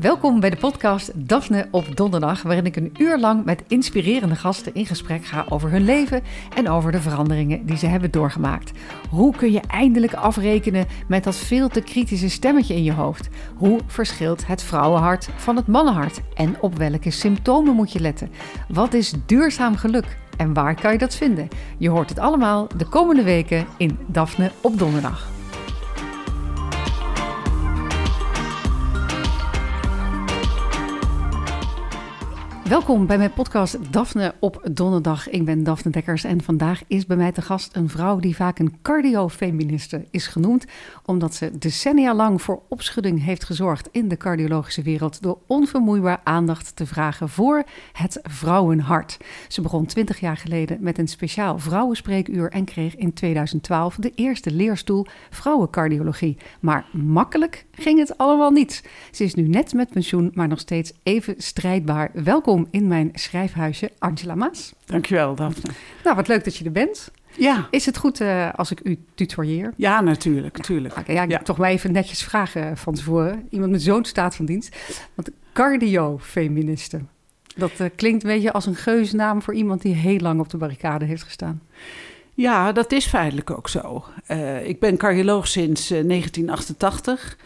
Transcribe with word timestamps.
Welkom 0.00 0.40
bij 0.40 0.50
de 0.50 0.56
podcast 0.56 1.28
Daphne 1.28 1.68
op 1.70 1.96
Donderdag, 1.96 2.42
waarin 2.42 2.66
ik 2.66 2.76
een 2.76 2.94
uur 2.98 3.18
lang 3.18 3.44
met 3.44 3.62
inspirerende 3.68 4.34
gasten 4.34 4.74
in 4.74 4.86
gesprek 4.86 5.24
ga 5.24 5.46
over 5.48 5.70
hun 5.70 5.84
leven 5.84 6.22
en 6.54 6.68
over 6.68 6.92
de 6.92 7.00
veranderingen 7.00 7.66
die 7.66 7.76
ze 7.76 7.86
hebben 7.86 8.10
doorgemaakt. 8.10 8.72
Hoe 9.10 9.36
kun 9.36 9.52
je 9.52 9.60
eindelijk 9.60 10.14
afrekenen 10.14 10.86
met 11.08 11.24
dat 11.24 11.36
veel 11.36 11.68
te 11.68 11.80
kritische 11.80 12.28
stemmetje 12.28 12.74
in 12.74 12.84
je 12.84 12.92
hoofd? 12.92 13.28
Hoe 13.56 13.80
verschilt 13.86 14.46
het 14.46 14.62
vrouwenhart 14.62 15.28
van 15.36 15.56
het 15.56 15.66
mannenhart? 15.66 16.20
En 16.34 16.56
op 16.60 16.76
welke 16.76 17.10
symptomen 17.10 17.74
moet 17.74 17.92
je 17.92 18.00
letten? 18.00 18.30
Wat 18.68 18.94
is 18.94 19.14
duurzaam 19.26 19.76
geluk? 19.76 20.16
En 20.36 20.52
waar 20.52 20.80
kan 20.80 20.92
je 20.92 20.98
dat 20.98 21.14
vinden? 21.14 21.48
Je 21.78 21.88
hoort 21.88 22.08
het 22.08 22.18
allemaal 22.18 22.66
de 22.76 22.86
komende 22.86 23.22
weken 23.22 23.66
in 23.76 23.98
Daphne 24.06 24.50
op 24.60 24.78
Donderdag. 24.78 25.37
Welkom 32.68 33.06
bij 33.06 33.18
mijn 33.18 33.32
podcast 33.32 33.92
Daphne 33.92 34.34
op 34.40 34.68
donderdag. 34.72 35.28
Ik 35.28 35.44
ben 35.44 35.64
Daphne 35.64 35.90
Dekkers 35.90 36.24
en 36.24 36.42
vandaag 36.42 36.82
is 36.86 37.06
bij 37.06 37.16
mij 37.16 37.32
te 37.32 37.42
gast 37.42 37.76
een 37.76 37.88
vrouw 37.88 38.18
die 38.18 38.36
vaak 38.36 38.58
een 38.58 38.78
cardiofeministe 38.82 40.04
is 40.10 40.26
genoemd, 40.26 40.64
omdat 41.04 41.34
ze 41.34 41.58
decennia 41.58 42.14
lang 42.14 42.42
voor 42.42 42.62
opschudding 42.68 43.24
heeft 43.24 43.44
gezorgd 43.44 43.88
in 43.92 44.08
de 44.08 44.16
cardiologische 44.16 44.82
wereld 44.82 45.22
door 45.22 45.38
onvermoeibaar 45.46 46.20
aandacht 46.24 46.76
te 46.76 46.86
vragen 46.86 47.28
voor 47.28 47.64
het 47.92 48.18
vrouwenhart. 48.22 49.16
Ze 49.48 49.60
begon 49.60 49.86
20 49.86 50.20
jaar 50.20 50.36
geleden 50.36 50.78
met 50.80 50.98
een 50.98 51.08
speciaal 51.08 51.58
vrouwenspreekuur 51.58 52.50
en 52.50 52.64
kreeg 52.64 52.96
in 52.96 53.12
2012 53.12 53.94
de 53.94 54.12
eerste 54.14 54.50
leerstoel 54.50 55.06
vrouwencardiologie. 55.30 56.36
Maar 56.60 56.86
makkelijk 56.92 57.66
ging 57.72 57.98
het 57.98 58.18
allemaal 58.18 58.50
niet. 58.50 58.88
Ze 59.10 59.24
is 59.24 59.34
nu 59.34 59.48
net 59.48 59.72
met 59.72 59.90
pensioen, 59.90 60.30
maar 60.34 60.48
nog 60.48 60.60
steeds 60.60 60.92
even 61.02 61.34
strijdbaar. 61.38 62.10
Welkom 62.12 62.57
in 62.70 62.88
mijn 62.88 63.10
schrijfhuisje, 63.14 63.90
Angela 63.98 64.34
Maas. 64.34 64.74
Dankjewel, 64.84 65.34
Daphne. 65.34 65.72
Nou, 66.04 66.16
wat 66.16 66.28
leuk 66.28 66.44
dat 66.44 66.56
je 66.56 66.64
er 66.64 66.72
bent. 66.72 67.10
Ja. 67.36 67.68
Is 67.70 67.86
het 67.86 67.96
goed 67.96 68.20
uh, 68.20 68.52
als 68.54 68.70
ik 68.70 68.80
u 68.82 68.98
tutoieer? 69.14 69.72
Ja, 69.76 70.00
natuurlijk, 70.00 70.56
natuurlijk. 70.56 70.96
Okay, 70.98 71.14
ja, 71.14 71.22
ik 71.22 71.30
ja. 71.30 71.38
toch 71.38 71.58
maar 71.58 71.70
even 71.70 71.92
netjes 71.92 72.22
vragen 72.22 72.76
van 72.76 72.94
tevoren. 72.94 73.46
Iemand 73.50 73.70
met 73.70 73.82
zo'n 73.82 74.04
staat 74.04 74.36
van 74.36 74.44
dienst. 74.44 74.76
Want 75.14 75.30
cardiofeministe, 75.52 77.00
dat 77.56 77.80
uh, 77.80 77.86
klinkt 77.96 78.22
een 78.22 78.30
beetje 78.30 78.52
als 78.52 78.66
een 78.66 78.74
geusnaam 78.74 79.42
voor 79.42 79.54
iemand 79.54 79.82
die 79.82 79.94
heel 79.94 80.18
lang 80.18 80.40
op 80.40 80.48
de 80.48 80.56
barricade 80.56 81.04
heeft 81.04 81.22
gestaan. 81.22 81.62
Ja, 82.34 82.72
dat 82.72 82.92
is 82.92 83.06
feitelijk 83.06 83.50
ook 83.50 83.68
zo. 83.68 84.04
Uh, 84.30 84.68
ik 84.68 84.80
ben 84.80 84.96
cardioloog 84.96 85.48
sinds 85.48 85.88
1988. 85.88 87.36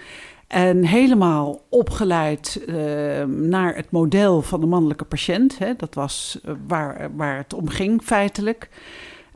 En 0.52 0.84
helemaal 0.84 1.60
opgeleid 1.68 2.64
uh, 2.66 2.76
naar 3.24 3.74
het 3.74 3.90
model 3.90 4.42
van 4.42 4.60
de 4.60 4.66
mannelijke 4.66 5.04
patiënt. 5.04 5.58
Hè. 5.58 5.74
Dat 5.76 5.94
was 5.94 6.38
uh, 6.44 6.54
waar, 6.66 7.10
waar 7.16 7.36
het 7.36 7.54
om 7.54 7.68
ging 7.68 8.02
feitelijk. 8.02 8.68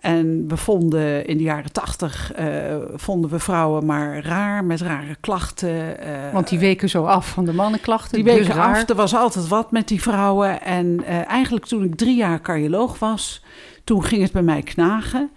En 0.00 0.48
we 0.48 0.56
vonden 0.56 1.26
in 1.26 1.36
de 1.36 1.42
jaren 1.42 1.72
tachtig 1.72 2.32
uh, 2.38 2.76
vonden 2.94 3.30
we 3.30 3.38
vrouwen 3.38 3.86
maar 3.86 4.24
raar 4.24 4.64
met 4.64 4.80
rare 4.80 5.16
klachten. 5.20 5.96
Want 6.32 6.48
die 6.48 6.58
weken 6.58 6.88
zo 6.88 7.04
af 7.04 7.28
van 7.28 7.44
de 7.44 7.52
mannenklachten. 7.52 8.14
Die 8.14 8.24
weken 8.24 8.46
dus 8.46 8.56
af. 8.56 8.88
Er 8.88 8.94
was 8.94 9.14
altijd 9.14 9.48
wat 9.48 9.70
met 9.70 9.88
die 9.88 10.02
vrouwen. 10.02 10.62
En 10.62 11.04
eigenlijk 11.26 11.66
toen 11.66 11.84
ik 11.84 11.94
drie 11.94 12.16
jaar 12.16 12.40
cardioloog 12.40 12.98
was, 12.98 13.44
toen 13.84 14.04
ging 14.04 14.22
het 14.22 14.32
bij 14.32 14.42
mij 14.42 14.62
knagen. 14.62 15.30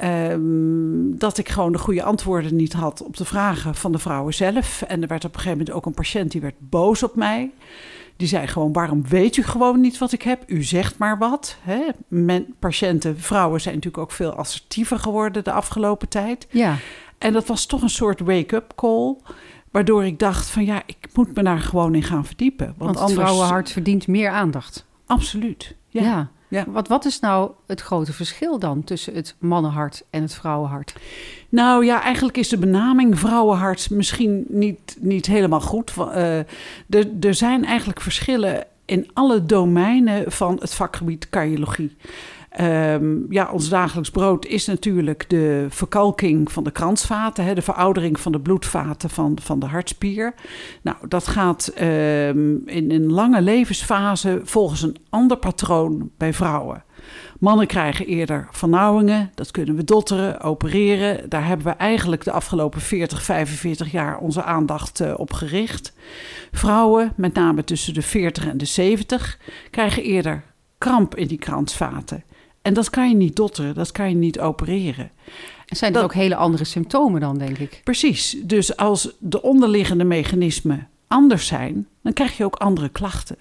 Um, 0.00 1.18
dat 1.18 1.38
ik 1.38 1.48
gewoon 1.48 1.72
de 1.72 1.78
goede 1.78 2.02
antwoorden 2.02 2.56
niet 2.56 2.72
had 2.72 3.02
op 3.02 3.16
de 3.16 3.24
vragen 3.24 3.74
van 3.74 3.92
de 3.92 3.98
vrouwen 3.98 4.34
zelf. 4.34 4.82
En 4.82 5.02
er 5.02 5.08
werd 5.08 5.24
op 5.24 5.34
een 5.34 5.40
gegeven 5.40 5.58
moment 5.58 5.76
ook 5.76 5.86
een 5.86 5.94
patiënt 5.94 6.30
die 6.30 6.40
werd 6.40 6.54
boos 6.58 7.02
op 7.02 7.16
mij. 7.16 7.50
Die 8.16 8.28
zei 8.28 8.46
gewoon: 8.46 8.72
Waarom 8.72 9.08
weet 9.08 9.36
u 9.36 9.42
gewoon 9.42 9.80
niet 9.80 9.98
wat 9.98 10.12
ik 10.12 10.22
heb? 10.22 10.42
U 10.46 10.62
zegt 10.62 10.98
maar 10.98 11.18
wat. 11.18 11.56
Hè? 11.60 11.80
Men, 12.08 12.54
patiënten, 12.58 13.18
vrouwen 13.20 13.60
zijn 13.60 13.74
natuurlijk 13.74 14.02
ook 14.02 14.12
veel 14.12 14.32
assertiever 14.32 14.98
geworden 14.98 15.44
de 15.44 15.52
afgelopen 15.52 16.08
tijd. 16.08 16.46
Ja. 16.50 16.76
En 17.18 17.32
dat 17.32 17.46
was 17.46 17.66
toch 17.66 17.82
een 17.82 17.90
soort 17.90 18.20
wake-up 18.20 18.72
call. 18.74 19.16
Waardoor 19.70 20.04
ik 20.04 20.18
dacht: 20.18 20.48
van 20.48 20.64
ja, 20.64 20.82
ik 20.86 21.08
moet 21.12 21.34
me 21.34 21.42
daar 21.42 21.60
gewoon 21.60 21.94
in 21.94 22.02
gaan 22.02 22.26
verdiepen. 22.26 22.66
Want, 22.66 22.78
Want 22.78 22.96
anders... 22.96 23.18
vrouwenhart 23.20 23.70
verdient 23.70 24.06
meer 24.06 24.30
aandacht. 24.30 24.86
Absoluut. 25.06 25.76
ja. 25.88 26.02
ja. 26.02 26.30
Ja. 26.52 26.64
Wat, 26.66 26.88
wat 26.88 27.04
is 27.04 27.20
nou 27.20 27.50
het 27.66 27.80
grote 27.80 28.12
verschil 28.12 28.58
dan 28.58 28.84
tussen 28.84 29.14
het 29.14 29.34
mannenhart 29.38 30.02
en 30.10 30.22
het 30.22 30.34
vrouwenhart? 30.34 30.94
Nou 31.48 31.84
ja, 31.84 32.02
eigenlijk 32.02 32.36
is 32.36 32.48
de 32.48 32.58
benaming 32.58 33.18
vrouwenhart 33.18 33.90
misschien 33.90 34.44
niet, 34.48 34.96
niet 35.00 35.26
helemaal 35.26 35.60
goed. 35.60 35.92
Uh, 35.98 36.38
er 37.20 37.34
zijn 37.34 37.64
eigenlijk 37.64 38.00
verschillen 38.00 38.64
in 38.84 39.10
alle 39.12 39.46
domeinen 39.46 40.32
van 40.32 40.56
het 40.60 40.74
vakgebied 40.74 41.28
cardiologie. 41.28 41.96
Um, 42.60 43.26
ja, 43.28 43.50
ons 43.52 43.68
dagelijks 43.68 44.10
brood 44.10 44.46
is 44.46 44.66
natuurlijk 44.66 45.30
de 45.30 45.66
verkalking 45.68 46.52
van 46.52 46.64
de 46.64 46.70
kransvaten, 46.70 47.44
hè, 47.44 47.54
de 47.54 47.62
veroudering 47.62 48.20
van 48.20 48.32
de 48.32 48.40
bloedvaten 48.40 49.10
van, 49.10 49.38
van 49.42 49.58
de 49.58 49.66
hartspier. 49.66 50.34
Nou, 50.82 50.96
dat 51.08 51.26
gaat 51.26 51.72
um, 51.80 52.62
in 52.66 52.90
een 52.90 53.12
lange 53.12 53.42
levensfase 53.42 54.40
volgens 54.44 54.82
een 54.82 54.96
ander 55.10 55.36
patroon 55.36 56.10
bij 56.16 56.32
vrouwen. 56.32 56.84
Mannen 57.38 57.66
krijgen 57.66 58.06
eerder 58.06 58.48
vernauwingen, 58.50 59.30
dat 59.34 59.50
kunnen 59.50 59.76
we 59.76 59.84
dotteren, 59.84 60.40
opereren. 60.40 61.28
Daar 61.28 61.46
hebben 61.46 61.66
we 61.66 61.72
eigenlijk 61.72 62.24
de 62.24 62.32
afgelopen 62.32 62.80
40, 62.80 63.22
45 63.22 63.92
jaar 63.92 64.18
onze 64.18 64.42
aandacht 64.42 65.00
uh, 65.00 65.14
op 65.16 65.32
gericht. 65.32 65.92
Vrouwen, 66.52 67.12
met 67.16 67.34
name 67.34 67.64
tussen 67.64 67.94
de 67.94 68.02
40 68.02 68.46
en 68.46 68.58
de 68.58 68.64
70, 68.64 69.38
krijgen 69.70 70.02
eerder 70.02 70.42
kramp 70.78 71.16
in 71.16 71.26
die 71.26 71.38
kransvaten. 71.38 72.24
En 72.62 72.74
dat 72.74 72.90
kan 72.90 73.08
je 73.08 73.14
niet 73.14 73.36
dotteren, 73.36 73.74
dat 73.74 73.92
kan 73.92 74.08
je 74.08 74.14
niet 74.14 74.40
opereren. 74.40 75.10
En 75.66 75.76
zijn 75.76 75.94
er 75.94 76.00
dat, 76.00 76.10
ook 76.10 76.14
hele 76.14 76.36
andere 76.36 76.64
symptomen 76.64 77.20
dan, 77.20 77.38
denk 77.38 77.58
ik? 77.58 77.80
Precies. 77.84 78.36
Dus 78.42 78.76
als 78.76 79.16
de 79.18 79.42
onderliggende 79.42 80.04
mechanismen 80.04 80.88
anders 81.06 81.46
zijn, 81.46 81.88
dan 82.02 82.12
krijg 82.12 82.36
je 82.36 82.44
ook 82.44 82.56
andere 82.56 82.88
klachten. 82.88 83.36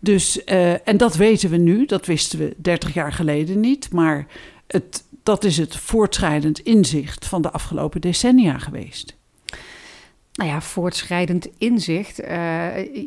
Dus, 0.00 0.40
uh, 0.46 0.88
en 0.88 0.96
dat 0.96 1.16
weten 1.16 1.50
we 1.50 1.56
nu, 1.56 1.86
dat 1.86 2.06
wisten 2.06 2.38
we 2.38 2.54
30 2.56 2.94
jaar 2.94 3.12
geleden 3.12 3.60
niet, 3.60 3.92
maar 3.92 4.26
het, 4.66 5.04
dat 5.22 5.44
is 5.44 5.56
het 5.56 5.76
voortschrijdend 5.76 6.58
inzicht 6.58 7.26
van 7.26 7.42
de 7.42 7.50
afgelopen 7.50 8.00
decennia 8.00 8.58
geweest 8.58 9.18
nou 10.40 10.52
ja, 10.52 10.60
voortschrijdend 10.60 11.48
inzicht. 11.58 12.20
Uh, 12.20 12.28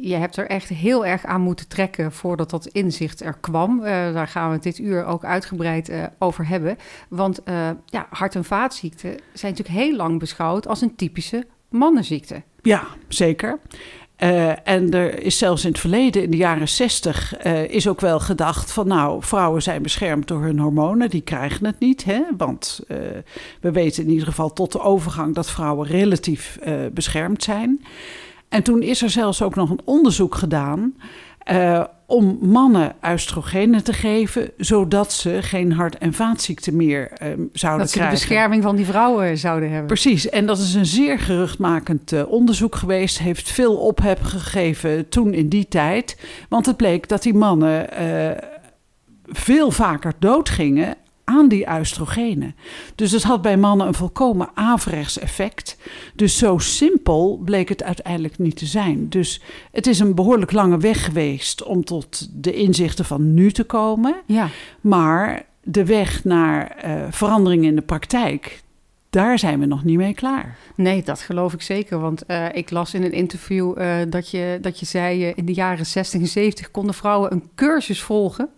je 0.01 0.15
hebt 0.15 0.37
er 0.37 0.47
echt 0.47 0.69
heel 0.69 1.05
erg 1.05 1.25
aan 1.25 1.41
moeten 1.41 1.67
trekken 1.67 2.11
voordat 2.11 2.49
dat 2.49 2.65
inzicht 2.65 3.21
er 3.21 3.37
kwam. 3.39 3.79
Uh, 3.79 3.85
daar 3.85 4.27
gaan 4.27 4.47
we 4.47 4.53
het 4.53 4.63
dit 4.63 4.79
uur 4.79 5.05
ook 5.05 5.25
uitgebreid 5.25 5.89
uh, 5.89 6.03
over 6.19 6.47
hebben. 6.47 6.77
Want 7.09 7.41
ja, 7.85 8.07
hart- 8.09 8.35
en 8.35 8.43
vaatziekten 8.43 9.09
zijn 9.33 9.51
natuurlijk 9.51 9.85
heel 9.85 9.95
lang 9.95 10.19
beschouwd 10.19 10.67
als 10.67 10.81
een 10.81 10.95
typische 10.95 11.47
mannenziekte. 11.69 12.41
Ja, 12.61 12.87
zeker. 13.07 13.59
Uh, 14.23 14.67
en 14.67 14.91
er 14.91 15.23
is 15.23 15.37
zelfs 15.37 15.63
in 15.63 15.71
het 15.71 15.79
verleden, 15.79 16.23
in 16.23 16.31
de 16.31 16.37
jaren 16.37 16.69
60, 16.69 17.45
uh, 17.45 17.63
is 17.63 17.87
ook 17.87 18.01
wel 18.01 18.19
gedacht 18.19 18.71
van 18.71 18.87
nou, 18.87 19.23
vrouwen 19.23 19.61
zijn 19.61 19.81
beschermd 19.81 20.27
door 20.27 20.41
hun 20.41 20.59
hormonen, 20.59 21.09
die 21.09 21.21
krijgen 21.21 21.65
het 21.65 21.79
niet. 21.79 22.03
Hè? 22.03 22.21
Want 22.37 22.79
uh, 22.87 22.97
we 23.61 23.71
weten 23.71 24.03
in 24.03 24.09
ieder 24.09 24.27
geval 24.27 24.53
tot 24.53 24.71
de 24.71 24.79
overgang 24.79 25.35
dat 25.35 25.49
vrouwen 25.49 25.87
relatief 25.87 26.59
beschermd 26.93 27.43
zijn. 27.43 27.85
En 28.49 28.63
toen 28.63 28.81
is 28.81 29.01
er 29.01 29.09
zelfs 29.09 29.41
ook 29.41 29.55
nog 29.55 29.69
een 29.69 29.81
onderzoek 29.83 30.35
gedaan 30.35 30.95
uh, 31.51 31.83
om 32.05 32.37
mannen 32.41 32.95
oestrogenen 33.11 33.83
te 33.83 33.93
geven, 33.93 34.51
zodat 34.57 35.13
ze 35.13 35.37
geen 35.41 35.71
hart- 35.71 35.97
en 35.97 36.13
vaatziekten 36.13 36.75
meer 36.75 37.01
uh, 37.01 37.07
zouden 37.17 37.37
dat 37.37 37.53
krijgen. 37.53 37.81
Dat 37.81 37.89
ze 37.89 37.99
de 37.99 38.09
bescherming 38.09 38.63
van 38.63 38.75
die 38.75 38.85
vrouwen 38.85 39.37
zouden 39.37 39.69
hebben. 39.69 39.87
Precies, 39.87 40.29
en 40.29 40.45
dat 40.45 40.57
is 40.57 40.73
een 40.73 40.85
zeer 40.85 41.19
geruchtmakend 41.19 42.11
uh, 42.11 42.31
onderzoek 42.31 42.75
geweest. 42.75 43.19
Heeft 43.19 43.51
veel 43.51 43.75
ophef 43.75 44.19
gegeven 44.21 45.09
toen 45.09 45.33
in 45.33 45.49
die 45.49 45.67
tijd. 45.67 46.17
Want 46.49 46.65
het 46.65 46.77
bleek 46.77 47.09
dat 47.09 47.23
die 47.23 47.33
mannen 47.33 47.87
veel 49.25 49.71
vaker 49.71 50.13
doodgingen 50.19 50.95
aan 51.23 51.47
die 51.47 51.69
oestrogenen. 51.79 52.55
Dus 52.95 53.11
het 53.11 53.23
had 53.23 53.41
bij 53.41 53.57
mannen 53.57 53.87
een 53.87 53.93
volkomen 53.93 54.49
averechts 54.53 55.19
effect. 55.19 55.77
Dus 56.15 56.37
zo 56.37 56.57
simpel 56.57 57.41
bleek 57.45 57.69
het 57.69 57.83
uiteindelijk 57.83 58.37
niet 58.37 58.57
te 58.57 58.65
zijn. 58.65 59.09
Dus 59.09 59.41
het 59.71 59.87
is 59.87 59.99
een 59.99 60.15
behoorlijk 60.15 60.51
lange 60.51 60.77
weg 60.77 61.05
geweest 61.05 61.63
om 61.63 61.83
tot 61.83 62.29
de 62.43 62.53
inzichten 62.53 63.05
van 63.05 63.33
nu 63.33 63.51
te 63.51 63.63
komen. 63.63 64.15
Ja. 64.25 64.49
Maar 64.81 65.45
de 65.63 65.85
weg 65.85 66.23
naar 66.23 66.85
uh, 66.85 67.03
verandering 67.09 67.65
in 67.65 67.75
de 67.75 67.81
praktijk, 67.81 68.61
daar 69.09 69.39
zijn 69.39 69.59
we 69.59 69.65
nog 69.65 69.83
niet 69.83 69.97
mee 69.97 70.13
klaar. 70.13 70.57
Nee, 70.75 71.03
dat 71.03 71.19
geloof 71.19 71.53
ik 71.53 71.61
zeker. 71.61 71.99
Want 71.99 72.23
uh, 72.27 72.45
ik 72.53 72.71
las 72.71 72.93
in 72.93 73.03
een 73.03 73.11
interview 73.11 73.79
uh, 73.79 73.95
dat, 74.09 74.29
je, 74.29 74.57
dat 74.61 74.79
je 74.79 74.85
zei... 74.85 75.29
Uh, 75.29 75.31
in 75.35 75.45
de 75.45 75.53
jaren 75.53 75.85
60 75.85 76.21
en 76.21 76.27
70 76.27 76.71
konden 76.71 76.95
vrouwen 76.95 77.31
een 77.31 77.49
cursus 77.55 78.01
volgen 78.01 78.49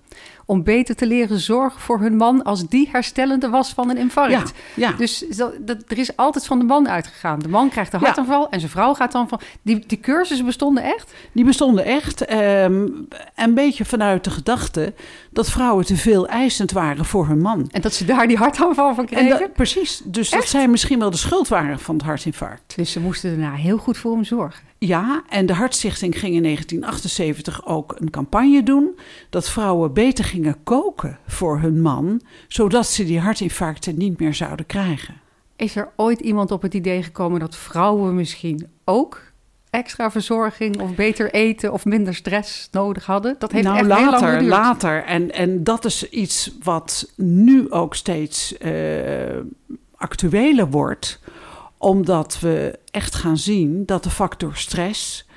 om 0.45 0.63
beter 0.63 0.95
te 0.95 1.05
leren 1.07 1.39
zorgen 1.39 1.81
voor 1.81 1.99
hun 1.99 2.15
man 2.17 2.43
als 2.43 2.67
die 2.67 2.89
herstellende 2.91 3.49
was 3.49 3.69
van 3.73 3.89
een 3.89 3.97
infarct. 3.97 4.31
Ja, 4.31 4.43
ja. 4.89 4.91
Dus 4.97 5.25
dat, 5.29 5.53
dat, 5.59 5.77
er 5.87 5.97
is 5.97 6.17
altijd 6.17 6.45
van 6.45 6.59
de 6.59 6.65
man 6.65 6.89
uitgegaan. 6.89 7.39
De 7.39 7.47
man 7.47 7.69
krijgt 7.69 7.93
een 7.93 7.99
Ja. 7.99 8.05
hartaanval 8.05 8.49
en 8.49 8.59
zijn 8.59 8.71
vrouw 8.71 8.93
gaat 8.93 9.11
dan 9.11 9.27
van... 9.27 9.39
Die, 9.61 9.83
die 9.87 9.99
cursussen 9.99 10.45
bestonden 10.45 10.83
echt? 10.83 11.13
Die 11.31 11.45
bestonden 11.45 11.85
echt 11.85 12.25
ehm, 12.25 12.87
een 13.35 13.53
beetje 13.53 13.85
vanuit 13.85 14.23
de 14.23 14.29
gedachte 14.29 14.93
dat 15.31 15.49
vrouwen 15.49 15.85
te 15.85 15.95
veel 15.95 16.27
eisend 16.27 16.71
waren 16.71 17.05
voor 17.05 17.27
hun 17.27 17.41
man. 17.41 17.67
En 17.71 17.81
dat 17.81 17.93
ze 17.93 18.05
daar 18.05 18.27
die 18.27 18.37
hartaanval 18.37 18.95
van 18.95 19.07
En 19.07 19.15
kregen? 19.15 19.39
dat, 19.39 19.53
precies, 19.53 20.01
dus 20.03 20.29
dat 20.29 20.47
zij 20.47 20.67
misschien 20.67 20.99
wel 20.99 21.09
de 21.09 21.17
schuld 21.17 21.47
waren 21.47 21.79
van 21.79 21.95
het 21.95 22.03
hartinfarct. 22.05 22.73
Dus 22.75 22.91
ze 22.91 22.99
moesten 22.99 23.29
daarna 23.29 23.55
heel 23.55 23.77
goed 23.77 23.97
voor 23.97 24.11
hem 24.13 24.23
zorgen. 24.23 24.63
Ja, 24.77 25.23
en 25.29 25.45
de 25.45 25.53
Hartstichting 25.53 26.19
ging 26.19 26.35
in 26.35 26.43
1978 26.43 27.65
ook 27.65 27.95
een 27.99 28.09
campagne 28.09 28.63
doen 28.63 28.99
dat 29.29 29.49
vrouwen 29.49 29.93
beter 29.93 30.23
gingen 30.35 30.63
koken 30.63 31.19
voor 31.27 31.59
hun 31.59 31.81
man, 31.81 32.21
zodat 32.47 32.87
ze 32.87 33.05
die 33.05 33.19
hartinfarcten 33.19 33.97
niet 33.97 34.19
meer 34.19 34.33
zouden 34.33 34.65
krijgen. 34.65 35.13
Is 35.55 35.75
er 35.75 35.89
ooit 35.95 36.19
iemand 36.19 36.51
op 36.51 36.61
het 36.61 36.73
idee 36.73 37.03
gekomen 37.03 37.39
dat 37.39 37.55
vrouwen 37.55 38.15
misschien 38.15 38.67
ook 38.85 39.21
extra 39.69 40.11
verzorging 40.11 40.81
of 40.81 40.95
beter 40.95 41.33
eten 41.33 41.73
of 41.73 41.85
minder 41.85 42.15
stress 42.15 42.67
nodig 42.71 43.05
hadden? 43.05 43.35
Dat 43.39 43.51
heeft 43.51 43.63
nou, 43.63 43.77
echt 43.77 43.85
heel 43.85 43.95
lang 43.95 44.11
later, 44.11 44.29
geduurd. 44.29 44.49
later. 44.49 45.03
En, 45.03 45.31
en 45.31 45.63
dat 45.63 45.85
is 45.85 46.09
iets 46.09 46.51
wat 46.63 47.11
nu 47.15 47.71
ook 47.71 47.95
steeds 47.95 48.57
eh, 48.57 48.71
actueler 49.95 50.69
wordt, 50.69 51.19
omdat 51.77 52.39
we 52.39 52.79
echt 52.91 53.15
gaan 53.15 53.37
zien 53.37 53.85
dat 53.85 54.03
de 54.03 54.09
factor 54.09 54.55
stress. 54.55 55.27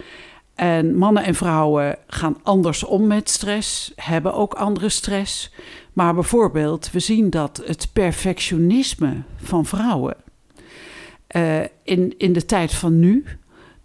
En 0.59 0.97
mannen 0.97 1.25
en 1.25 1.35
vrouwen 1.35 1.99
gaan 2.07 2.37
anders 2.43 2.85
om 2.85 3.07
met 3.07 3.31
stress, 3.31 3.93
hebben 3.97 4.35
ook 4.35 4.55
andere 4.55 4.89
stress. 4.89 5.53
Maar 5.93 6.15
bijvoorbeeld, 6.15 6.91
we 6.91 6.99
zien 6.99 7.31
dat 7.31 7.63
het 7.67 7.89
perfectionisme 7.93 9.23
van 9.37 9.67
vrouwen 9.67 10.17
eh, 11.27 11.61
in, 11.83 12.15
in 12.17 12.33
de 12.33 12.45
tijd 12.45 12.75
van 12.75 12.99
nu, 12.99 13.25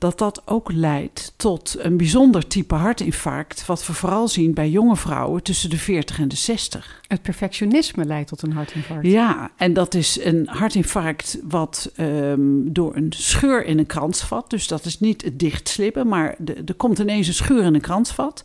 dat 0.03 0.17
dat 0.17 0.41
ook 0.45 0.71
leidt 0.71 1.33
tot 1.35 1.75
een 1.79 1.97
bijzonder 1.97 2.47
type 2.47 2.75
hartinfarct, 2.75 3.65
wat 3.65 3.87
we 3.87 3.93
vooral 3.93 4.27
zien 4.27 4.53
bij 4.53 4.69
jonge 4.69 4.95
vrouwen 4.95 5.43
tussen 5.43 5.69
de 5.69 5.77
40 5.77 6.19
en 6.19 6.27
de 6.27 6.35
60. 6.35 7.01
Het 7.07 7.21
perfectionisme 7.21 8.05
leidt 8.05 8.27
tot 8.29 8.41
een 8.41 8.51
hartinfarct. 8.51 9.05
Ja, 9.05 9.51
en 9.57 9.73
dat 9.73 9.93
is 9.93 10.19
een 10.23 10.47
hartinfarct 10.47 11.39
wat 11.43 11.91
ehm, 11.95 12.39
door 12.63 12.95
een 12.95 13.13
scheur 13.15 13.65
in 13.65 13.79
een 13.79 13.85
kransvat, 13.85 14.49
dus 14.49 14.67
dat 14.67 14.85
is 14.85 14.99
niet 14.99 15.21
het 15.23 15.39
dichtslippen, 15.39 16.07
maar 16.07 16.35
de- 16.39 16.61
er 16.65 16.73
komt 16.73 16.99
ineens 16.99 17.27
een 17.27 17.33
scheur 17.33 17.63
in 17.63 17.73
een 17.73 17.81
kransvat. 17.81 18.43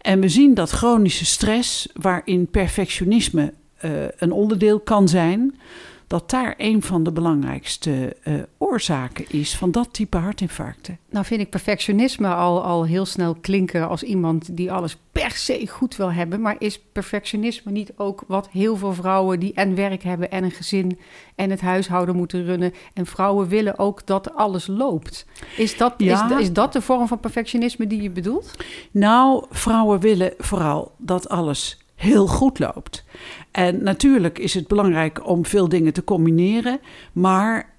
En 0.00 0.20
we 0.20 0.28
zien 0.28 0.54
dat 0.54 0.70
chronische 0.70 1.24
stress, 1.24 1.88
waarin 1.92 2.46
perfectionisme 2.50 3.52
eh, 3.76 3.90
een 4.16 4.32
onderdeel 4.32 4.80
kan 4.80 5.08
zijn, 5.08 5.58
dat 6.06 6.30
daar 6.30 6.54
een 6.56 6.82
van 6.82 7.02
de 7.02 7.12
belangrijkste 7.12 8.16
eh, 8.22 8.34
oorzaken 8.58 9.24
is 9.28 9.56
van 9.56 9.70
dat 9.70 9.88
type 9.92 10.16
hartinfarcten. 10.16 10.98
Nou 11.10 11.24
vind 11.24 11.40
ik 11.40 11.50
perfectionisme 11.50 12.28
al, 12.28 12.62
al 12.64 12.84
heel 12.84 13.06
snel 13.06 13.34
klinken 13.34 13.88
als 13.88 14.02
iemand 14.02 14.56
die 14.56 14.72
alles 14.72 14.96
per 15.12 15.30
se 15.30 15.66
goed 15.68 15.96
wil 15.96 16.12
hebben. 16.12 16.40
Maar 16.40 16.56
is 16.58 16.80
perfectionisme 16.92 17.72
niet 17.72 17.92
ook 17.96 18.24
wat 18.26 18.48
heel 18.48 18.76
veel 18.76 18.92
vrouwen 18.92 19.40
die 19.40 19.54
en 19.54 19.74
werk 19.74 20.02
hebben 20.02 20.30
en 20.30 20.44
een 20.44 20.50
gezin 20.50 20.98
en 21.34 21.50
het 21.50 21.60
huishouden 21.60 22.16
moeten 22.16 22.44
runnen. 22.44 22.72
En 22.94 23.06
vrouwen 23.06 23.48
willen 23.48 23.78
ook 23.78 24.06
dat 24.06 24.34
alles 24.34 24.66
loopt. 24.66 25.26
Is 25.56 25.76
dat, 25.76 25.94
Ja. 25.96 26.30
is, 26.30 26.40
is 26.40 26.52
dat 26.52 26.72
de 26.72 26.80
vorm 26.80 27.08
van 27.08 27.20
perfectionisme 27.20 27.86
die 27.86 28.02
je 28.02 28.10
bedoelt? 28.10 28.50
Nou, 28.90 29.44
vrouwen 29.50 30.00
willen 30.00 30.32
vooral 30.38 30.92
dat 30.98 31.28
alles 31.28 31.78
heel 31.96 32.26
goed 32.26 32.58
loopt. 32.58 33.04
En 33.50 33.82
natuurlijk 33.82 34.38
is 34.38 34.54
het 34.54 34.68
belangrijk 34.68 35.26
om 35.28 35.46
veel 35.46 35.68
dingen 35.68 35.92
te 35.92 36.04
combineren, 36.04 36.80
maar 37.12 37.74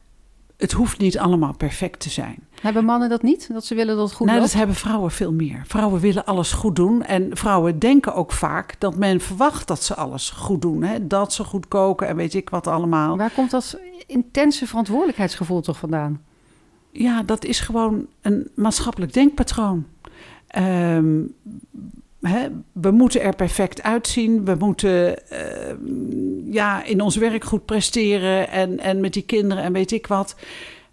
het 0.58 0.72
hoeft 0.72 0.98
niet 0.98 1.18
allemaal 1.18 1.56
perfect 1.56 2.00
te 2.00 2.10
zijn. 2.10 2.48
Hebben 2.62 2.86
mannen 2.86 3.10
dat 3.10 3.22
niet? 3.22 3.50
Dat 3.54 3.66
ze 3.66 3.76
willen 3.76 3.96
dat 3.96 4.08
het 4.08 4.16
goed 4.16 4.26
nou, 4.28 4.40
loopt? 4.40 4.52
dat 4.52 4.60
hebben 4.60 4.78
vrouwen 4.78 5.12
veel 5.12 5.34
meer. 5.34 5.64
Vrouwen 5.68 6.02
willen 6.02 6.26
alles 6.26 6.52
goed 6.52 6.76
doen 6.76 7.04
en 7.04 7.38
vrouwen 7.38 7.80
denken 7.80 8.14
ook 8.16 8.32
vaak 8.32 8.80
dat 8.80 8.96
men 8.96 9.22
verwacht 9.22 9.68
dat 9.68 9.84
ze 9.84 9.96
alles 9.96 10.30
goed 10.30 10.62
doen. 10.62 10.84
Hè? 10.84 11.08
Dat 11.08 11.34
ze 11.34 11.44
goed 11.44 11.68
koken 11.68 12.08
en 12.08 12.16
weet 12.16 12.34
ik 12.34 12.50
wat 12.50 12.68
allemaal. 12.68 13.18
Waar 13.18 13.32
komt 13.32 13.52
dat 13.52 13.80
intense 14.08 14.68
verantwoordelijkheidsgevoel 14.68 15.62
toch 15.62 15.78
vandaan? 15.78 16.22
Ja, 16.92 17.24
dat 17.24 17.46
is 17.46 17.60
gewoon 17.60 18.08
een 18.22 18.50
maatschappelijk 18.56 19.14
denkpatroon. 19.14 19.86
Ehm, 20.48 21.20
we 22.72 22.92
moeten 22.92 23.22
er 23.22 23.36
perfect 23.36 23.84
uitzien. 23.84 24.46
We 24.46 24.56
moeten 24.60 25.30
ehm, 25.30 26.52
ja, 26.52 26.84
in 26.84 27.02
ons 27.02 27.16
werk 27.16 27.44
goed 27.44 27.66
presteren 27.66 28.50
en, 28.50 28.80
en 28.80 29.00
met 29.00 29.14
die 29.14 29.26
kinderen 29.26 29.64
en 29.64 29.74
weet 29.74 29.92
ik 29.92 30.08
wat. 30.08 30.36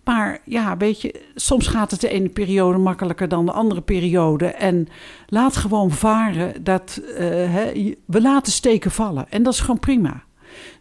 Maar 0.05 0.41
ja, 0.45 0.77
weet 0.77 1.01
je, 1.01 1.21
soms 1.35 1.67
gaat 1.67 1.91
het 1.91 2.01
de 2.01 2.09
ene 2.09 2.29
periode 2.29 2.79
makkelijker 2.79 3.29
dan 3.29 3.47
de 3.47 3.53
andere 3.53 3.81
periode. 3.81 4.47
En 4.47 4.89
laat 5.27 5.57
gewoon 5.57 5.91
varen 5.91 6.65
dat 6.65 7.01
eh, 7.17 7.27
hè, 7.29 7.95
we 8.05 8.21
laten 8.21 8.53
steken 8.53 8.91
vallen. 8.91 9.27
En 9.31 9.43
dat 9.43 9.53
is 9.53 9.61
gewoon 9.61 9.79
prima. 9.79 10.23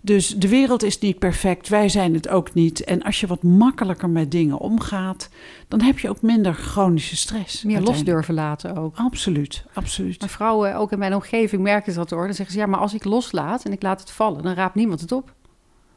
Dus 0.06 0.28
de 0.28 0.48
wereld 0.48 0.84
is 0.84 1.00
niet 1.00 1.20
perfect, 1.20 1.70
wij 1.70 1.90
zijn 1.90 2.14
het 2.14 2.28
ook 2.28 2.54
niet. 2.54 2.84
En 2.84 3.04
als 3.04 3.20
je 3.20 3.28
wat 3.28 3.44
makkelijker 3.44 4.10
met 4.10 4.32
dingen 4.32 4.58
omgaat, 4.58 5.30
dan 5.68 5.82
heb 5.82 6.00
je 6.00 6.10
ook 6.10 6.22
minder 6.22 6.54
chronische 6.54 7.16
stress. 7.16 7.64
Meer 7.64 7.82
los 7.82 8.04
durven 8.04 8.34
laten 8.34 8.76
ook. 8.76 8.96
Absoluut, 8.96 9.66
absoluut. 9.74 10.20
Maar 10.20 10.30
vrouwen, 10.30 10.76
ook 10.76 10.92
in 10.92 11.00
mijn 11.00 11.14
omgeving, 11.14 11.62
merken 11.62 11.94
dat 11.94 12.10
hoor. 12.10 12.26
Dan 12.26 12.34
zeggen 12.34 12.56
ze, 12.56 12.62
ja, 12.62 12.66
maar 12.66 12.80
als 12.80 12.94
ik 12.94 13.04
loslaat 13.04 13.66
en 13.66 13.72
ik 13.72 13.82
laat 13.82 14.00
het 14.00 14.12
vallen, 14.12 14.44
dan 14.44 14.54
raapt 14.54 14.76
niemand 14.76 15.02
het 15.02 15.12
op. 15.12 15.34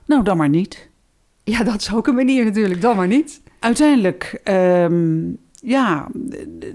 Nou, 0.05 0.23
dan 0.25 0.37
maar 0.37 0.49
niet. 0.49 0.89
Ja, 1.45 1.65
dat 1.65 1.81
is 1.81 1.95
ook 1.95 2.07
een 2.07 2.15
manier 2.15 2.45
natuurlijk, 2.45 2.81
dan 2.81 2.97
maar 2.97 3.07
niet. 3.07 3.43
Uiteindelijk, 3.59 4.41
ehm, 4.45 5.23
ja, 5.63 6.09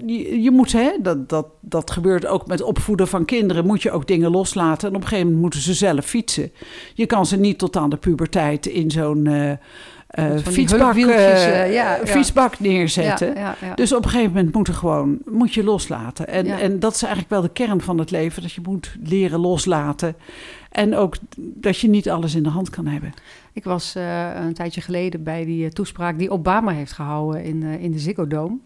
je, 0.06 0.42
je 0.42 0.50
moet, 0.50 0.72
hè, 0.72 0.90
dat, 1.00 1.28
dat, 1.28 1.46
dat 1.60 1.90
gebeurt 1.90 2.26
ook 2.26 2.46
met 2.46 2.62
opvoeden 2.62 3.08
van 3.08 3.24
kinderen, 3.24 3.66
moet 3.66 3.82
je 3.82 3.90
ook 3.90 4.06
dingen 4.06 4.30
loslaten. 4.30 4.88
En 4.88 4.94
op 4.94 5.00
een 5.00 5.08
gegeven 5.08 5.24
moment 5.26 5.42
moeten 5.42 5.60
ze 5.60 5.74
zelf 5.74 6.04
fietsen. 6.04 6.52
Je 6.94 7.06
kan 7.06 7.26
ze 7.26 7.36
niet 7.36 7.58
tot 7.58 7.76
aan 7.76 7.90
de 7.90 7.96
puberteit 7.96 8.66
in 8.66 8.90
zo'n 8.90 9.58
Van 10.14 10.42
die 10.42 10.52
fietsbak, 10.52 10.96
eh, 10.96 11.72
ja, 11.72 11.98
fietsbak 12.04 12.60
neerzetten. 12.60 13.34
Ja, 13.34 13.40
ja, 13.40 13.56
ja. 13.60 13.74
Dus 13.74 13.92
op 13.92 14.04
een 14.04 14.10
gegeven 14.10 14.32
moment 14.32 14.54
moet, 14.54 14.68
er 14.68 14.74
gewoon, 14.74 15.18
moet 15.24 15.54
je 15.54 15.64
loslaten. 15.64 16.28
En, 16.28 16.46
en 16.46 16.78
dat 16.78 16.94
is 16.94 17.02
eigenlijk 17.02 17.32
wel 17.32 17.42
de 17.42 17.48
kern 17.48 17.80
van 17.80 17.98
het 17.98 18.10
leven. 18.10 18.42
Dat 18.42 18.52
je 18.52 18.60
moet 18.64 18.96
leren 19.02 19.40
loslaten. 19.40 20.16
En 20.72 20.96
ook 20.96 21.16
dat 21.36 21.78
je 21.78 21.88
niet 21.88 22.10
alles 22.10 22.34
in 22.34 22.42
de 22.42 22.48
hand 22.48 22.70
kan 22.70 22.86
hebben. 22.86 23.12
Ik 23.52 23.64
was 23.64 23.94
eh, 23.94 24.34
een 24.34 24.54
tijdje 24.54 24.80
geleden 24.80 25.22
bij 25.22 25.44
die 25.44 25.64
eh, 25.64 25.70
toespraak 25.70 26.18
die 26.18 26.30
Obama 26.30 26.72
heeft 26.72 26.92
gehouden 26.92 27.44
in, 27.44 27.62
eh, 27.62 27.82
in 27.82 27.92
de 27.92 27.98
Ziggo 27.98 28.26
Dome. 28.26 28.58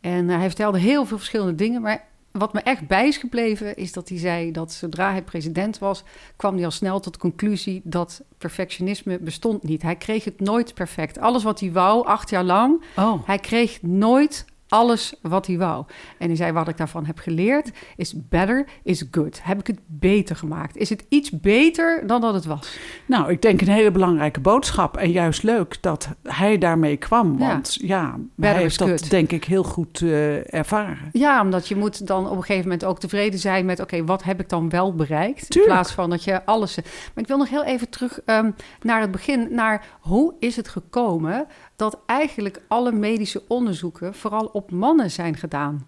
En 0.00 0.28
hij 0.28 0.46
vertelde 0.46 0.78
heel 0.78 1.04
veel 1.04 1.16
verschillende 1.16 1.54
dingen, 1.54 1.82
maar 1.82 2.04
wat 2.30 2.52
me 2.52 2.60
echt 2.60 2.86
bij 2.86 3.08
is 3.08 3.16
gebleven 3.16 3.76
is 3.76 3.92
dat 3.92 4.08
hij 4.08 4.18
zei 4.18 4.52
dat 4.52 4.72
zodra 4.72 5.10
hij 5.10 5.22
president 5.22 5.78
was, 5.78 6.02
kwam 6.36 6.54
hij 6.54 6.64
al 6.64 6.70
snel 6.70 7.00
tot 7.00 7.12
de 7.12 7.18
conclusie 7.18 7.80
dat 7.84 8.22
perfectionisme 8.38 9.18
bestond 9.18 9.62
niet. 9.62 9.82
Hij 9.82 9.96
kreeg 9.96 10.24
het 10.24 10.40
nooit 10.40 10.74
perfect. 10.74 11.18
Alles 11.18 11.42
wat 11.42 11.60
hij 11.60 11.72
wou, 11.72 12.06
acht 12.06 12.30
jaar 12.30 12.44
lang, 12.44 12.82
Oh, 12.96 13.26
hij 13.26 13.38
kreeg 13.38 13.82
nooit 13.82 14.44
alles 14.68 15.14
wat 15.22 15.46
hij 15.46 15.58
wou. 15.58 15.84
En 16.18 16.26
hij 16.26 16.36
zei, 16.36 16.52
wat 16.52 16.68
ik 16.68 16.76
daarvan 16.76 17.06
heb 17.06 17.18
geleerd, 17.18 17.70
is 17.96 18.14
better 18.28 18.66
is 18.82 19.04
good. 19.10 19.40
Heb 19.42 19.58
ik 19.58 19.66
het 19.66 19.78
beter 19.86 20.36
gemaakt? 20.36 20.76
Is 20.76 20.88
het 20.88 21.04
iets 21.08 21.30
beter 21.30 22.06
dan 22.06 22.20
dat 22.20 22.34
het 22.34 22.44
was? 22.44 22.78
nou, 23.06 23.30
ik 23.30 23.42
denk 23.42 23.60
een 23.60 23.68
hele 23.68 23.90
belangrijke 23.90 24.40
boodschap. 24.40 24.96
En 24.96 25.10
juist 25.10 25.42
leuk 25.42 25.82
dat 25.82 26.08
hij 26.22 26.58
daarmee 26.58 26.96
kwam. 26.96 27.38
Ja. 27.38 27.46
Want 27.46 27.78
ja, 27.80 28.16
Better 28.34 28.54
hij 28.54 28.54
is 28.54 28.60
heeft 28.60 28.78
dat 28.78 28.88
good. 28.88 29.10
denk 29.10 29.32
ik 29.32 29.44
heel 29.44 29.64
goed 29.64 30.00
eh, 30.00 30.54
ervaren. 30.54 31.08
Ja, 31.12 31.42
omdat 31.42 31.68
je 31.68 31.76
moet 31.76 32.06
dan 32.06 32.26
op 32.26 32.36
een 32.36 32.42
gegeven 32.42 32.62
moment 32.62 32.84
ook 32.84 33.00
tevreden 33.00 33.38
zijn 33.38 33.64
met... 33.64 33.80
oké, 33.80 34.04
wat 34.04 34.22
heb 34.22 34.40
ik 34.40 34.48
dan 34.48 34.68
wel 34.68 34.94
bereikt? 34.94 35.56
In 35.56 35.64
plaats 35.64 35.92
van 35.92 36.10
dat 36.10 36.24
je 36.24 36.44
alles... 36.44 36.76
Maar 36.76 37.24
ik 37.24 37.26
wil 37.26 37.38
nog 37.38 37.48
heel 37.48 37.64
even 37.64 37.88
terug 37.88 38.20
ehm, 38.24 38.50
naar 38.82 39.00
het 39.00 39.10
begin... 39.10 39.48
naar 39.50 39.86
hoe 40.00 40.34
is 40.38 40.56
het 40.56 40.68
gekomen 40.68 41.46
dat 41.78 41.98
eigenlijk 42.06 42.60
alle 42.68 42.92
medische 42.92 43.42
onderzoeken... 43.48 44.14
vooral 44.14 44.50
op 44.52 44.70
mannen 44.70 45.10
zijn 45.10 45.36
gedaan? 45.36 45.86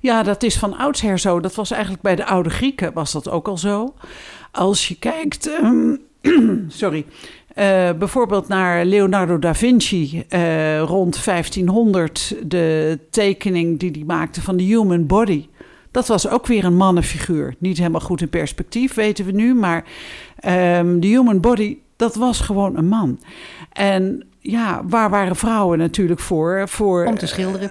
Ja, 0.00 0.22
dat 0.22 0.42
is 0.42 0.58
van 0.58 0.76
oudsher 0.76 1.18
zo. 1.18 1.40
Dat 1.40 1.54
was 1.54 1.70
eigenlijk 1.70 2.02
bij 2.02 2.16
de 2.16 2.24
oude 2.24 2.50
Grieken 2.50 2.92
was 2.92 3.12
dat 3.12 3.28
ook 3.28 3.48
al 3.48 3.58
zo. 3.58 3.94
Als 4.52 4.88
je 4.88 4.98
kijkt, 4.98 5.48
ehm, 5.48 5.96
sorry, 6.68 7.06
eh, 7.54 7.90
bijvoorbeeld 7.98 8.48
naar 8.48 8.84
Leonardo 8.84 9.38
da 9.38 9.54
Vinci 9.54 10.24
eh, 10.28 10.80
rond 10.80 11.24
1500, 11.24 12.36
de 12.46 12.98
tekening 13.10 13.78
die 13.78 13.90
hij 13.90 14.04
maakte 14.06 14.42
van 14.42 14.56
de 14.56 14.62
human 14.62 15.06
body. 15.06 15.46
Dat 15.90 16.06
was 16.06 16.28
ook 16.28 16.46
weer 16.46 16.64
een 16.64 16.76
mannenfiguur. 16.76 17.54
Niet 17.58 17.78
helemaal 17.78 18.00
goed 18.00 18.20
in 18.20 18.28
perspectief, 18.28 18.94
weten 18.94 19.24
we 19.24 19.32
nu. 19.32 19.54
Maar 19.54 19.84
ehm, 20.36 21.00
de 21.00 21.06
human 21.06 21.40
body, 21.40 21.78
dat 22.04 22.14
was 22.14 22.40
gewoon 22.40 22.76
een 22.76 22.88
man. 22.88 23.20
En 23.72 24.22
ja, 24.38 24.82
waar 24.84 25.10
waren 25.10 25.36
vrouwen 25.36 25.78
natuurlijk 25.78 26.20
voor? 26.20 26.68
voor 26.68 27.04
Om 27.04 27.18
te 27.18 27.26
schilderen. 27.26 27.70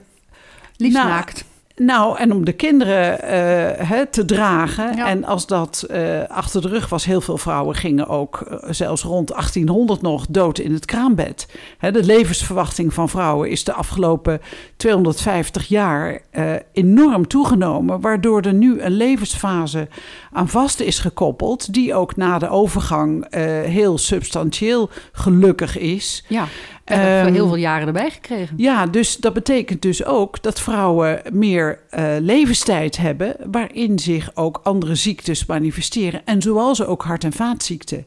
Liefst 0.77 0.97
nou, 0.97 1.09
naakt. 1.09 1.45
Nou, 1.75 2.17
en 2.17 2.31
om 2.31 2.45
de 2.45 2.53
kinderen 2.53 3.21
eh, 3.21 4.01
te 4.01 4.25
dragen. 4.25 4.95
Ja. 4.95 5.07
En 5.07 5.23
als 5.25 5.47
dat 5.47 5.85
eh, 5.89 6.21
achter 6.27 6.61
de 6.61 6.67
rug 6.67 6.89
was, 6.89 7.05
heel 7.05 7.21
veel 7.21 7.37
vrouwen 7.37 7.75
gingen 7.75 8.07
ook 8.07 8.41
eh, 8.41 8.69
zelfs 8.69 9.03
rond 9.03 9.27
1800 9.27 10.01
nog 10.01 10.25
dood 10.29 10.59
in 10.59 10.73
het 10.73 10.85
kraambed. 10.85 11.47
De 11.79 12.03
levensverwachting 12.03 12.93
van 12.93 13.09
vrouwen 13.09 13.49
is 13.49 13.63
de 13.63 13.73
afgelopen 13.73 14.41
250 14.77 15.67
jaar 15.67 16.21
eh, 16.31 16.53
enorm 16.73 17.27
toegenomen. 17.27 18.01
Waardoor 18.01 18.41
er 18.41 18.53
nu 18.53 18.81
een 18.81 18.91
levensfase 18.91 19.87
aan 20.33 20.49
vast 20.49 20.79
is 20.79 20.99
gekoppeld. 20.99 21.73
Die 21.73 21.93
ook 21.93 22.15
na 22.15 22.39
de 22.39 22.49
overgang 22.49 23.25
eh, 23.25 23.43
heel 23.61 23.97
substantieel 23.97 24.89
gelukkig 25.11 25.77
is. 25.77 26.23
Ja, 26.27 26.47
en 26.83 26.99
Ehm, 27.25 27.33
heel 27.33 27.47
veel 27.47 27.55
jaren 27.55 27.87
erbij 27.87 28.09
gekregen. 28.09 28.53
Ja, 28.57 28.85
dus 28.85 29.17
dat 29.17 29.33
betekent 29.33 29.81
dus 29.81 30.05
ook 30.05 30.41
dat 30.41 30.59
vrouwen 30.59 31.21
meer 31.31 31.79
eh, 31.89 32.05
levenstijd 32.19 32.97
hebben, 32.97 33.35
waarin 33.51 33.99
zich 33.99 34.31
ook 34.33 34.59
andere 34.63 34.95
ziektes 34.95 35.45
manifesteren. 35.45 36.21
En 36.25 36.41
zoals 36.41 36.85
ook 36.85 37.03
hart- 37.03 37.23
en 37.23 37.33
vaatziekten. 37.33 38.05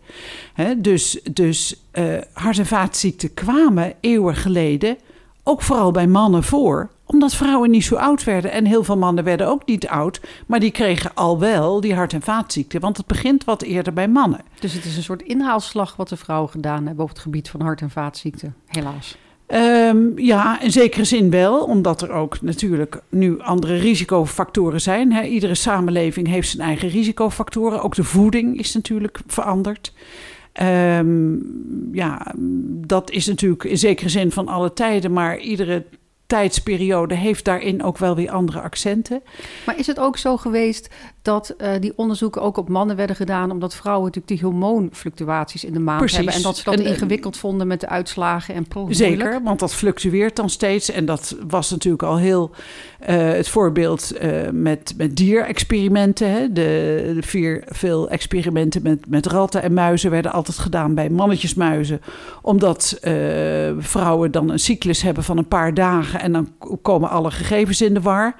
Hè, 0.55 0.81
dus 0.81 1.21
dus 1.33 1.81
eh, 1.91 2.05
hart- 2.33 2.59
en 2.59 2.67
vaatziekten 2.67 3.35
kwamen 3.35 3.95
eeuwen 4.01 4.37
geleden 4.37 4.97
ook 5.49 5.63
vooral 5.63 5.91
bij 5.91 6.07
mannen 6.07 6.43
voor 6.43 6.91
omdat 7.07 7.35
vrouwen 7.35 7.71
niet 7.71 7.85
zo 7.85 7.95
oud 7.95 8.25
werden. 8.25 8.51
En 8.51 8.65
heel 8.65 8.85
veel 8.85 8.97
mannen 8.97 9.25
werden 9.25 9.49
ook 9.49 9.67
niet 9.67 9.89
oud. 9.89 10.21
Maar 10.47 10.61
die 10.61 10.71
kregen 10.71 11.15
al 11.15 11.39
wel 11.39 11.81
die 11.81 11.95
hart- 11.95 12.13
en 12.13 12.23
vaatziekten. 12.23 12.81
Want 12.81 12.97
het 12.97 13.07
begint 13.07 13.45
wat 13.45 13.63
eerder 13.63 13.93
bij 13.93 14.09
mannen. 14.09 14.41
Dus 14.61 14.73
het 14.73 14.85
is 14.85 14.97
een 14.97 15.03
soort 15.03 15.23
inhaalslag 15.23 15.97
wat 15.97 16.09
de 16.09 16.17
vrouwen 16.17 16.51
gedaan 16.51 16.87
hebben 16.87 17.05
op 17.05 17.11
het 17.11 17.19
gebied 17.19 17.51
van 17.51 17.61
hart- 17.61 17.81
en 17.81 17.91
vaatziekten, 17.91 18.55
helaas. 18.67 19.17
Ehm, 19.47 20.19
ja, 20.19 20.61
in 20.61 20.73
zekere 20.73 21.05
zin 21.05 21.31
wel, 21.31 21.65
omdat 21.65 22.03
er 22.03 22.11
ook 22.11 22.41
natuurlijk 22.41 23.01
nu 23.09 23.41
andere 23.41 23.77
risicofactoren 23.77 24.81
zijn. 24.81 25.13
Hè. 25.13 25.23
Iedere 25.23 25.55
samenleving 25.55 26.29
heeft 26.29 26.49
zijn 26.49 26.69
eigen 26.69 26.89
risicofactoren. 26.89 27.83
Ook 27.83 27.95
de 27.95 28.05
voeding 28.05 28.59
is 28.59 28.75
natuurlijk 28.75 29.21
veranderd. 29.27 29.93
Ehm, 30.57 31.35
ja, 31.93 32.35
dat 32.87 33.11
is 33.11 33.27
natuurlijk 33.27 33.65
in 33.65 33.79
zekere 33.79 34.09
zin 34.09 34.31
van 34.31 34.49
alle 34.49 34.73
tijden, 34.73 35.13
maar 35.13 35.39
iedere 35.39 35.85
tijdsperiode 36.27 37.15
heeft 37.15 37.45
daarin 37.45 37.83
ook 37.83 37.99
wel 37.99 38.15
weer 38.15 38.31
andere 38.31 38.61
accenten. 38.61 39.23
Maar 39.67 39.79
is 39.79 39.87
het 39.87 39.99
ook 39.99 40.17
zo 40.17 40.37
geweest 40.37 40.89
dat 41.23 41.55
eh, 41.59 41.71
die 41.81 41.93
onderzoeken 41.97 42.43
ook 42.43 42.57
op 42.57 42.69
mannen 42.69 42.97
werden 42.97 43.17
gedaan, 43.17 43.51
omdat 43.51 43.75
vrouwen 43.75 44.05
natuurlijk 44.05 44.41
die 44.41 44.51
hormoonfluctuaties 44.51 45.65
in 45.65 45.73
de 45.73 45.79
maand 45.79 45.99
Precies. 45.99 46.17
hebben 46.17 46.35
en 46.35 46.43
dat 46.43 46.57
ze 46.57 46.65
dat 46.65 46.75
En, 46.75 46.85
eh, 46.85 46.91
ingewikkeld 46.91 47.37
vonden 47.37 47.67
met 47.67 47.81
de 47.81 47.89
uitslagen 47.89 48.55
en 48.55 48.69
pro- 48.69 48.87
Zeker, 48.91 49.43
want 49.43 49.61
dat 49.61 49.75
fluctueert 49.75 50.37
dan 50.37 50.51
steeds. 50.51 50.91
En 50.91 51.05
dat 51.05 51.37
was 51.49 51.71
natuurlijk 51.71 52.03
al 52.03 52.19
heel 52.19 52.51
eh, 53.01 53.17
het 53.17 53.49
voorbeeld 53.49 54.13
met, 54.53 54.95
met 54.97 55.17
dierexperimenten. 55.17 56.31
Hè. 56.31 56.53
De, 56.53 57.13
de 57.15 57.23
vier, 57.23 57.63
veel 57.67 58.09
experimenten 58.09 58.83
met, 58.83 59.09
met 59.09 59.27
ratten 59.27 59.63
en 59.63 59.73
muizen 59.75 60.11
werden 60.11 60.33
altijd 60.33 60.59
gedaan 60.59 60.95
bij 60.95 61.11
mannetjesmuizen. 61.11 62.01
Omdat 62.43 62.99
vrouwen 63.79 64.31
dan 64.31 64.51
een 64.51 64.59
cyclus 64.59 65.03
hebben 65.03 65.25
van 65.25 65.39
een 65.39 65.49
paar 65.49 65.75
dagen 65.75 66.16
en 66.21 66.33
dan 66.33 66.49
komen 66.83 67.11
alle 67.11 67.31
gegevens 67.31 67.81
in 67.81 67.95
de 67.95 68.01
war. 68.01 68.35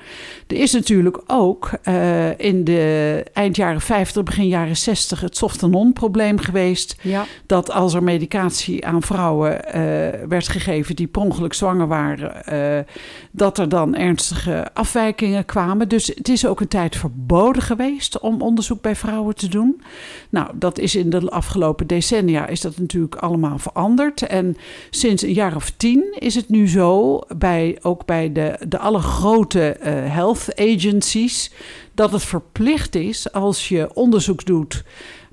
Er 0.47 0.57
is 0.57 0.73
natuurlijk 0.73 1.23
ook 1.27 1.71
eh, 1.83 2.39
in 2.39 2.65
de 2.65 3.25
eind 3.33 3.57
jaren 3.57 3.81
50, 3.81 4.23
begin 4.23 4.49
jaren 4.49 4.77
60 4.77 5.21
het 5.21 5.37
softenon-probleem 5.37 6.39
geweest 6.39 6.97
Ja, 7.03 7.25
dat 7.47 7.71
als 7.71 7.95
er 7.95 8.03
medicatie 8.03 8.87
aan 8.87 9.03
vrouwen 9.03 9.65
eh, 9.65 9.83
werd 10.29 10.49
gegeven 10.49 10.97
die 10.97 11.07
per 11.07 11.23
ongeluk 11.23 11.55
zwanger 11.55 11.87
waren, 11.87 12.45
eh, 12.45 12.85
dat 13.31 13.59
er 13.59 13.69
dan 13.69 13.95
ernstige 13.95 14.67
afwijkingen 14.75 15.45
kwamen. 15.45 15.89
Dus 15.89 16.07
het 16.07 16.29
is 16.29 16.47
ook 16.47 16.61
een 16.61 16.69
tijd 16.69 16.97
verboden 16.97 17.63
geweest 17.63 18.19
om 18.19 18.43
onderzoek 18.43 18.81
bij 18.81 18.97
vrouwen 18.97 19.35
te 19.35 19.49
doen. 19.49 19.83
Nou, 20.31 20.51
dat 20.55 20.79
is 20.79 20.95
in 20.95 21.11
de 21.11 21.31
afgelopen 21.31 21.87
decennia 21.87 22.47
is 22.47 22.61
dat 22.61 22.79
natuurlijk 22.79 23.15
allemaal 23.15 23.59
veranderd. 23.59 24.23
En 24.23 24.57
sinds 24.91 25.23
een 25.23 25.33
jaar 25.33 25.57
of 25.57 25.71
tien 25.77 26.17
is 26.19 26.35
het 26.35 26.49
nu 26.49 26.69
zo, 26.69 27.21
bij, 27.37 27.66
ook 27.83 28.05
bij 28.05 28.33
de, 28.33 28.59
de 28.69 28.79
alle 28.79 29.01
grote 29.01 29.69
eh, 29.69 29.93
health 30.13 30.49
agencies, 30.55 31.53
dat 31.95 32.13
het 32.13 32.23
verplicht 32.23 32.95
is 32.95 33.33
als 33.33 33.69
je 33.69 33.95
onderzoek 33.95 34.45
doet 34.45 34.85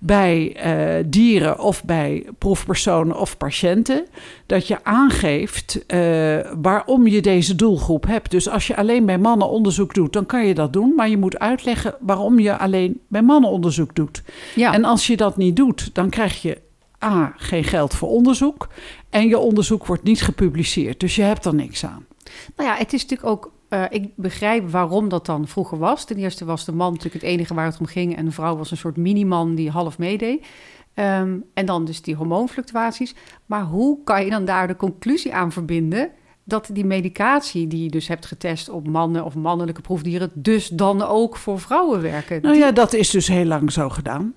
bij 0.05 0.55
eh, 0.55 1.03
dieren 1.05 1.59
of 1.59 1.83
bij 1.83 2.25
proefpersonen 2.37 3.19
of 3.19 3.37
patiënten, 3.37 4.05
dat 4.45 4.67
je 4.67 4.83
aangeeft 4.83 5.85
eh, 5.85 5.99
waarom 6.61 7.07
je 7.07 7.21
deze 7.21 7.55
doelgroep 7.55 8.05
hebt. 8.05 8.31
Dus 8.31 8.49
als 8.49 8.67
je 8.67 8.75
alleen 8.75 9.05
bij 9.05 9.17
mannen 9.17 9.49
onderzoek 9.49 9.93
doet, 9.93 10.13
dan 10.13 10.25
kan 10.25 10.47
je 10.47 10.53
dat 10.53 10.73
doen, 10.73 10.93
maar 10.95 11.09
je 11.09 11.17
moet 11.17 11.39
uitleggen 11.39 11.95
waarom 11.99 12.39
je 12.39 12.57
alleen 12.57 12.99
bij 13.07 13.21
mannen 13.21 13.49
onderzoek 13.49 13.95
doet. 13.95 14.23
ja. 14.55 14.73
En 14.73 14.83
als 14.83 15.07
je 15.07 15.17
dat 15.17 15.37
niet 15.37 15.55
doet, 15.55 15.89
dan 15.93 16.09
krijg 16.09 16.41
je 16.41 16.61
A, 17.03 17.33
geen 17.37 17.63
geld 17.63 17.93
voor 17.93 18.09
onderzoek 18.09 18.67
en 19.09 19.27
je 19.27 19.37
onderzoek 19.37 19.85
wordt 19.85 20.03
niet 20.03 20.21
gepubliceerd. 20.21 20.99
Dus 20.99 21.15
je 21.15 21.21
hebt 21.21 21.45
er 21.45 21.55
niks 21.55 21.85
aan. 21.85 22.05
Nou 22.55 22.69
ja, 22.69 22.75
het 22.75 22.93
is 22.93 23.01
natuurlijk 23.01 23.29
ook. 23.29 23.51
eh, 23.69 23.83
ik 23.89 24.15
begrijp 24.15 24.69
waarom 24.69 25.09
dat 25.09 25.25
dan 25.25 25.47
vroeger 25.47 25.77
was. 25.77 26.05
Ten 26.05 26.17
eerste 26.17 26.45
was 26.45 26.65
de 26.65 26.71
man 26.71 26.91
natuurlijk 26.93 27.23
het 27.23 27.31
enige 27.31 27.53
waar 27.53 27.65
het 27.65 27.79
om 27.79 27.85
ging. 27.85 28.15
En 28.15 28.25
de 28.25 28.31
vrouw 28.31 28.55
was 28.57 28.71
een 28.71 28.77
soort 28.77 28.97
miniman 28.97 29.55
die 29.55 29.69
half 29.69 29.97
meedeed. 29.97 30.45
Ehm, 30.93 31.37
en 31.53 31.65
dan 31.65 31.85
dus 31.85 32.01
die 32.01 32.15
hormoonfluctuaties. 32.15 33.15
Maar 33.45 33.63
hoe 33.63 34.03
kan 34.03 34.23
je 34.23 34.29
dan 34.29 34.45
daar 34.45 34.67
de 34.67 34.75
conclusie 34.75 35.33
aan 35.33 35.51
verbinden 35.51 36.11
dat 36.43 36.69
die 36.73 36.85
medicatie 36.85 37.67
die 37.67 37.83
je 37.83 37.89
dus 37.89 38.07
hebt 38.07 38.25
getest 38.25 38.69
op 38.69 38.87
mannen 38.87 39.25
of 39.25 39.35
mannelijke 39.35 39.81
proefdieren, 39.81 40.31
dus 40.33 40.67
dan 40.67 41.01
ook 41.01 41.37
voor 41.37 41.59
vrouwen 41.59 42.01
werken? 42.01 42.41
Nou 42.41 42.57
ja, 42.57 42.71
dat 42.71 42.93
is 42.93 43.09
dus 43.09 43.27
heel 43.27 43.45
lang 43.45 43.71
zo 43.71 43.89
gedaan. 43.89 44.33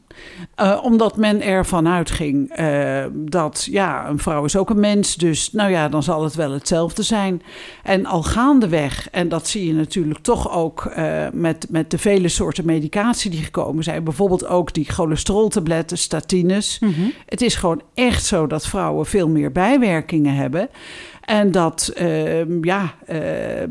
Eh, 0.55 0.81
omdat 0.83 1.17
men 1.17 1.43
ervan 1.43 1.89
uitging 1.89 2.51
eh, 2.51 3.05
dat 3.13 3.69
ja, 3.71 4.09
een 4.09 4.19
vrouw 4.19 4.45
is 4.45 4.57
ook 4.57 4.71
een 4.71 4.81
mens. 4.81 5.15
Dus 5.15 5.53
nou 5.53 5.71
ja, 5.71 5.89
dan 5.89 6.03
zal 6.03 6.25
het 6.25 6.35
wel 6.35 6.53
hetzelfde 6.53 7.03
zijn. 7.03 7.43
En 7.83 8.07
al 8.07 8.23
gaandeweg, 8.23 9.09
en 9.11 9.29
dat 9.29 9.49
zie 9.49 9.67
je 9.67 9.75
natuurlijk 9.75 10.21
toch 10.21 10.51
ook 10.53 10.85
eh, 10.85 11.27
met, 11.33 11.67
met 11.71 11.91
de 11.91 11.99
vele 11.99 12.29
soorten 12.29 12.67
medicatie 12.67 13.31
die 13.31 13.43
gekomen 13.43 13.85
zijn. 13.85 14.05
Bijvoorbeeld 14.05 14.47
ook 14.47 14.73
die 14.73 14.93
cholesteroltabletten, 14.93 15.99
statines. 15.99 16.79
Mhm. 16.79 16.91
Het 17.27 17.43
is 17.43 17.55
gewoon 17.55 17.83
echt 17.95 18.25
zo 18.25 18.47
dat 18.47 18.67
vrouwen 18.67 19.07
veel 19.07 19.29
meer 19.29 19.53
bijwerkingen 19.53 20.35
hebben. 20.35 20.69
En 21.27 21.51
dat 21.51 21.91
ehm, 21.95 22.65
ja, 22.65 22.95
ehm, 23.07 23.69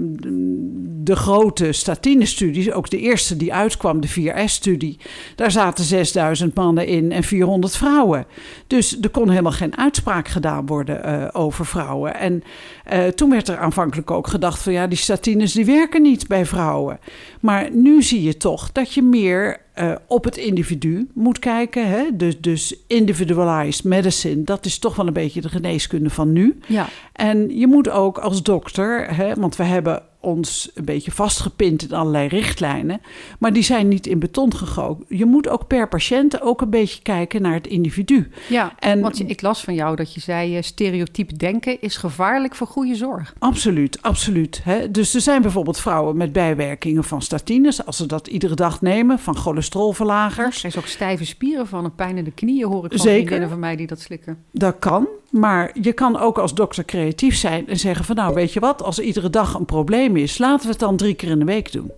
de 1.04 1.16
grote 1.16 1.72
statinestudies, 1.72 2.72
ook 2.72 2.90
de 2.90 3.00
eerste 3.00 3.38
die 3.38 3.54
uitkwam, 3.54 4.02
de 4.02 4.08
4S-studie, 4.08 4.98
daar 5.36 5.52
zaten 5.52 5.84
6000 5.84 6.56
mannen 6.56 6.88
in 6.88 7.12
en 7.12 7.24
400 7.24 7.78
vrouwen. 7.78 8.26
Dus 8.68 9.00
er 9.02 9.10
kon 9.10 9.30
helemaal 9.30 9.52
geen 9.52 9.78
uitspraak 9.78 10.28
gedaan 10.28 10.66
worden 10.66 11.04
eh, 11.04 11.28
over 11.42 11.66
vrouwen. 11.66 12.16
En 12.16 12.44
eh, 12.84 13.08
toen 13.08 13.30
werd 13.30 13.48
er 13.48 13.58
aanvankelijk 13.58 14.12
ook 14.12 14.28
gedacht 14.28 14.62
van 14.62 14.74
ja, 14.74 14.88
die 14.88 14.98
statines 14.98 15.54
die 15.54 15.66
werken 15.66 16.02
niet 16.02 16.28
bij 16.28 16.46
vrouwen. 16.46 17.00
Maar 17.40 17.70
nu 17.72 18.04
zie 18.04 18.24
je 18.24 18.38
toch 18.38 18.72
dat 18.72 18.94
je 18.94 19.02
meer 19.02 19.64
eh, 19.76 19.96
op 20.08 20.24
het 20.24 20.38
individu 20.38 21.08
moet 21.14 21.40
kijken. 21.40 21.88
Hè? 21.88 22.04
Dus, 22.14 22.42
dus 22.42 22.76
individualized 22.88 23.84
medicine, 23.84 24.44
dat 24.44 24.66
is 24.66 24.80
toch 24.80 24.96
wel 24.96 25.08
een 25.08 25.14
beetje 25.14 25.42
de 25.42 25.50
geneeskunde 25.50 26.10
van 26.10 26.34
nu. 26.34 26.60
Ja, 26.68 26.88
En 27.14 27.60
je 27.60 27.68
moet 27.68 27.90
ook 27.90 28.18
als 28.18 28.44
dokter, 28.44 29.16
hè, 29.16 29.34
want 29.34 29.56
we 29.56 29.64
hebben 29.64 30.04
ons 30.26 30.70
een 30.74 30.86
beetje 30.86 31.12
vastgepind 31.12 31.84
in 31.84 31.92
allerlei 31.94 32.28
richtlijnen, 32.28 33.02
maar 33.40 33.54
die 33.54 33.64
zijn 33.64 33.88
niet 33.88 34.08
in 34.08 34.20
beton 34.20 34.56
gegoten. 34.56 35.06
Je 35.10 35.26
moet 35.26 35.48
ook 35.48 35.68
per 35.68 35.88
patiënt 35.88 36.42
ook 36.42 36.62
een 36.62 36.70
beetje 36.70 37.02
kijken 37.02 37.42
naar 37.42 37.54
het 37.54 37.68
individu. 37.68 38.30
ja. 38.50 38.74
En- 38.80 39.02
want 39.02 39.30
ik 39.30 39.42
las 39.42 39.64
van 39.64 39.74
jou 39.74 39.96
dat 39.96 40.14
je 40.14 40.20
zei: 40.20 40.58
eh, 40.58 40.62
stereotyp 40.64 41.40
denken 41.40 41.82
is 41.82 41.98
gevaarlijk 41.98 42.56
voor 42.56 42.68
goede 42.68 42.96
zorg. 42.96 43.34
Absoluut, 43.40 44.02
absoluut. 44.02 44.62
Hè. 44.64 44.92
Dus 44.92 45.14
er 45.14 45.22
zijn 45.22 45.42
bijvoorbeeld 45.42 45.80
vrouwen 45.80 46.18
met 46.18 46.32
bijwerkingen 46.32 47.04
van 47.04 47.22
statines, 47.22 47.86
als 47.86 47.98
ze 47.98 48.06
dat 48.06 48.28
iedere 48.28 48.56
dag 48.56 48.82
nemen, 48.82 49.20
van 49.20 49.36
cholesterolverlagers. 49.36 50.60
Er 50.64 50.70
is 50.70 50.78
ook 50.78 50.86
stijve 50.88 51.26
spieren 51.26 51.68
van, 51.68 51.86
een 51.86 51.96
pijn 51.96 52.18
in 52.18 52.24
de 52.24 52.32
knieën 52.32 52.68
hoor 52.68 52.86
ik 52.86 52.92
van 52.92 53.00
Zeker. 53.00 53.16
vriendinnen 53.18 53.50
van 53.50 53.60
mij 53.60 53.76
die 53.76 53.88
dat 53.88 54.00
slikken. 54.00 54.38
Dat 54.52 54.76
kan, 54.80 55.08
maar 55.36 55.72
je 55.82 55.94
kan 55.94 56.18
ook 56.18 56.38
als 56.38 56.54
dokter 56.54 56.86
creatief 56.86 57.36
zijn 57.36 57.68
en 57.68 57.78
zeggen 57.78 58.06
van 58.06 58.16
nou 58.16 58.34
weet 58.34 58.54
je 58.54 58.60
wat, 58.60 58.84
als 58.84 58.98
er 58.98 59.04
iedere 59.04 59.30
dag 59.30 59.54
een 59.54 59.66
probleem 59.66 60.18
is, 60.18 60.38
laten 60.38 60.66
we 60.66 60.72
het 60.72 60.80
dan 60.80 60.98
drie 60.98 61.14
keer 61.14 61.30
in 61.30 61.40
de 61.40 61.46
week 61.46 61.72
doen. 61.72 61.92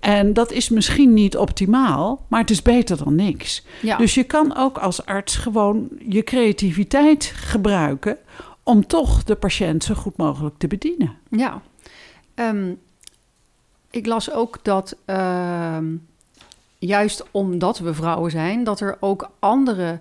En 0.00 0.32
dat 0.32 0.52
is 0.52 0.68
misschien 0.68 1.14
niet 1.14 1.36
optimaal, 1.36 2.24
maar 2.28 2.40
het 2.40 2.50
is 2.50 2.62
beter 2.62 3.04
dan 3.04 3.14
niks. 3.14 3.64
Ja. 3.82 3.96
Dus 3.96 4.14
je 4.14 4.24
kan 4.24 4.56
ook 4.56 4.78
als 4.78 5.06
arts 5.06 5.36
gewoon 5.36 5.88
je 6.08 6.22
creativiteit 6.22 7.24
gebruiken 7.24 8.16
om 8.62 8.86
toch 8.86 9.24
de 9.24 9.34
patiënt 9.34 9.84
zo 9.84 9.94
goed 9.94 10.16
mogelijk 10.16 10.54
te 10.58 10.66
bedienen. 10.66 11.16
Ja. 11.30 11.62
Ehm, 12.34 12.72
ik 13.90 14.06
las 14.06 14.32
ook 14.32 14.58
dat 14.62 14.96
ehm, 15.04 15.86
juist 16.78 17.24
omdat 17.30 17.78
we 17.78 17.94
vrouwen 17.94 18.30
zijn, 18.30 18.64
dat 18.64 18.80
er 18.80 18.96
ook 19.00 19.30
andere 19.38 20.00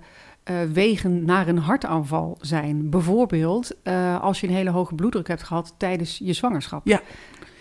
eh, 0.50 0.56
wegen 0.74 1.26
naar 1.26 1.48
een 1.48 1.58
hartaanval 1.58 2.38
zijn. 2.42 2.90
Bijvoorbeeld 2.90 3.72
eh, 3.84 4.22
als 4.22 4.40
je 4.42 4.48
een 4.48 4.54
hele 4.54 4.70
hoge 4.70 4.96
bloeddruk 4.96 5.28
hebt 5.28 5.44
gehad 5.44 5.74
tijdens 5.78 6.20
je 6.24 6.34
zwangerschap. 6.34 6.82
Ja. 6.88 7.02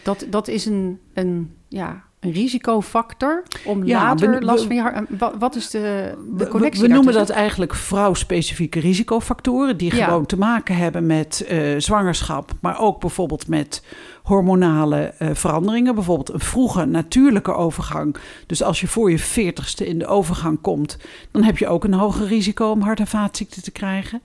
Dat, 0.03 0.27
dat 0.31 0.49
is 0.49 0.67
een, 0.67 0.99
een, 1.15 1.55
ja, 1.69 2.03
een 2.21 2.31
risicofactor 2.33 3.43
om 3.65 3.85
Ja, 3.85 4.03
later 4.03 4.31
we- 4.31 4.41
last 4.45 4.61
we- 4.63 4.67
van 4.67 4.77
je 4.77 4.83
hart... 4.83 5.39
Wat, 5.39 5.55
is 5.57 5.71
de, 5.71 6.15
de 6.37 6.45
We- 6.45 6.49
connectie 6.51 6.83
We, 6.83 6.89
noemen 6.89 7.13
dat 7.15 7.29
eigenlijk 7.31 7.75
vrouwspecifieke 7.75 8.81
risicofactoren, 8.81 9.77
die 9.77 9.95
Ja. 9.97 10.05
gewoon 10.05 10.27
te 10.27 10.39
maken 10.39 10.77
hebben 10.77 11.07
met 11.07 11.45
eh, 11.49 11.75
zwangerschap, 11.79 12.51
maar 12.61 12.81
ook 12.81 13.01
bijvoorbeeld 13.01 13.49
met 13.49 13.83
hormonale 14.29 14.97
eh, 14.97 15.29
veranderingen. 15.33 15.95
Bijvoorbeeld 15.95 16.33
een 16.33 16.41
vroege 16.41 16.85
natuurlijke 16.85 17.55
overgang. 17.55 18.17
Dus 18.47 18.63
als 18.63 18.81
je 18.81 18.87
voor 18.87 19.11
je 19.11 19.19
veertigste 19.19 19.87
in 19.87 19.99
de 19.99 20.07
overgang 20.07 20.61
komt, 20.61 20.99
dan 21.31 21.43
heb 21.43 21.59
je 21.59 21.69
ook 21.69 21.85
een 21.85 21.95
hoger 21.95 22.27
risico 22.27 22.71
om 22.71 22.81
hart- 22.81 23.01
en 23.01 23.07
vaatziekten 23.07 23.63
te 23.63 23.71
krijgen. 23.71 24.23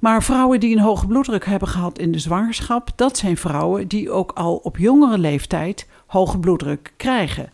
Maar 0.00 0.22
vrouwen 0.22 0.60
die 0.60 0.76
een 0.76 0.82
hoge 0.82 1.06
bloeddruk 1.06 1.44
hebben 1.44 1.68
gehad 1.68 1.98
in 1.98 2.12
de 2.12 2.18
zwangerschap, 2.18 2.90
dat 2.96 3.16
zijn 3.16 3.36
vrouwen 3.36 3.88
die 3.88 4.10
ook 4.10 4.32
al 4.32 4.56
op 4.56 4.78
jongere 4.78 5.18
leeftijd 5.18 5.86
hoge 6.06 6.38
bloeddruk 6.38 6.92
krijgen. 6.96 7.52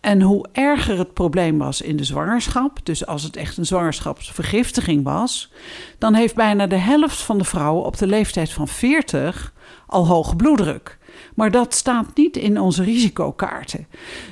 En 0.00 0.22
hoe 0.22 0.46
erger 0.52 0.98
het 0.98 1.14
probleem 1.14 1.58
was 1.58 1.80
in 1.80 1.96
de 1.96 2.04
zwangerschap, 2.04 2.78
dus 2.82 3.06
als 3.06 3.22
het 3.22 3.36
echt 3.36 3.56
een 3.56 3.66
zwangerschapsvergiftiging 3.66 5.04
was, 5.04 5.52
dan 5.98 6.14
heeft 6.14 6.34
bijna 6.34 6.66
de 6.66 6.76
helft 6.76 7.20
van 7.20 7.38
de 7.38 7.44
vrouwen 7.44 7.84
op 7.84 7.98
de 7.98 8.06
leeftijd 8.06 8.52
van 8.52 8.68
40 8.68 9.52
al 9.86 10.06
hoge 10.06 10.36
bloeddruk. 10.36 10.97
Maar 11.38 11.50
dat 11.50 11.74
staat 11.74 12.06
niet 12.14 12.36
in 12.36 12.60
onze 12.60 12.82
risicokaarten. 12.82 13.86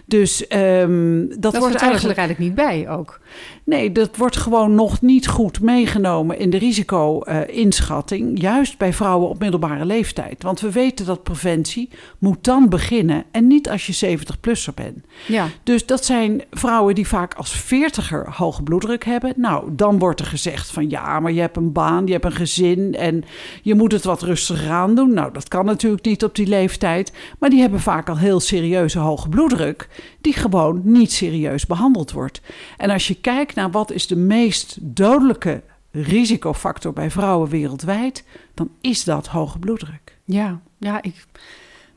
Dus 0.05 0.47
ehm, 0.47 1.27
dat, 1.29 1.43
Dat, 1.43 1.57
wordt 1.57 1.75
eigenlijk... 1.75 1.83
eigenlijk. 1.83 2.19
er 2.19 2.25
eigenlijk 2.25 2.39
niet 2.39 2.55
bij 2.55 2.89
ook. 2.89 3.21
Nee, 3.67 3.93
dat 3.93 4.17
wordt 4.17 4.37
gewoon 4.37 4.75
nog 4.75 5.01
niet 5.01 5.29
goed 5.29 5.61
meegenomen 5.61 6.39
in 6.39 6.51
de 6.51 6.57
risico-inschatting. 6.57 8.41
juist 8.41 8.79
bij 8.79 8.93
vrouwen 8.93 9.29
op 9.29 9.39
middelbare 9.39 9.85
leeftijd. 9.85 10.43
Want 10.43 10.61
we 10.61 10.73
weten 10.73 11.07
dat 11.07 11.23
preventie 11.23 11.89
moet 12.19 12.45
dan 12.45 12.69
beginnen 12.69 13.25
en 13.31 13.47
niet 13.47 13.71
als 13.71 13.87
je 13.87 14.19
70-plusser 14.19 14.75
bent. 14.75 14.99
Ja, 15.27 15.47
Dus 15.63 15.87
dat 15.87 16.05
zijn 16.05 16.43
vrouwen 16.51 16.95
die 16.95 17.07
vaak 17.07 17.35
als 17.35 17.51
veertiger 17.51 18.27
hoge 18.31 18.63
bloeddruk 18.63 19.05
hebben. 19.05 19.33
Nou, 19.37 19.69
dan 19.73 19.99
wordt 19.99 20.21
er 20.21 20.27
gezegd 20.27 20.71
van 20.71 20.91
ja, 20.91 21.21
maar 21.21 21.33
je 21.33 21.41
hebt 21.41 21.57
een 21.57 21.73
baan, 21.73 22.07
je 22.07 22.13
hebt 22.13 22.25
een 22.25 22.33
gezin 22.33 22.95
en 22.95 23.25
je 23.63 23.75
moet 23.75 23.93
het 23.93 24.05
wat 24.05 24.23
rustiger 24.23 24.71
aan 24.71 24.95
doen. 24.95 25.15
Nou, 25.15 25.33
dat 25.33 25.49
kan 25.49 25.65
natuurlijk 25.65 26.05
niet 26.05 26.25
op 26.25 26.35
die 26.35 26.47
leeftijd. 26.47 27.13
Maar 27.39 27.51
die 27.51 27.61
hebben 27.61 27.81
vaak 27.81 28.09
al 28.09 28.19
heel 28.19 28.41
serieuze 28.41 28.99
hoge 28.99 29.29
bloeddruk, 29.29 29.89
die 30.21 30.33
gewoon 30.33 30.81
niet 30.85 31.13
serieus 31.13 31.67
behandeld 31.67 32.13
wordt. 32.13 32.41
En 32.77 32.91
als 32.91 33.09
je 33.09 33.15
kijkt 33.15 33.55
naar 33.57 33.71
wat 33.71 33.91
is 33.91 34.07
de 34.07 34.17
meest 34.17 34.77
dodelijke 34.81 35.63
risicofactor 35.91 36.93
bij 36.93 37.11
vrouwen 37.11 37.49
wereldwijd, 37.49 38.25
dan 38.55 38.71
is 38.81 39.05
dat 39.05 39.27
hoge 39.27 39.59
bloeddruk. 39.59 40.19
ja, 40.25 40.61
ja, 40.79 41.03
ik 41.03 41.27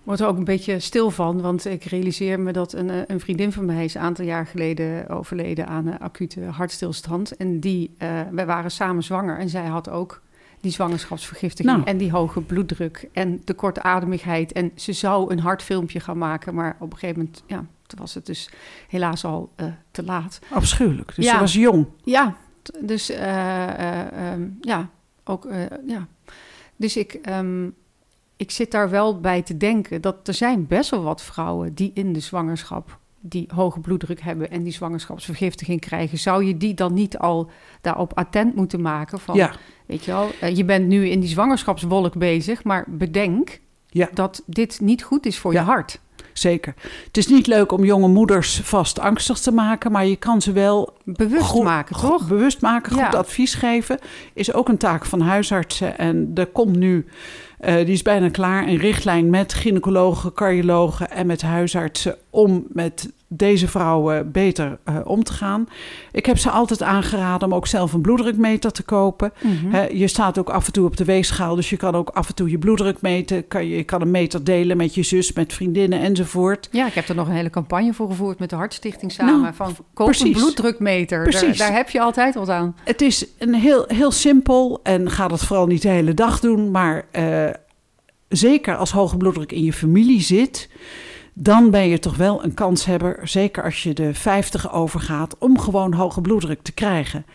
word 0.03 0.19
er 0.19 0.27
ook 0.27 0.37
een 0.37 0.43
beetje 0.43 0.79
stil 0.79 1.11
van. 1.11 1.41
Want 1.41 1.65
ik 1.65 1.83
realiseer 1.83 2.39
me 2.39 2.51
dat 2.51 2.73
een, 2.73 2.89
eh, 2.89 2.97
een 3.07 3.19
vriendin 3.19 3.51
van 3.51 3.65
mij 3.65 3.83
is 3.83 3.93
een 3.95 4.01
aantal 4.01 4.25
jaar 4.25 4.45
geleden 4.45 5.09
overleden 5.09 5.67
aan 5.67 5.87
een 5.87 5.99
acute 5.99 6.41
hartstilstand. 6.43 7.35
En 7.37 7.59
die, 7.59 7.95
eh, 7.97 8.21
wij 8.31 8.45
waren 8.45 8.71
samen 8.71 9.03
zwanger 9.03 9.37
en 9.37 9.49
zij 9.49 9.65
had 9.65 9.89
ook 9.89 10.21
die 10.61 10.71
zwangerschapsvergiftiging 10.71 11.75
Nou. 11.75 11.87
en 11.87 11.97
die 11.97 12.11
hoge 12.11 12.41
bloeddruk 12.41 13.09
en 13.13 13.41
de 13.45 13.53
kortademigheid. 13.53 14.51
En 14.51 14.71
ze 14.75 14.93
zou 14.93 15.31
een 15.31 15.39
hartfilmpje 15.39 15.99
gaan 15.99 16.17
maken, 16.17 16.53
maar 16.53 16.75
op 16.79 16.91
een 16.91 16.97
gegeven 16.97 17.21
moment, 17.21 17.43
ja, 17.47 17.65
toen 17.89 17.99
was 17.99 18.13
het 18.13 18.25
dus 18.25 18.49
helaas 18.87 19.25
al 19.25 19.51
eh, 19.55 19.65
te 19.91 20.03
laat. 20.03 20.39
Afschuwelijk. 20.51 21.15
Dus 21.15 21.25
Ja. 21.25 21.33
ze 21.33 21.39
was 21.39 21.53
jong. 21.53 21.85
Ja, 22.03 22.35
dus 22.79 23.09
eh, 23.09 23.63
eh, 23.63 24.31
ehm, 24.31 24.47
ja, 24.61 24.89
ook 25.23 25.47
ja. 25.87 26.07
Dus 26.75 26.97
ik, 26.97 27.13
ehm, 27.13 27.69
ik 28.35 28.51
zit 28.51 28.71
daar 28.71 28.89
wel 28.89 29.19
bij 29.19 29.41
te 29.41 29.57
denken 29.57 30.01
dat 30.01 30.27
er 30.27 30.33
zijn 30.33 30.67
best 30.67 30.89
wel 30.89 31.03
wat 31.03 31.21
vrouwen 31.21 31.73
die 31.73 31.91
in 31.93 32.13
de 32.13 32.19
zwangerschap 32.19 32.97
die 33.21 33.49
hoge 33.53 33.79
bloeddruk 33.79 34.21
hebben 34.21 34.51
en 34.51 34.63
die 34.63 34.73
zwangerschapsvergiftiging 34.73 35.79
krijgen. 35.81 36.17
Zou 36.17 36.43
je 36.45 36.57
die 36.57 36.73
dan 36.73 36.93
niet 36.93 37.17
al 37.17 37.49
daarop 37.81 38.17
attent 38.17 38.55
moeten 38.55 38.81
maken 38.81 39.19
van, 39.19 39.35
Ja. 39.35 39.51
weet 39.85 40.05
je 40.05 40.11
wel, 40.11 40.29
je 40.53 40.65
bent 40.65 40.87
nu 40.87 41.07
in 41.07 41.19
die 41.19 41.29
zwangerschapswolk 41.29 42.17
bezig, 42.17 42.63
maar 42.63 42.85
bedenk 42.87 43.59
Ja. 43.87 44.09
dat 44.13 44.43
dit 44.45 44.79
niet 44.81 45.03
goed 45.03 45.25
is 45.25 45.37
voor 45.39 45.53
Ja. 45.53 45.59
je 45.59 45.65
hart. 45.65 45.99
Zeker. 46.39 46.73
Het 47.07 47.17
is 47.17 47.27
niet 47.27 47.47
leuk 47.47 47.71
om 47.71 47.83
jonge 47.83 48.07
moeders 48.07 48.59
vast 48.63 48.99
angstig 48.99 49.39
te 49.39 49.51
maken, 49.51 49.91
maar 49.91 50.05
je 50.05 50.15
kan 50.15 50.41
ze 50.41 50.51
wel 50.51 50.93
Bewust 51.03 51.43
goed- 51.45 51.63
maken, 51.63 51.95
goed 51.95 52.09
toch? 52.09 52.27
bewust 52.27 52.61
maken, 52.61 52.91
goed 52.91 53.01
Ja. 53.01 53.09
advies 53.17 53.53
geven. 53.53 53.99
Is 54.33 54.53
ook 54.53 54.67
een 54.69 54.77
taak 54.77 55.05
van 55.05 55.21
huisartsen. 55.21 55.97
En 55.97 56.31
er 56.35 56.45
komt 56.47 56.75
nu, 56.75 57.05
eh, 57.59 57.75
die 57.75 57.85
is 57.93 58.01
bijna 58.01 58.29
klaar, 58.29 58.67
een 58.67 58.77
richtlijn 58.77 59.29
met 59.29 59.53
gynaecologen, 59.53 60.33
cardiologen 60.33 61.11
en 61.11 61.27
met 61.27 61.41
huisartsen 61.41 62.15
om 62.29 62.65
met 62.69 63.11
deze 63.27 63.67
vrouwen 63.67 64.31
beter 64.31 64.79
eh, 64.83 64.99
om 65.03 65.23
te 65.23 65.33
gaan. 65.33 65.67
Ik 66.11 66.25
heb 66.25 66.37
ze 66.37 66.49
altijd 66.49 66.81
aangeraden 66.81 67.47
om 67.47 67.53
ook 67.53 67.67
zelf 67.67 67.93
een 67.93 68.01
bloeddrukmeter 68.01 68.71
te 68.71 68.83
kopen. 68.83 69.33
Mhm. 69.41 69.95
Je 69.97 70.07
staat 70.07 70.37
ook 70.37 70.49
af 70.49 70.65
en 70.65 70.73
toe 70.73 70.85
op 70.85 70.97
de 70.97 71.05
weegschaal, 71.05 71.55
dus 71.55 71.69
je 71.69 71.77
kan 71.77 71.95
ook 71.95 72.09
af 72.09 72.27
en 72.27 72.35
toe 72.35 72.49
je 72.49 72.57
bloeddruk 72.57 73.01
meten. 73.01 73.47
Kan 73.47 73.65
je, 73.65 73.75
je 73.75 73.83
kan 73.83 74.01
een 74.01 74.11
meter 74.11 74.43
delen 74.43 74.77
met 74.77 74.95
je 74.95 75.03
zus, 75.03 75.33
met 75.33 75.53
vriendinnen 75.53 75.99
enzovoort. 75.99 76.69
Ja, 76.71 76.87
ik 76.87 76.93
heb 76.93 77.07
er 77.07 77.15
nog 77.15 77.27
een 77.27 77.33
hele 77.33 77.49
campagne 77.49 77.93
voor 77.93 78.07
gevoerd 78.09 78.39
met 78.39 78.49
de 78.49 78.55
Hartstichting 78.55 79.11
samen. 79.11 79.41
Nou, 79.41 79.53
van 79.53 79.75
koop 79.93 80.05
precies. 80.05 80.25
een 80.25 80.41
bloeddrukmeter. 80.41 81.23
Daar, 81.23 81.39
Precies. 81.39 81.57
daar 81.57 81.73
heb 81.73 81.89
je 81.89 82.01
altijd 82.01 82.35
wat 82.35 82.49
aan. 82.49 82.75
Het 82.83 83.01
is 83.01 83.25
een 83.37 83.53
heel, 83.53 83.85
heel 83.87 84.11
simpel 84.11 84.79
en 84.83 85.09
ga 85.09 85.27
dat 85.27 85.45
vooral 85.45 85.67
niet 85.67 85.81
de 85.81 85.89
hele 85.89 86.13
dag 86.13 86.39
doen. 86.39 86.71
Maar 86.71 87.05
eh, 87.11 87.49
zeker 88.29 88.75
als 88.75 88.91
hoge 88.91 89.17
bloeddruk 89.17 89.51
in 89.51 89.63
je 89.63 89.73
familie 89.73 90.21
zit, 90.21 90.69
dan 91.41 91.69
ben 91.69 91.87
je 91.87 91.99
toch 91.99 92.15
wel 92.15 92.43
een 92.43 92.53
kanshebber. 92.53 93.27
Zeker 93.27 93.63
als 93.63 93.83
je 93.83 93.93
de 93.93 94.13
50 94.13 94.71
overgaat, 94.73 95.37
om 95.37 95.59
gewoon 95.59 95.93
hoge 95.93 96.21
bloeddruk 96.21 96.61
te 96.61 96.71
krijgen. 96.71 97.25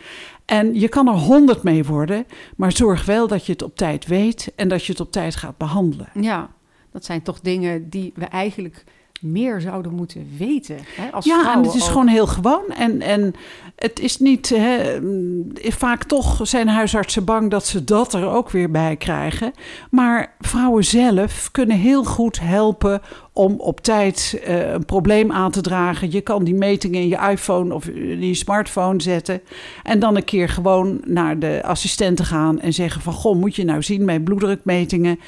En 0.45 0.79
je 0.79 0.87
kan 0.87 1.07
er 1.07 1.13
100 1.13 1.63
mee 1.63 1.83
worden, 1.83 2.25
maar 2.55 2.71
zorg 2.71 3.05
wel 3.05 3.27
dat 3.27 3.45
je 3.45 3.51
het 3.51 3.61
op 3.61 3.75
tijd 3.75 4.05
weet 4.05 4.51
en 4.55 4.67
dat 4.67 4.85
je 4.85 4.91
het 4.91 5.01
op 5.01 5.11
tijd 5.11 5.35
gaat 5.35 5.57
behandelen. 5.57 6.09
Ja, 6.13 6.49
dat 6.91 7.05
zijn 7.05 7.21
toch 7.21 7.39
dingen 7.39 7.89
die 7.89 8.11
we 8.15 8.25
eigenlijk 8.25 8.83
meer 9.25 9.61
zouden 9.61 9.93
moeten 9.93 10.27
weten. 10.37 10.77
Hè, 10.95 11.11
als 11.11 11.25
ja, 11.25 11.53
en 11.53 11.63
het 11.63 11.73
is 11.73 11.83
ook. 11.83 11.87
gewoon 11.87 12.07
heel 12.07 12.27
gewoon. 12.27 12.63
En, 12.77 13.01
en 13.01 13.33
het 13.75 13.99
is 13.99 14.17
niet. 14.17 14.49
Hè, 14.49 14.99
mm, 14.99 15.51
vaak 15.53 16.03
toch 16.03 16.39
zijn 16.43 16.67
huisartsen 16.67 17.23
bang 17.23 17.51
dat 17.51 17.65
ze 17.65 17.83
dat 17.83 18.13
er 18.13 18.27
ook 18.27 18.49
weer 18.49 18.71
bij 18.71 18.95
krijgen. 18.95 19.51
Maar 19.89 20.35
vrouwen 20.39 20.83
zelf 20.83 21.51
kunnen 21.51 21.77
heel 21.77 22.03
goed 22.03 22.39
helpen 22.39 23.01
om 23.33 23.55
op 23.57 23.81
tijd 23.81 24.41
eh, 24.43 24.71
een 24.71 24.85
probleem 24.85 25.31
aan 25.31 25.51
te 25.51 25.61
dragen. 25.61 26.11
Je 26.11 26.21
kan 26.21 26.43
die 26.43 26.55
metingen 26.55 27.01
in 27.01 27.07
je 27.07 27.29
iPhone 27.31 27.73
of 27.73 27.87
in 27.87 28.27
je 28.27 28.33
smartphone 28.33 29.01
zetten. 29.01 29.41
En 29.83 29.99
dan 29.99 30.15
een 30.15 30.23
keer 30.23 30.49
gewoon 30.49 31.01
naar 31.05 31.39
de 31.39 31.61
assistenten 31.63 32.25
gaan 32.25 32.59
en 32.59 32.73
zeggen: 32.73 33.01
van 33.01 33.13
goh, 33.13 33.35
moet 33.35 33.55
je 33.55 33.63
nou 33.63 33.83
zien 33.83 34.05
mijn 34.05 34.23
bloeddrukmetingen. 34.23 35.19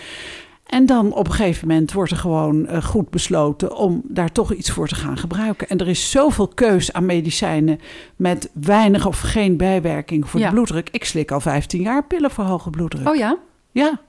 En 0.68 0.86
dan 0.86 1.14
op 1.14 1.28
een 1.28 1.34
gegeven 1.34 1.68
moment 1.68 1.92
wordt 1.94 2.12
er 2.12 2.18
gewoon 2.18 2.68
eh, 2.68 2.84
goed 2.84 3.10
besloten 3.10 3.76
om 3.76 4.02
daar 4.04 4.32
toch 4.32 4.54
iets 4.54 4.72
voor 4.72 4.88
te 4.88 4.96
gaan 4.96 5.18
gebruiken. 5.18 5.68
En 5.70 5.78
er 5.78 5.88
is 5.88 6.12
zoveel 6.12 6.48
keus 6.48 6.94
aan 6.94 7.06
medicijnen 7.06 7.80
met 8.16 8.50
weinig 8.54 9.06
of 9.06 9.20
geen 9.20 9.58
bijwerking 9.58 10.30
voor 10.30 10.40
Ja. 10.40 10.46
de 10.48 10.54
bloeddruk. 10.54 10.90
Ik 10.92 11.04
slik 11.06 11.32
al 11.32 11.40
15 11.40 11.82
jaar 11.82 12.04
pillen 12.04 12.32
voor 12.32 12.44
hoge 12.44 12.70
bloeddruk. 12.70 13.08
Oh 13.08 13.16
ja? 13.16 13.38
Ja, 13.72 14.00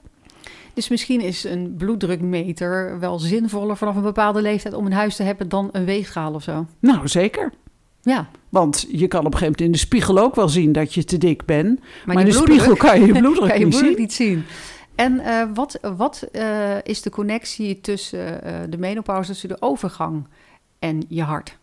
Dus 0.73 0.89
misschien 0.89 1.21
is 1.21 1.43
een 1.43 1.75
bloeddrukmeter 1.77 2.99
wel 2.99 3.19
zinvoller 3.19 3.77
vanaf 3.77 3.95
een 3.95 4.01
bepaalde 4.01 4.41
leeftijd 4.41 4.73
om 4.73 4.85
in 4.85 4.91
huis 4.91 5.15
te 5.15 5.23
hebben 5.23 5.49
dan 5.49 5.69
een 5.71 5.85
weegschaal 5.85 6.33
of 6.33 6.43
zo. 6.43 6.65
nou 6.79 7.07
zeker. 7.07 7.51
Ja, 8.01 8.29
Want 8.49 8.85
je 8.91 9.07
kan 9.07 9.19
op 9.19 9.25
een 9.25 9.31
gegeven 9.37 9.45
moment 9.45 9.61
in 9.61 9.71
de 9.71 9.77
spiegel 9.77 10.17
ook 10.19 10.35
wel 10.35 10.49
zien 10.49 10.71
dat 10.71 10.93
je 10.93 11.03
te 11.03 11.17
dik 11.17 11.45
bent. 11.45 11.79
Maar, 12.05 12.19
in 12.19 12.25
de 12.25 12.31
bloeddruk- 12.31 12.59
spiegel 12.59 12.75
kan 12.75 12.99
je 12.99 13.05
je 13.13 13.19
bloeddruk 13.19 13.49
kan 13.49 13.59
je 13.59 13.65
niet 13.65 13.69
bloeddruk 13.79 13.91
zien. 13.95 14.01
niet 14.01 14.13
zien. 14.13 14.43
En 14.99 15.19
eh, 15.19 15.43
wat, 15.53 15.79
wat 15.97 16.27
eh, 16.31 16.75
is 16.83 17.01
de 17.01 17.09
connectie 17.09 17.81
tussen 17.81 18.43
eh, 18.43 18.53
de 18.69 18.77
menopauze, 18.77 19.31
tussen 19.31 19.49
de 19.49 19.57
overgang 19.59 20.27
en 20.79 21.03
je 21.07 21.23
hart? 21.23 21.57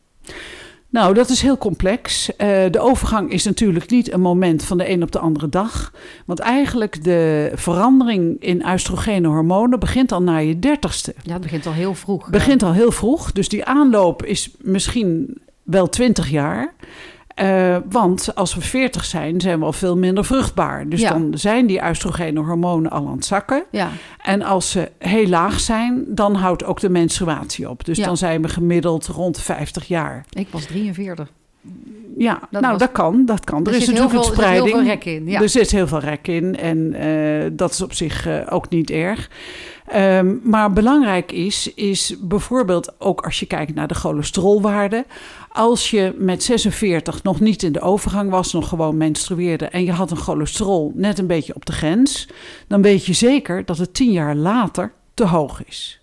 Nou, 0.88 1.14
dat 1.14 1.29
is 1.29 1.42
heel 1.42 1.59
complex. 1.59 2.31
De 2.70 2.79
overgang 2.81 3.31
is 3.31 3.44
natuurlijk 3.44 3.90
niet 3.90 4.12
een 4.12 4.20
moment 4.20 4.64
van 4.64 4.79
de 4.79 4.90
een 4.90 5.03
op 5.03 5.12
de 5.12 5.18
andere 5.18 5.49
dag. 5.49 5.92
Want 6.27 6.38
eigenlijk 6.38 7.05
de 7.05 7.53
verandering 7.55 8.40
in 8.40 8.68
oestrogene 8.68 9.29
hormonen 9.29 9.81
begint 9.81 10.12
al 10.12 10.22
na 10.22 10.37
je 10.37 10.59
dertigste. 10.59 11.14
Ja, 11.22 11.33
het 11.33 11.42
begint 11.42 11.66
al 11.66 11.72
heel 11.72 11.94
vroeg. 11.94 12.31
begint 12.31 12.62
al 12.62 12.72
heel 12.72 12.92
vroeg. 12.92 13.33
Dus 13.33 13.49
die 13.49 13.64
aanloop 13.64 14.25
is 14.25 14.51
misschien 14.59 15.38
wel 15.62 15.88
20 15.88 16.31
jaar. 16.31 16.75
Eh, 17.37 17.77
want 17.90 18.35
als 18.35 18.55
we 18.55 18.61
40 18.61 19.05
zijn, 19.05 19.40
zijn 19.40 19.59
we 19.59 19.64
al 19.64 19.72
veel 19.72 19.96
minder 19.96 20.25
vruchtbaar. 20.25 20.88
Dus 20.88 21.01
Ja. 21.01 21.09
dan 21.11 21.31
zijn 21.35 21.66
die 21.66 21.88
oestrogene 21.88 22.40
hormonen 22.40 22.90
al 22.90 23.07
aan 23.07 23.12
het 23.16 23.25
zakken. 23.25 23.64
Ja, 23.70 23.88
En 24.22 24.42
als 24.42 24.70
ze 24.70 24.90
heel 24.99 25.27
laag 25.27 25.61
zijn, 25.61 26.05
dan 26.09 26.35
houdt 26.35 26.64
ook 26.64 26.81
de 26.81 26.88
menstruatie 26.88 27.70
op. 27.70 27.85
Dus 27.85 27.96
Ja. 27.99 28.05
dan 28.05 28.16
zijn 28.16 28.42
we 28.42 28.49
gemiddeld 28.49 29.07
rond 29.07 29.35
de 29.35 29.42
50 29.42 29.88
jaar. 29.88 30.25
ik 30.31 30.49
was 30.51 30.64
43. 30.66 31.29
Ja, 32.18 32.40
Dat 32.50 32.61
nou 32.61 32.72
was- 32.72 32.83
dat 32.83 32.92
kan, 32.92 33.24
dat 33.26 33.44
kan. 33.44 33.66
Er, 33.66 33.72
Er 33.72 33.79
is 33.81 33.87
natuurlijk 33.88 34.11
veel- 34.11 34.18
een 34.20 34.26
er 34.26 34.35
zit 34.35 34.37
heel 34.37 34.44
spreiding. 34.44 34.76
veel 34.76 34.87
rek 34.87 35.05
in, 35.05 35.26
ja. 35.31 35.40
Er 35.42 35.48
zit 35.48 35.70
heel 35.70 35.87
veel 35.87 35.98
rek 35.98 36.29
in 36.29 36.57
en 36.57 36.94
eh, 36.94 37.50
dat 37.52 37.70
is 37.72 37.83
op 37.83 37.92
zich 37.92 38.26
eh, 38.26 38.38
ook 38.50 38.68
niet 38.68 38.90
erg. 38.90 39.31
Ehm, 39.87 40.35
maar 40.42 40.72
belangrijk 40.72 41.33
is, 41.33 41.74
is 41.74 42.14
bijvoorbeeld 42.20 42.94
ook 43.00 43.20
als 43.24 43.40
je 43.40 43.46
kijkt 43.46 43.74
naar 43.74 43.88
de 43.88 43.94
cholesterolwaarde. 43.94 45.05
Als 45.52 45.90
je 45.90 46.14
met 46.18 46.42
46 46.42 47.22
nog 47.22 47.40
niet 47.40 47.62
in 47.62 47.72
de 47.72 47.81
overgang 47.81 48.31
was, 48.31 48.52
nog 48.52 48.68
gewoon 48.68 48.96
menstrueerde 48.96 49.64
en 49.66 49.85
je 49.85 49.92
had 49.92 50.11
een 50.11 50.16
cholesterol 50.16 50.92
net 50.94 51.18
een 51.18 51.26
beetje 51.26 51.55
op 51.55 51.66
de 51.66 51.72
grens, 51.72 52.29
dan 52.68 52.83
weet 52.83 53.05
je 53.07 53.12
zeker 53.12 53.64
dat 53.64 53.79
het 53.79 53.94
tien 53.94 54.12
jaar 54.12 54.35
later 54.35 54.92
te 55.14 55.24
hoog 55.26 55.64
is. 55.66 56.00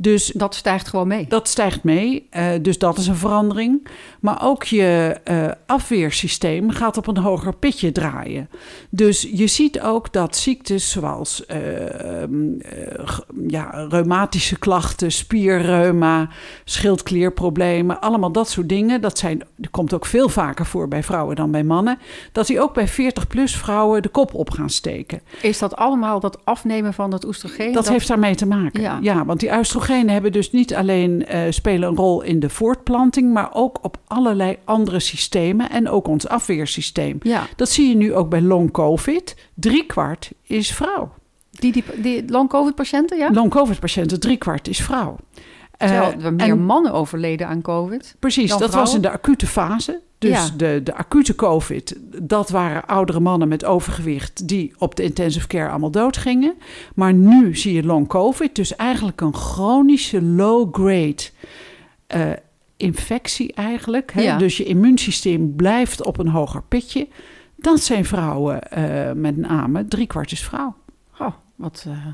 Dus 0.00 0.26
Dat 0.26 0.54
stijgt 0.54 0.88
gewoon 0.88 1.08
mee. 1.08 1.26
dat 1.28 1.48
stijgt 1.48 1.84
mee, 1.84 2.26
eh, 2.30 2.50
dus 2.62 2.78
dat 2.78 2.98
is 2.98 3.06
een 3.06 3.16
verandering. 3.16 3.88
Maar 4.20 4.42
ook 4.42 4.64
je 4.64 5.20
eh, 5.24 5.48
afweersysteem 5.66 6.70
gaat 6.70 6.96
op 6.96 7.06
een 7.06 7.16
hoger 7.16 7.54
pitje 7.54 7.92
draaien. 7.92 8.48
Dus 8.90 9.28
je 9.32 9.46
ziet 9.46 9.80
ook 9.80 10.12
dat 10.12 10.36
ziektes 10.36 10.90
zoals 10.90 11.46
eh, 11.46 12.22
ehm, 12.22 12.60
eh, 12.60 13.18
ja, 13.48 13.86
reumatische 13.88 14.58
klachten, 14.58 15.12
spierreuma, 15.12 16.28
schildklierproblemen, 16.64 18.00
allemaal 18.00 18.32
dat 18.32 18.48
soort 18.48 18.68
dingen. 18.68 19.00
Dat, 19.00 19.18
zijn, 19.18 19.42
dat 19.56 19.70
komt 19.70 19.94
ook 19.94 20.06
veel 20.06 20.28
vaker 20.28 20.66
voor 20.66 20.88
bij 20.88 21.02
vrouwen 21.02 21.36
dan 21.36 21.50
bij 21.50 21.64
mannen. 21.64 21.98
Dat 22.32 22.46
die 22.46 22.60
ook 22.60 22.74
bij 22.74 22.88
40-plus 22.88 23.56
vrouwen 23.56 24.02
de 24.02 24.08
kop 24.08 24.34
op 24.34 24.50
gaan 24.50 24.70
steken. 24.70 25.20
Is 25.42 25.58
dat 25.58 25.76
allemaal 25.76 26.20
dat 26.20 26.44
afnemen 26.44 26.94
van 26.94 27.10
dat 27.10 27.26
oestrogeen? 27.26 27.72
Dat, 27.72 27.88
heeft 27.88 28.08
daarmee 28.08 28.34
te 28.34 28.46
maken. 28.46 28.80
Ja. 28.80 28.98
Ja, 29.02 29.24
want 29.24 29.40
die 29.40 29.50
oestrogenen 29.88 30.12
hebben 30.12 30.32
dus 30.32 30.50
niet 30.50 30.74
alleen 30.74 31.26
eh, 31.26 31.40
spelen 31.50 31.88
een 31.88 31.96
rol 31.96 32.22
in 32.22 32.40
de 32.40 32.50
voortplanting, 32.50 33.32
maar 33.32 33.48
ook 33.52 33.78
op 33.82 33.96
allerlei 34.06 34.56
andere 34.64 35.00
systemen 35.00 35.70
en 35.70 35.88
ook 35.88 36.08
ons 36.08 36.28
afweersysteem. 36.28 37.18
Ja, 37.22 37.46
Dat 37.56 37.68
zie 37.70 37.88
je 37.88 37.94
nu 37.96 38.14
ook 38.14 38.28
bij 38.28 38.40
long 38.40 38.70
COVID. 38.70 39.36
Driekwart 39.54 40.30
is 40.42 40.72
vrouw. 40.72 41.12
die, 41.50 41.72
die, 41.72 41.84
die 41.96 42.24
long-covid-patiënten, 42.28 43.18
ja? 43.18 43.30
Long 43.30 43.50
COVID 43.50 43.80
patiënten, 43.80 44.20
driekwart 44.20 44.68
is 44.68 44.80
vrouw. 44.82 45.16
Eh, 45.78 45.88
Terwijl 45.88 46.20
er 46.22 46.32
meer 46.34 46.48
en- 46.48 46.64
mannen 46.64 46.92
overleden 46.92 47.46
aan 47.48 47.62
covid. 47.62 48.16
Precies, 48.18 48.56
dat 48.56 48.74
was 48.74 48.94
in 48.94 49.00
de 49.00 49.10
acute 49.10 49.46
fase. 49.46 50.00
Dus 50.18 50.30
Ja. 50.30 50.48
de, 50.56 50.80
de 50.84 50.94
acute 50.94 51.34
COVID, 51.34 51.96
dat 52.22 52.50
waren 52.50 52.86
oudere 52.86 53.20
mannen 53.20 53.48
met 53.48 53.64
overgewicht 53.64 54.48
die 54.48 54.74
op 54.78 54.94
de 54.96 55.02
intensive 55.02 55.46
care 55.46 55.68
allemaal 55.70 55.90
doodgingen. 55.90 56.54
Maar 56.94 57.12
nu 57.14 57.56
zie 57.56 57.72
je 57.74 57.82
long 57.84 58.08
COVID, 58.08 58.54
dus 58.54 58.76
eigenlijk 58.76 59.20
een 59.20 59.34
chronische 59.34 60.22
low-grade 60.22 61.22
eh, 62.06 62.30
infectie 62.76 63.52
eigenlijk. 63.52 64.12
Hè? 64.12 64.22
Ja. 64.22 64.38
Dus 64.38 64.56
je 64.56 64.64
immuunsysteem 64.64 65.54
blijft 65.56 66.04
op 66.04 66.18
een 66.18 66.28
hoger 66.28 66.62
pitje. 66.62 67.08
Dat 67.56 67.80
zijn 67.80 68.04
vrouwen 68.04 68.70
eh, 68.70 69.12
met 69.12 69.36
name, 69.36 69.84
driekwart 69.84 70.32
is 70.32 70.44
vrouw. 70.44 70.74
Oh, 71.18 71.32
wat, 71.56 71.84
eh, 71.88 72.06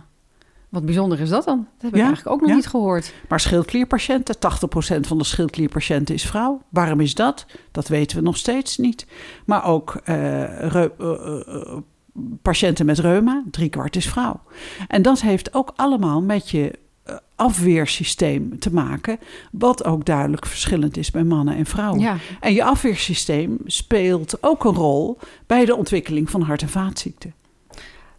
wat 0.75 0.85
bijzonder 0.85 1.21
is 1.21 1.29
dat 1.29 1.45
dan? 1.45 1.57
Dat 1.57 1.83
heb 1.83 1.91
ik 1.91 1.97
Ja, 1.97 2.05
eigenlijk 2.07 2.35
ook 2.35 2.41
nog 2.41 2.51
ja. 2.51 2.57
niet 2.57 2.67
gehoord. 2.67 3.15
Maar 3.29 3.41
schildklierpatiënten, 3.41 4.37
80% 4.37 5.01
van 5.01 5.19
de 5.19 5.25
schildklierpatiënten 5.25 6.15
is 6.15 6.27
vrouw. 6.27 6.63
Waarom 6.69 7.01
is 7.01 7.15
dat? 7.15 7.47
Dat 7.71 7.89
weten 7.89 8.17
we 8.17 8.23
nog 8.23 8.37
steeds 8.37 8.77
niet. 8.77 9.07
Maar 9.47 9.65
ook 9.65 10.01
eh, 10.05 10.75
eh, 10.75 10.85
eh, 10.85 11.77
patiënten 12.43 12.87
met 12.87 12.99
reuma, 12.99 13.43
driekwart 13.51 13.97
is 13.97 14.09
vrouw. 14.09 14.41
En 14.89 15.03
dat 15.03 15.21
heeft 15.21 15.55
ook 15.55 15.73
allemaal 15.77 16.23
met 16.23 16.51
je 16.51 16.79
afweersysteem 17.37 18.59
te 18.59 18.73
maken, 18.73 19.19
wat 19.53 19.85
ook 19.85 20.05
duidelijk 20.05 20.47
verschillend 20.47 20.97
is 20.97 21.11
bij 21.11 21.25
mannen 21.25 21.57
en 21.57 21.67
vrouwen. 21.67 22.01
Ja, 22.01 22.17
En 22.41 22.53
je 22.55 22.65
afweersysteem 22.65 23.59
speelt 23.65 24.43
ook 24.43 24.65
een 24.65 24.75
rol 24.75 25.19
bij 25.47 25.65
de 25.65 25.77
ontwikkeling 25.77 26.31
van 26.31 26.43
hart- 26.43 26.63
en 26.63 26.69
vaatziekten. 26.69 27.35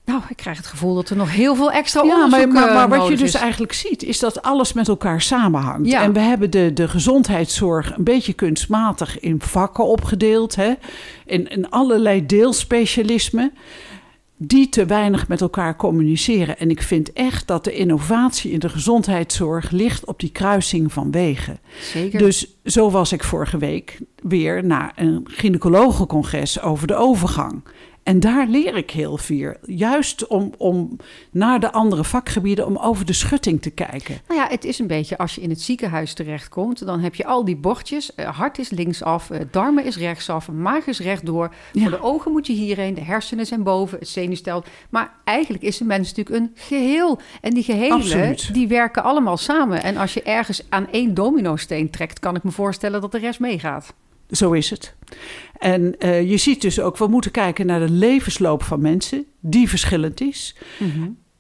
Nou, 0.06 0.22
ik 0.30 0.36
krijg 0.36 0.58
het 0.58 0.66
gevoel 0.66 0.96
dat 0.96 1.10
er 1.10 1.16
nog 1.16 1.32
heel 1.32 1.56
veel 1.56 1.72
extra 1.72 2.04
Ja, 2.04 2.24
onderzoek 2.24 2.52
maar, 2.52 2.66
maar, 2.66 2.74
maar 2.74 2.98
eh, 2.98 3.00
wat 3.00 3.10
je 3.10 3.18
dus 3.18 3.34
is. 3.34 3.42
eigenlijk 3.42 3.74
ziet, 3.74 4.04
is 4.04 4.20
dat 4.20 4.42
alles 4.42 4.74
met 4.74 4.88
elkaar 4.88 5.22
samenhangt. 5.22 5.90
Ja. 5.90 6.02
En 6.02 6.14
we 6.14 6.20
hebben 6.20 6.52
de, 6.52 6.74
de 6.74 6.88
gezondheidszorg 6.88 7.98
een 7.98 8.04
beetje 8.04 8.34
kunstmatig 8.34 9.20
in 9.20 9.42
vakken 9.42 9.86
opgedeeld, 9.86 10.56
hè? 10.56 10.74
In, 11.26 11.48
in 11.48 11.70
allerlei 11.70 12.26
deelspecialismen, 12.26 13.54
die 14.38 14.70
te 14.70 14.86
weinig 14.86 15.28
met 15.28 15.42
elkaar 15.42 15.76
communiceren. 15.76 16.58
En 16.58 16.70
ik 16.70 16.82
vind 16.82 17.14
echt 17.14 17.48
dat 17.48 17.64
de 17.64 17.74
innovatie 17.74 18.52
in 18.52 18.60
de 18.60 18.70
gezondheidszorg 18.70 19.72
ligt 19.72 20.06
op 20.06 20.20
die 20.20 20.32
kruising 20.32 20.94
van 20.94 21.12
wegen. 21.12 21.60
Zeker. 21.82 22.20
Dus 22.20 22.48
zo 22.64 22.92
was 22.92 23.12
ik 23.12 23.24
vorige 23.24 23.58
week 23.58 24.00
weer 24.22 24.66
naar 24.66 24.92
een 24.96 25.28
gynaecologencongres 25.30 26.62
over 26.62 26.88
de 26.88 26.96
overgang. 26.96 27.64
En 28.06 28.20
daar 28.20 28.48
leer 28.48 28.76
ik 28.76 28.92
heel 28.92 29.18
veel. 29.18 29.54
Juist 29.62 30.28
om, 30.28 30.54
om 30.58 30.98
naar 31.32 31.60
de 31.60 31.72
andere 31.72 32.04
vakgebieden, 32.04 32.66
om 32.66 32.78
over 32.78 33.06
de 33.06 33.14
schutting 33.14 33.62
te 33.62 33.70
kijken. 33.70 34.22
Nou 34.28 34.40
ja, 34.40 34.48
het 34.50 34.64
is 34.64 34.80
een 34.80 34.88
beetje 34.88 35.18
als 35.18 35.36
je 35.36 35.42
in 35.42 35.50
het 35.50 35.62
ziekenhuis 35.62 36.14
terechtkomt, 36.14 36.86
dan 36.86 37.00
heb 37.00 37.16
je 37.16 37.26
al 37.26 37.46
die 37.46 37.56
bordjes. 37.56 38.16
Eh, 38.16 38.38
hart 38.38 38.58
is 38.60 38.70
linksaf, 38.70 39.30
eh, 39.30 39.40
darmen 39.52 39.86
is 39.86 39.98
rechtsaf, 39.98 40.52
maag 40.52 40.88
is 40.88 41.00
rechtdoor. 41.00 41.54
Ja. 41.72 41.82
Voor 41.82 41.92
de 41.92 42.02
ogen 42.02 42.32
moet 42.32 42.48
je 42.48 42.54
hierheen, 42.54 42.94
de 42.94 43.04
hersenen 43.04 43.46
zijn 43.46 43.64
boven, 43.64 44.00
het 44.00 44.08
zenuwstelsel. 44.08 44.72
Maar 44.90 45.14
eigenlijk 45.24 45.64
is 45.64 45.80
een 45.80 45.88
mens 45.88 46.14
natuurlijk 46.14 46.36
een 46.36 46.52
geheel. 46.56 47.20
En 47.42 47.54
die 47.54 47.64
gehelen, 47.64 47.92
Absoluut. 47.92 48.54
die 48.54 48.68
werken 48.68 49.04
allemaal 49.04 49.38
samen. 49.38 49.84
En 49.84 49.98
als 49.98 50.14
je 50.14 50.22
ergens 50.22 50.64
aan 50.70 50.88
één 50.92 51.14
dominosteen 51.14 51.90
trekt, 51.90 52.20
kan 52.20 52.36
ik 52.36 52.44
me 52.44 52.52
voorstellen 52.52 53.02
dat 53.02 53.12
de 53.12 53.18
rest 53.18 53.40
meegaat. 53.40 53.94
Zo 54.30 54.52
is 54.52 54.70
het. 54.70 54.96
En 55.58 56.00
eh, 56.00 56.30
je 56.30 56.38
ziet 56.38 56.62
dus 56.62 56.80
ook, 56.80 56.98
we 56.98 57.08
moeten 57.08 57.32
kijken 57.32 57.66
naar 57.66 57.80
de 57.80 57.92
levensloop 57.92 58.64
van 58.64 58.82
mensen, 58.82 59.26
die 59.40 59.70
verschillend 59.70 60.22
is. 60.22 60.56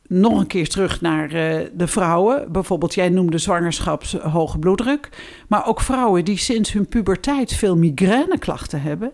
Nog 0.07 0.39
een 0.39 0.47
keer 0.47 0.67
terug 0.67 1.01
naar 1.01 1.31
eh, 1.31 1.65
de 1.73 1.87
vrouwen. 1.87 2.51
Bijvoorbeeld, 2.51 2.93
jij 2.93 3.09
noemde 3.09 3.37
zwangerschaps 3.37 4.13
hoge 4.13 4.59
bloeddruk. 4.59 5.09
Maar 5.47 5.67
ook 5.67 5.81
vrouwen 5.81 6.25
die 6.25 6.37
sinds 6.37 6.71
hun 6.71 6.87
puberteit 6.87 7.53
veel 7.53 7.77
migraineklachten 7.77 8.81
hebben. 8.81 9.11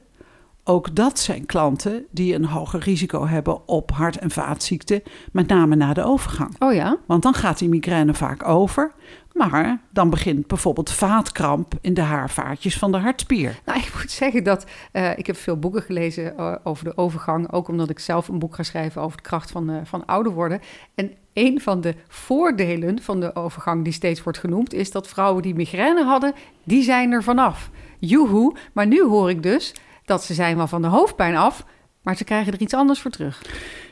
Ook 0.64 0.96
dat 0.96 1.20
zijn 1.20 1.46
klanten 1.46 2.06
die 2.12 2.36
een 2.36 2.46
hoger 2.46 2.80
risico 2.80 3.28
hebben 3.28 3.68
op 3.68 3.92
hart- 3.92 4.18
en 4.18 4.32
vaatziekten, 4.32 5.02
met 5.32 5.48
name 5.48 5.76
na 5.76 5.94
de 5.94 6.04
overgang. 6.04 6.56
Oh 6.60 6.74
ja? 6.74 6.98
Want 7.06 7.24
dan 7.24 7.34
gaat 7.34 7.60
die 7.60 7.70
migraine 7.70 8.14
vaak 8.14 8.48
over. 8.48 8.92
Maar 9.34 9.80
dan 9.90 10.10
begint 10.10 10.48
bijvoorbeeld 10.48 10.92
vaatkramp 10.92 11.74
in 11.82 11.94
de 11.94 12.02
haarvaatjes 12.02 12.78
van 12.78 12.92
de 12.92 12.98
hartspier. 12.98 13.60
Nou, 13.66 13.80
ik 13.80 13.92
moet 13.94 14.12
zeggen 14.12 14.44
dat 14.44 14.66
eh, 14.92 15.18
ik 15.18 15.28
heb 15.28 15.36
veel 15.36 15.58
boeken 15.60 15.82
gelezen 15.82 16.38
eh, 16.38 16.56
over 16.64 16.84
de 16.84 16.98
overgang. 16.98 17.52
Ook 17.52 17.68
omdat 17.68 17.90
ik 17.90 18.00
zelf 18.00 18.28
een 18.28 18.40
boek 18.40 18.56
ga 18.56 18.64
schrijven 18.64 19.02
over 19.02 19.18
de 19.18 19.24
kracht 19.24 19.52
van, 19.52 19.70
eh, 19.70 19.76
van 19.84 20.06
ouder 20.06 20.34
worden. 20.34 20.62
En 20.96 21.12
een 21.34 21.62
van 21.62 21.82
de 21.82 21.96
voordelen 22.08 23.02
van 23.02 23.20
de 23.20 23.36
overgang 23.36 23.84
die 23.84 23.94
steeds 23.94 24.24
wordt 24.24 24.40
genoemd... 24.40 24.74
is 24.74 24.92
dat 24.92 25.08
vrouwen 25.08 25.42
die 25.42 25.56
migraine 25.56 26.04
hadden, 26.04 26.34
die 26.64 26.84
zijn 26.84 27.12
er 27.12 27.24
vanaf. 27.24 27.70
Joehoe, 28.00 28.56
maar 28.74 28.88
nu 28.88 29.04
hoor 29.04 29.30
ik 29.30 29.44
dus 29.44 29.76
dat 30.06 30.24
ze 30.24 30.34
zijn 30.34 30.58
wel 30.58 30.68
van 30.68 30.82
de 30.82 30.88
hoofdpijn 30.88 31.36
af... 31.36 31.66
maar 32.02 32.16
ze 32.16 32.24
krijgen 32.24 32.54
er 32.54 32.62
iets 32.62 32.74
anders 32.74 33.00
voor 33.02 33.12
terug. 33.12 33.42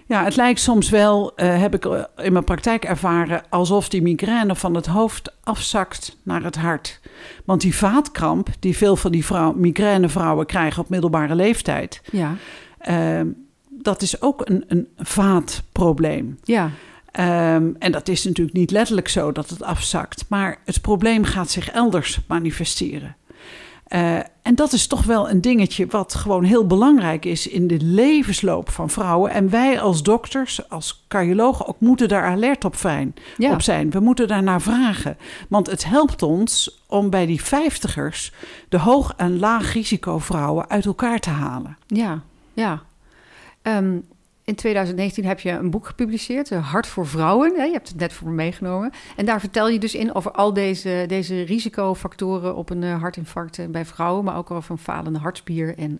Ja, 0.09 0.23
het 0.23 0.35
lijkt 0.35 0.59
soms 0.59 0.89
wel, 0.89 1.35
eh, 1.35 1.59
heb 1.59 1.73
ik 1.75 1.85
eh, 1.85 2.01
in 2.15 2.33
mijn 2.33 2.43
praktijk 2.43 2.85
ervaren, 2.85 3.41
alsof 3.49 3.89
die 3.89 4.01
migraine 4.01 4.55
van 4.55 4.75
het 4.75 4.85
hoofd 4.85 5.33
afzakt 5.43 6.17
naar 6.23 6.43
het 6.43 6.55
hart. 6.55 6.99
Want 7.45 7.61
die 7.61 7.75
vaatkramp, 7.75 8.49
die 8.59 8.77
veel 8.77 8.95
van 8.95 9.11
die 9.11 9.25
vrouw, 9.25 9.53
migrainevrouwen 9.53 10.45
krijgen 10.45 10.81
op 10.81 10.89
middelbare 10.89 11.35
leeftijd, 11.35 12.01
Ja, 12.11 12.35
eh, 12.77 13.21
dat 13.69 14.01
is 14.01 14.21
ook 14.21 14.49
een, 14.49 14.63
een 14.67 14.87
vaatprobleem. 14.97 16.39
ja, 16.43 16.69
Ehm, 17.11 17.69
en 17.79 17.91
dat 17.91 18.07
is 18.07 18.23
natuurlijk 18.23 18.57
niet 18.57 18.71
letterlijk 18.71 19.07
zo 19.07 19.31
dat 19.31 19.49
het 19.49 19.63
afzakt, 19.63 20.25
maar 20.27 20.57
het 20.65 20.81
probleem 20.81 21.23
gaat 21.23 21.49
zich 21.49 21.69
elders 21.69 22.19
manifesteren. 22.27 23.15
Eh, 23.89 24.17
en 24.41 24.55
dat 24.55 24.73
is 24.73 24.87
toch 24.87 25.03
wel 25.03 25.29
een 25.29 25.41
dingetje 25.41 25.85
wat 25.87 26.15
gewoon 26.15 26.43
heel 26.43 26.67
belangrijk 26.67 27.25
is 27.25 27.47
in 27.47 27.67
de 27.67 27.77
levensloop 27.81 28.69
van 28.69 28.89
vrouwen. 28.89 29.31
En 29.31 29.49
wij 29.49 29.81
als 29.81 30.03
dokters, 30.03 30.69
als 30.69 31.05
cardiologen 31.07 31.67
ook 31.67 31.79
moeten 31.79 32.07
daar 32.07 32.25
alert 32.25 32.65
op, 32.65 32.75
fijn, 32.75 33.13
ja. 33.37 33.53
op 33.53 33.61
zijn. 33.61 33.89
We 33.89 33.99
moeten 33.99 34.27
daarnaar 34.27 34.61
vragen. 34.61 35.17
Want 35.47 35.67
het 35.67 35.85
helpt 35.85 36.21
ons 36.21 36.81
om 36.87 37.09
bij 37.09 37.25
die 37.25 37.43
vijftigers 37.43 38.33
de 38.69 38.79
hoog- 38.79 39.13
en 39.17 39.39
laag 39.39 39.73
risico 39.73 40.19
vrouwen 40.19 40.69
uit 40.69 40.85
elkaar 40.85 41.19
te 41.19 41.29
halen. 41.29 41.77
Ja, 41.87 42.21
ja. 42.53 42.81
Ehm, 43.61 43.97
in 44.49 44.55
2019 44.55 45.25
heb 45.25 45.39
je 45.39 45.51
een 45.51 45.69
boek 45.69 45.87
gepubliceerd, 45.87 46.51
eh, 46.51 46.71
Hart 46.71 46.87
voor 46.87 47.07
Vrouwen. 47.07 47.53
Je 47.53 47.71
hebt 47.71 47.87
het 47.87 47.99
net 47.99 48.13
voor 48.13 48.27
me 48.27 48.33
meegenomen. 48.33 48.91
En 49.15 49.25
daar 49.25 49.39
vertel 49.39 49.69
je 49.69 49.79
dus 49.79 49.95
in 49.95 50.13
over 50.13 50.31
al 50.31 50.53
deze, 50.53 51.03
deze 51.07 51.41
risicofactoren 51.41 52.55
op 52.55 52.69
een 52.69 52.83
eh, 52.83 52.99
hartinfarct 52.99 53.59
eh, 53.59 53.65
bij 53.67 53.85
vrouwen, 53.85 54.23
maar 54.23 54.37
ook 54.37 54.51
over 54.51 54.71
een 54.71 54.77
falende 54.77 55.19
hartspier 55.19 55.77
en 55.77 55.99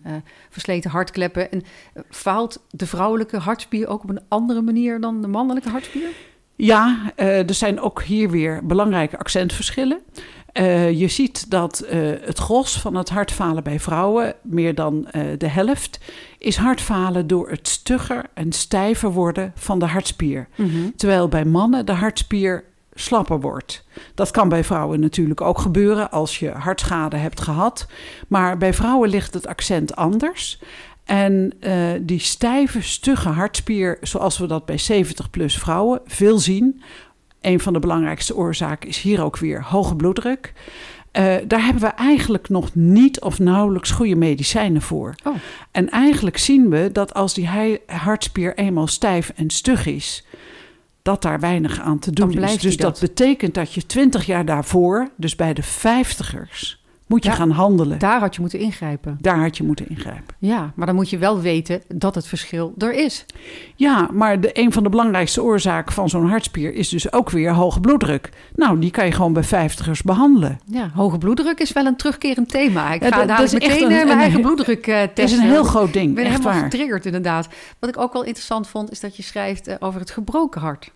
versleten 0.50 0.90
hartkleppen. 0.90 1.50
En 1.50 1.62
faalt 2.08 2.62
de 2.70 2.86
vrouwelijke 2.86 3.38
hartspier 3.38 3.88
ook 3.88 4.02
op 4.02 4.10
een 4.10 4.22
andere 4.28 4.62
manier 4.62 5.00
dan 5.00 5.20
de 5.20 5.28
mannelijke 5.28 5.68
hartspier? 5.68 6.08
Ja, 6.56 7.12
er 7.16 7.54
zijn 7.54 7.80
ook 7.80 8.02
hier 8.02 8.30
weer 8.30 8.66
belangrijke 8.66 9.18
accentverschillen. 9.18 10.00
Uh, 10.54 10.92
je 11.00 11.08
ziet 11.08 11.50
dat 11.50 11.84
uh, 11.84 11.90
het 12.20 12.38
gros 12.38 12.78
van 12.78 12.94
het 12.94 13.08
hartfalen 13.08 13.62
bij 13.62 13.80
vrouwen, 13.80 14.34
meer 14.42 14.74
dan 14.74 15.08
uh, 15.12 15.22
de 15.38 15.48
helft, 15.48 16.00
is 16.38 16.56
hartfalen 16.56 17.26
door 17.26 17.50
het 17.50 17.68
stugger 17.68 18.24
en 18.34 18.52
stijver 18.52 19.12
worden 19.12 19.52
van 19.54 19.78
de 19.78 19.86
hartspier. 19.86 20.48
Mm 20.56 20.70
-hmm. 20.70 20.92
Terwijl 20.96 21.28
bij 21.28 21.44
mannen 21.44 21.86
de 21.86 21.92
hartspier 21.92 22.64
slapper 22.94 23.40
wordt. 23.40 23.84
Dat 24.14 24.30
kan 24.30 24.48
bij 24.48 24.64
vrouwen 24.64 25.00
natuurlijk 25.00 25.40
ook 25.40 25.58
gebeuren 25.58 26.10
als 26.10 26.38
je 26.38 26.50
hartschade 26.50 27.16
hebt 27.16 27.40
gehad. 27.40 27.86
Maar 28.28 28.58
bij 28.58 28.74
vrouwen 28.74 29.08
ligt 29.08 29.34
het 29.34 29.46
accent 29.46 29.96
anders. 29.96 30.60
En 31.04 31.52
uh, 31.60 31.90
die 32.00 32.18
stijve, 32.18 32.82
stugge 32.82 33.28
hartspier, 33.28 33.98
zoals 34.00 34.38
we 34.38 34.46
dat 34.46 34.64
bij 34.64 34.80
70-plus 35.04 35.58
vrouwen 35.58 36.00
veel 36.04 36.38
zien. 36.38 36.82
Een 37.40 37.60
van 37.60 37.72
de 37.72 37.78
belangrijkste 37.78 38.36
oorzaken 38.36 38.88
is 38.88 39.00
hier 39.00 39.24
ook 39.24 39.38
weer 39.38 39.64
hoge 39.64 39.96
bloeddruk. 39.96 40.52
Uh, 41.12 41.36
daar 41.46 41.64
hebben 41.64 41.82
we 41.82 41.88
eigenlijk 41.88 42.48
nog 42.48 42.74
niet 42.74 43.20
of 43.20 43.38
nauwelijks 43.38 43.90
goede 43.90 44.16
medicijnen 44.16 44.82
voor. 44.82 45.14
Oh. 45.24 45.34
En 45.70 45.90
eigenlijk 45.90 46.38
zien 46.38 46.70
we 46.70 46.90
dat 46.92 47.14
als 47.14 47.34
die 47.34 47.48
hartspier 47.86 48.56
eenmaal 48.56 48.86
stijf 48.86 49.32
en 49.36 49.50
stug 49.50 49.86
is, 49.86 50.24
dat 51.02 51.22
daar 51.22 51.40
weinig 51.40 51.80
aan 51.80 51.98
te 51.98 52.10
doen 52.10 52.32
is. 52.32 52.58
Dus 52.58 52.76
dat. 52.76 52.90
dat 52.90 53.00
betekent 53.00 53.54
dat 53.54 53.74
je 53.74 53.86
twintig 53.86 54.26
jaar 54.26 54.44
daarvoor, 54.44 55.10
dus 55.16 55.36
bij 55.36 55.54
de 55.54 55.62
vijftigers, 55.62 56.79
moet 57.10 57.24
je 57.24 57.30
Ja, 57.30 57.36
gaan 57.36 57.50
handelen. 57.50 57.98
Daar 57.98 58.20
had 58.20 58.34
je 58.34 58.40
moeten 58.40 58.58
ingrijpen. 58.58 59.18
Daar 59.20 59.38
had 59.40 59.56
je 59.56 59.62
moeten 59.64 59.88
ingrijpen. 59.88 60.34
Ja, 60.38 60.72
maar 60.74 60.86
dan 60.86 60.94
moet 60.94 61.10
je 61.10 61.18
wel 61.18 61.40
weten 61.40 61.82
dat 61.88 62.14
het 62.14 62.26
verschil 62.26 62.74
er 62.78 62.92
is. 62.92 63.24
Ja, 63.76 64.08
maar 64.12 64.40
de, 64.40 64.50
een 64.52 64.72
van 64.72 64.82
de 64.82 64.88
belangrijkste 64.88 65.42
oorzaken 65.42 65.92
van 65.94 66.08
zo'n 66.08 66.28
hartspier 66.28 66.74
is 66.74 66.88
dus 66.88 67.12
ook 67.12 67.30
weer 67.30 67.52
hoge 67.52 67.80
bloeddruk. 67.80 68.30
Nou, 68.54 68.78
die 68.78 68.90
kan 68.90 69.06
je 69.06 69.12
gewoon 69.12 69.32
bij 69.32 69.42
vijftigers 69.44 70.02
behandelen. 70.02 70.60
Ja, 70.66 70.90
hoge 70.94 71.18
bloeddruk 71.18 71.60
is 71.60 71.72
wel 71.72 71.86
een 71.86 71.96
terugkerend 71.96 72.48
thema. 72.48 72.92
Ik 72.92 73.04
ga 73.04 73.26
echt 73.28 73.52
meteen 73.52 73.68
een- 73.82 73.90
eh, 73.90 73.96
mijn 73.96 74.08
een- 74.08 74.18
eigen 74.18 74.40
bloeddruk 74.40 74.86
eh, 74.86 74.94
testen. 75.02 75.08
Het 75.08 75.18
is 75.18 75.32
een 75.32 75.40
heel 75.40 75.64
groot 75.64 75.92
ding, 75.92 76.08
Ik 76.08 76.14
ben 76.14 76.24
echt 76.24 76.32
helemaal 76.36 76.54
waar. 76.54 76.62
getriggerd 76.70 77.06
inderdaad. 77.06 77.48
Wat 77.78 77.90
ik 77.90 77.98
ook 77.98 78.12
wel 78.12 78.24
interessant 78.24 78.68
vond, 78.68 78.90
is 78.90 79.00
dat 79.00 79.16
je 79.16 79.22
schrijft 79.22 79.66
eh, 79.66 79.74
over 79.78 80.00
het 80.00 80.10
gebroken 80.10 80.60
hart. 80.60 80.90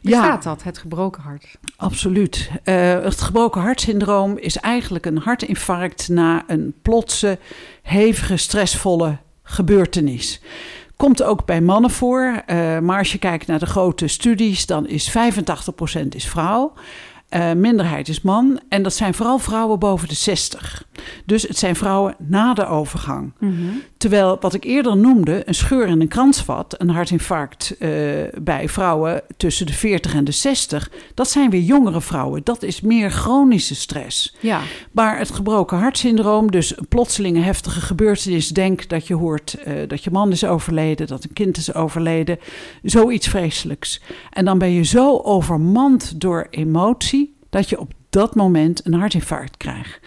Ja. 0.00 0.20
Bestaat 0.20 0.42
dat, 0.42 0.62
het 0.62 0.78
gebroken 0.78 1.22
hart? 1.22 1.46
Absoluut. 1.76 2.50
Eh, 2.64 3.00
het 3.00 3.20
gebroken 3.20 3.60
hartsyndroom 3.60 4.38
is 4.38 4.56
eigenlijk 4.56 5.06
een 5.06 5.18
hartinfarct 5.18 6.08
na 6.08 6.44
een 6.46 6.74
plotse, 6.82 7.38
hevige, 7.82 8.36
stressvolle 8.36 9.18
gebeurtenis. 9.42 10.40
Komt 10.96 11.22
ook 11.22 11.44
bij 11.44 11.60
mannen 11.60 11.90
voor, 11.90 12.42
eh, 12.46 12.78
maar 12.78 12.98
als 12.98 13.12
je 13.12 13.18
kijkt 13.18 13.46
naar 13.46 13.58
de 13.58 13.66
grote 13.66 14.06
studies, 14.06 14.66
dan 14.66 14.86
is 14.86 15.10
85% 15.10 16.14
is 16.14 16.26
vrouw. 16.26 16.72
Eh, 17.28 17.52
minderheid 17.52 18.08
is 18.08 18.20
man. 18.20 18.60
En 18.68 18.82
dat 18.82 18.94
zijn 18.94 19.14
vooral 19.14 19.38
vrouwen 19.38 19.78
boven 19.78 20.08
de 20.08 20.14
60. 20.14 20.86
Dus 21.24 21.42
het 21.42 21.56
zijn 21.58 21.76
vrouwen 21.76 22.14
na 22.18 22.54
de 22.54 22.66
overgang. 22.66 23.32
Terwijl 23.96 24.36
wat 24.40 24.54
ik 24.54 24.64
eerder 24.64 24.96
noemde, 24.96 25.42
een 25.44 25.54
scheur 25.54 25.86
in 25.86 26.00
een 26.00 26.08
kransvat, 26.08 26.74
een 26.78 26.90
hartinfarct 26.90 27.76
eh, 27.78 27.90
bij 28.42 28.68
vrouwen 28.68 29.22
tussen 29.36 29.66
de 29.66 29.72
40 29.72 30.14
en 30.14 30.24
de 30.24 30.32
60, 30.32 30.90
dat 31.14 31.30
zijn 31.30 31.50
weer 31.50 31.60
jongere 31.60 32.00
vrouwen. 32.00 32.40
Dat 32.44 32.62
is 32.62 32.80
meer 32.80 33.10
chronische 33.10 33.74
stress. 33.74 34.34
Ja, 34.40 34.60
Maar 34.92 35.18
het 35.18 35.30
gebroken 35.30 35.78
hartsyndroom, 35.78 36.50
dus 36.50 36.78
een 36.78 36.88
plotselinge 36.88 37.40
heftige 37.40 37.80
gebeurtenis, 37.80 38.48
denk 38.48 38.88
dat 38.88 39.06
je 39.06 39.14
hoort 39.14 39.54
eh, 39.54 39.74
dat 39.88 40.04
je 40.04 40.10
man 40.10 40.30
is 40.32 40.44
overleden, 40.44 41.06
dat 41.06 41.24
een 41.24 41.32
kind 41.32 41.56
is 41.56 41.74
overleden, 41.74 42.38
zoiets 42.82 43.28
vreselijks. 43.28 44.00
En 44.30 44.44
dan 44.44 44.58
ben 44.58 44.70
je 44.70 44.84
zo 44.84 45.18
overmand 45.18 46.20
door 46.20 46.46
emotie 46.50 47.36
dat 47.50 47.68
je 47.68 47.80
op 47.80 47.92
dat 48.10 48.34
moment 48.34 48.86
een 48.86 48.94
hartinfarct 48.94 49.56
krijgt. 49.56 50.00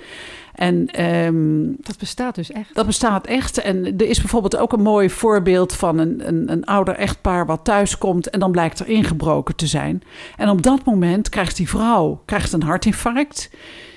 En 0.62 0.88
ehm, 0.88 1.64
dat 1.78 1.98
bestaat 1.98 2.36
dus 2.36 2.52
echt. 2.52 2.76
dat 2.76 2.86
bestaat 2.86 3.26
echt. 3.28 3.58
En 3.58 3.86
er 3.86 4.08
is 4.08 4.20
bijvoorbeeld 4.20 4.58
ook 4.58 4.74
een 4.74 4.82
mooi 4.82 5.10
voorbeeld 5.10 5.74
van 5.74 5.98
een, 5.98 6.28
een, 6.28 6.52
een 6.52 6.66
ouder 6.66 6.96
echtpaar 6.96 7.46
wat 7.46 7.64
thuis 7.64 7.98
komt 7.98 8.30
en 8.30 8.40
dan 8.40 8.52
blijkt 8.52 8.80
er 8.80 8.88
ingebroken 8.88 9.56
te 9.56 9.68
zijn. 9.68 10.04
En 10.38 10.50
op 10.50 10.62
dat 10.62 10.86
moment 10.86 11.30
krijgt 11.30 11.58
die 11.58 11.70
vrouw 11.70 12.22
krijgt 12.26 12.54
een 12.54 12.64
hartinfarct. 12.64 13.50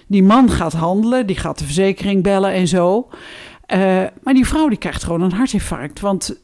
Die 0.07 0.23
man 0.23 0.51
gaat 0.51 0.73
handelen, 0.73 1.27
die 1.27 1.37
gaat 1.37 1.59
de 1.59 1.65
verzekering 1.65 2.23
bellen 2.23 2.53
en 2.53 2.69
zo. 2.69 3.09
Eh, 3.67 3.79
maar 4.23 4.35
die 4.35 4.47
vrouw 4.47 4.69
die 4.69 4.79
krijgt 4.79 5.05
gewoon 5.05 5.23
een 5.23 5.33
hartinfarct. 5.33 6.01
Want 6.01 6.41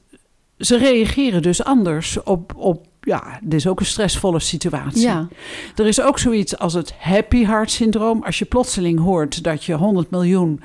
ze 0.59 0.76
reageren 0.76 1.42
dus 1.42 1.64
anders 1.64 2.22
op, 2.22 2.52
op 2.56 2.87
ja, 3.11 3.38
dit 3.42 3.55
is 3.55 3.66
ook 3.66 3.81
een 3.81 3.87
stressvolle 3.87 4.40
situatie. 4.40 5.01
Ja, 5.03 5.29
Er 5.77 5.87
is 5.87 6.01
ook 6.01 6.18
zoiets 6.18 6.59
als 6.59 6.73
het 6.75 6.94
happy 6.99 7.44
heart 7.44 7.70
syndroom. 7.70 8.23
Als 8.25 8.38
je 8.38 8.44
plotseling 8.44 8.99
hoort 9.01 9.44
dat 9.44 9.64
je 9.64 9.75
100 9.75 10.11
miljoen 10.11 10.61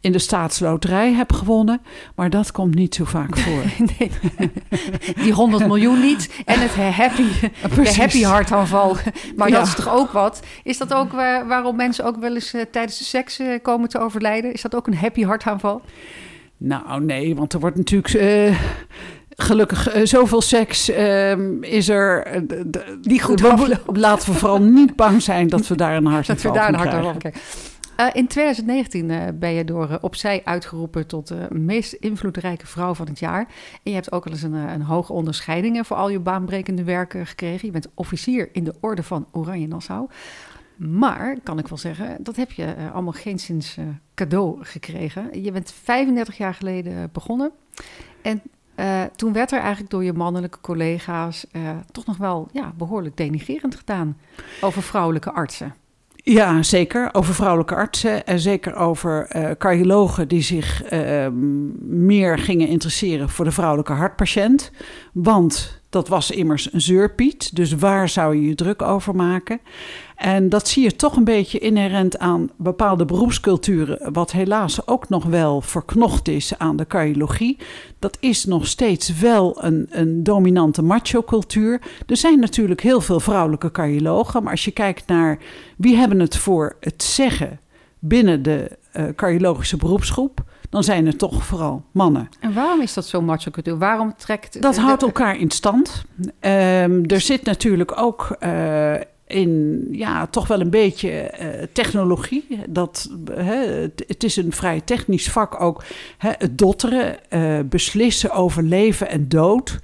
in 0.00 0.12
de 0.12 0.18
staatsloterij 0.18 1.12
hebt 1.12 1.32
gewonnen. 1.36 1.80
Maar 2.14 2.30
dat 2.30 2.52
komt 2.52 2.74
niet 2.74 2.94
zo 2.94 3.04
vaak 3.04 3.38
voor. 3.44 3.62
nee. 3.98 4.10
Die 5.22 5.32
100 5.32 5.66
miljoen 5.66 6.00
niet. 6.00 6.42
En 6.44 6.60
het 6.60 6.74
happy, 6.96 7.26
de 7.82 7.94
happy 7.94 8.22
hartaanval. 8.22 8.96
Maar 9.36 9.48
Ja. 9.48 9.58
dat 9.58 9.66
is 9.66 9.74
toch 9.74 9.88
ook 9.94 10.10
wat? 10.12 10.42
Is 10.62 10.78
dat 10.78 10.92
ook 10.94 11.12
waar, 11.12 11.46
waarom 11.46 11.76
mensen 11.76 12.04
ook 12.04 12.16
wel 12.16 12.34
eens 12.34 12.52
eh, 12.52 12.62
tijdens 12.70 12.98
de 12.98 13.04
seks 13.04 13.38
eh, 13.38 13.48
komen 13.62 13.88
te 13.88 13.98
overlijden? 13.98 14.52
Is 14.52 14.62
dat 14.62 14.74
ook 14.74 14.86
een 14.86 14.96
happy 14.96 15.24
hartaanval? 15.24 15.82
Nou, 16.56 17.04
nee, 17.04 17.34
want 17.36 17.52
er 17.52 17.60
wordt 17.60 17.76
natuurlijk. 17.76 18.14
eh, 18.14 18.58
Gelukkig, 19.40 19.88
eh, 19.88 20.06
zoveel 20.06 20.40
seks 20.40 20.88
ehm, 20.90 21.62
is 21.62 21.88
er. 21.88 22.22
eh, 22.26 22.40
Die 23.00 23.22
goed. 23.22 23.40
Laten 23.86 24.32
we 24.32 24.38
vooral 24.38 24.60
niet 24.62 24.96
bang 24.96 25.22
zijn 25.22 25.48
dat 25.48 25.66
we 25.66 25.74
daar 25.74 25.96
een 25.96 26.06
hartaanval 26.06 26.52
Dat 26.52 26.52
we 26.52 26.58
daar 26.58 26.68
een 26.68 26.74
van 26.74 26.82
hartaanval 26.82 27.14
krijgen. 27.14 27.40
van 27.40 27.50
krijgen. 27.50 27.68
Eh, 27.96 28.06
in 28.20 28.26
2019 28.26 29.10
eh, 29.10 29.22
ben 29.34 29.50
je 29.52 29.64
door 29.64 29.98
Opzij 30.00 30.40
uitgeroepen 30.44 31.06
tot 31.06 31.28
de 31.28 31.46
meest 31.50 31.92
invloedrijke 31.92 32.66
vrouw 32.66 32.94
van 32.94 33.06
het 33.06 33.18
jaar. 33.18 33.40
En 33.72 33.80
je 33.82 33.92
hebt 33.92 34.12
ook 34.12 34.26
al 34.26 34.32
eens 34.32 34.42
een, 34.42 34.52
een 34.54 34.82
hoge 34.82 35.12
onderscheidingen 35.12 35.84
voor 35.84 35.96
al 35.96 36.08
je 36.10 36.18
baanbrekende 36.20 36.84
werken 36.84 37.26
gekregen. 37.26 37.66
Je 37.66 37.72
bent 37.72 37.88
officier 37.94 38.48
in 38.52 38.64
de 38.64 38.74
Orde 38.80 39.02
van 39.02 39.26
Oranje 39.32 39.68
Nassau. 39.68 40.08
Maar, 40.76 41.36
kan 41.42 41.58
ik 41.58 41.68
wel 41.68 41.78
zeggen, 41.78 42.16
dat 42.20 42.36
heb 42.36 42.50
je 42.52 42.74
allemaal 42.92 43.12
geen 43.12 43.38
sinds 43.38 43.76
cadeau 44.14 44.64
gekregen. 44.64 45.42
Je 45.42 45.52
bent 45.52 45.72
35 45.82 46.36
jaar 46.36 46.54
geleden 46.54 47.10
begonnen. 47.12 47.50
En 48.22 48.42
eh, 48.74 49.02
toen 49.16 49.32
werd 49.32 49.52
er 49.52 49.60
eigenlijk 49.60 49.90
door 49.90 50.04
je 50.04 50.12
mannelijke 50.12 50.60
collega's 50.60 51.46
eh, 51.52 51.62
toch 51.92 52.06
nog 52.06 52.16
wel 52.16 52.48
ja, 52.52 52.72
behoorlijk 52.76 53.16
denigrerend 53.16 53.74
gedaan 53.74 54.16
over 54.60 54.82
vrouwelijke 54.82 55.32
artsen. 55.32 55.74
Ja, 56.22 56.62
zeker. 56.62 57.08
Over 57.12 57.34
vrouwelijke 57.34 57.74
artsen 57.74 58.26
en 58.26 58.40
zeker 58.40 58.74
over 58.74 59.26
eh, 59.26 59.50
cardiologen 59.58 60.28
die 60.28 60.42
zich 60.42 60.82
eh, 60.82 61.26
meer 61.82 62.38
gingen 62.38 62.68
interesseren 62.68 63.28
voor 63.28 63.44
de 63.44 63.50
vrouwelijke 63.50 63.92
hartpatiënt. 63.92 64.70
Want 65.12 65.80
dat 65.88 66.08
was 66.08 66.30
immers 66.30 66.72
een 66.72 66.80
zeurpiet, 66.80 67.56
dus 67.56 67.72
waar 67.72 68.08
zou 68.08 68.36
je 68.36 68.46
je 68.46 68.54
druk 68.54 68.82
over 68.82 69.14
maken? 69.14 69.60
En 70.20 70.48
dat 70.48 70.68
zie 70.68 70.82
je 70.82 70.96
toch 70.96 71.16
een 71.16 71.24
beetje 71.24 71.58
inherent 71.58 72.18
aan 72.18 72.50
bepaalde 72.56 73.04
beroepsculturen, 73.04 74.12
wat 74.12 74.32
helaas 74.32 74.86
ook 74.86 75.08
nog 75.08 75.24
wel 75.24 75.60
verknocht 75.60 76.28
is 76.28 76.58
aan 76.58 76.76
de 76.76 76.86
cardiologie. 76.86 77.58
Dat 77.98 78.16
is 78.20 78.44
nog 78.44 78.66
steeds 78.66 79.18
wel 79.18 79.64
een, 79.64 79.86
een 79.90 80.22
dominante 80.22 80.82
macho-cultuur. 80.82 81.80
Er 82.06 82.16
zijn 82.16 82.38
natuurlijk 82.38 82.80
heel 82.80 83.00
veel 83.00 83.20
vrouwelijke 83.20 83.70
cardiologen, 83.70 84.42
maar 84.42 84.52
als 84.52 84.64
je 84.64 84.70
kijkt 84.70 85.06
naar 85.06 85.38
wie 85.76 85.96
hebben 85.96 86.20
het 86.20 86.36
voor 86.36 86.76
het 86.80 87.02
zeggen 87.02 87.60
binnen 87.98 88.42
de 88.42 88.78
eh, 88.92 89.04
cardiologische 89.16 89.76
beroepsgroep, 89.76 90.44
dan 90.70 90.84
zijn 90.84 91.06
het 91.06 91.18
toch 91.18 91.44
vooral 91.44 91.84
mannen. 91.92 92.28
En 92.40 92.54
waarom 92.54 92.80
is 92.80 92.94
dat 92.94 93.06
zo 93.06 93.22
macho 93.22 93.50
cultuur? 93.50 93.78
Waarom 93.78 94.14
trekt... 94.16 94.62
Dat 94.62 94.76
houdt 94.76 95.02
elkaar 95.02 95.36
in 95.36 95.50
stand. 95.50 96.04
Ehm, 96.40 97.04
er 97.06 97.20
zit 97.20 97.44
natuurlijk 97.44 97.98
ook 97.98 98.36
eh, 98.38 98.94
in, 99.30 99.86
ja, 99.90 100.26
toch 100.26 100.46
wel 100.46 100.60
een 100.60 100.70
beetje 100.70 101.10
eh, 101.10 101.66
technologie. 101.72 102.58
Dat, 102.68 103.10
hè, 103.32 103.54
het, 103.54 104.04
het 104.06 104.24
is 104.24 104.36
een 104.36 104.52
vrij 104.52 104.80
technisch 104.80 105.30
vak 105.30 105.60
ook. 105.60 105.84
Hè, 106.18 106.30
het 106.38 106.58
dotteren, 106.58 107.30
eh, 107.30 107.58
beslissen 107.64 108.30
over 108.30 108.62
leven 108.62 109.08
en 109.08 109.28
dood. 109.28 109.78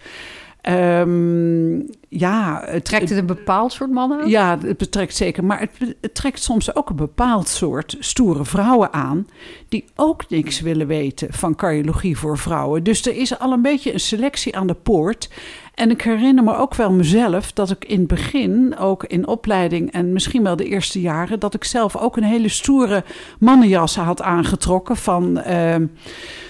Ehm, 0.66 1.80
ja, 2.09 2.62
het, 2.64 2.85
Trekt 2.85 3.09
het 3.09 3.18
een 3.18 3.26
bepaald 3.26 3.72
soort 3.72 3.90
mannen 3.90 4.20
aan? 4.20 4.28
ja, 4.28 4.59
het 4.62 4.76
betrekt 4.76 5.16
zeker. 5.16 5.44
Maar 5.44 5.61
het, 5.61 5.94
het 6.00 6.14
trekt 6.14 6.42
soms 6.42 6.74
ook 6.74 6.90
een 6.90 6.96
bepaald 6.96 7.48
soort 7.48 7.96
stoere 7.98 8.44
vrouwen 8.44 8.92
aan. 8.92 9.26
die 9.68 9.85
ook 9.94 10.28
niks 10.30 10.61
willen 10.61 10.87
weten 10.87 11.32
van 11.32 11.54
cardiologie 11.54 12.18
voor 12.18 12.38
vrouwen. 12.38 12.82
Dus 12.82 13.06
er 13.06 13.16
is 13.16 13.38
al 13.38 13.52
een 13.52 13.62
beetje 13.62 13.92
een 13.92 14.00
selectie 14.00 14.56
aan 14.56 14.66
de 14.66 14.74
poort. 14.74 15.30
En 15.76 15.90
ik 15.90 16.02
herinner 16.02 16.44
me 16.44 16.56
ook 16.56 16.74
wel 16.74 16.92
mezelf 16.92 17.52
dat 17.52 17.70
ik 17.70 17.84
in 17.84 17.98
het 17.98 18.08
begin, 18.08 18.76
ook 18.78 19.04
in 19.04 19.26
opleiding 19.26 19.92
en 19.92 20.12
misschien 20.12 20.42
wel 20.42 20.56
de 20.56 20.64
eerste 20.64 21.00
jaren, 21.00 21.40
dat 21.40 21.54
ik 21.54 21.64
zelf 21.64 21.96
ook 21.96 22.16
een 22.16 22.24
hele 22.24 22.48
stoere 22.48 23.04
mannenjas 23.38 23.96
had 23.96 24.22
aangetrokken 24.22 24.96
van. 24.96 25.42
Uh, 25.46 25.74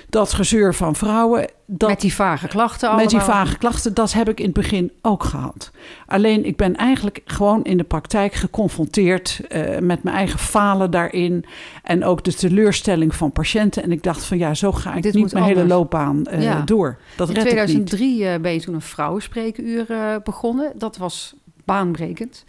dat 0.08 0.32
gezeur 0.32 0.74
van 0.74 0.94
vrouwen. 0.94 1.48
Dat, 1.66 1.88
met 1.88 2.00
die 2.00 2.14
vage 2.14 2.48
klachten 2.48 2.88
allemaal. 2.88 3.04
Met 3.04 3.14
die 3.14 3.22
vage 3.22 3.58
klachten, 3.58 3.94
dat 3.94 4.12
heb 4.12 4.28
ik 4.28 4.38
in 4.38 4.44
het 4.44 4.54
begin 4.54 4.92
ook 5.02 5.24
gehad. 5.24 5.70
Alleen 6.06 6.44
ik 6.44 6.56
ben 6.56 6.76
eigenlijk 6.76 7.20
gewoon 7.24 7.64
in 7.64 7.76
de 7.76 7.84
praktijk 7.84 8.32
geconfronteerd 8.32 9.40
uh, 9.48 9.78
met 9.78 10.02
mijn 10.02 10.16
eigen 10.16 10.38
falen 10.38 10.90
daarin. 10.90 11.44
En 11.82 12.04
ook 12.04 12.24
de 12.24 12.34
teleurstelling 12.34 13.14
van 13.14 13.32
patiënten. 13.32 13.82
En 13.82 13.92
ik 13.92 14.02
dacht 14.02 14.24
van 14.24 14.38
ja, 14.38 14.54
zo 14.54 14.72
ga 14.72 14.94
ik 14.94 15.02
Dit 15.02 15.14
niet 15.14 15.32
mijn 15.32 15.44
anders. 15.44 15.60
hele 15.60 15.74
loopbaan 15.74 16.26
uh, 16.32 16.42
ja. 16.42 16.62
door. 16.64 16.98
Dat 17.16 17.28
in 17.28 17.34
2003 17.34 18.20
uh, 18.20 18.34
ben 18.36 18.52
je 18.52 18.60
toen 18.60 18.74
een 18.74 18.82
vrouwenspreekuur 19.20 20.20
begonnen. 20.24 20.72
Dat 20.74 20.96
was 20.96 21.35
baanbrekend. 21.64 22.44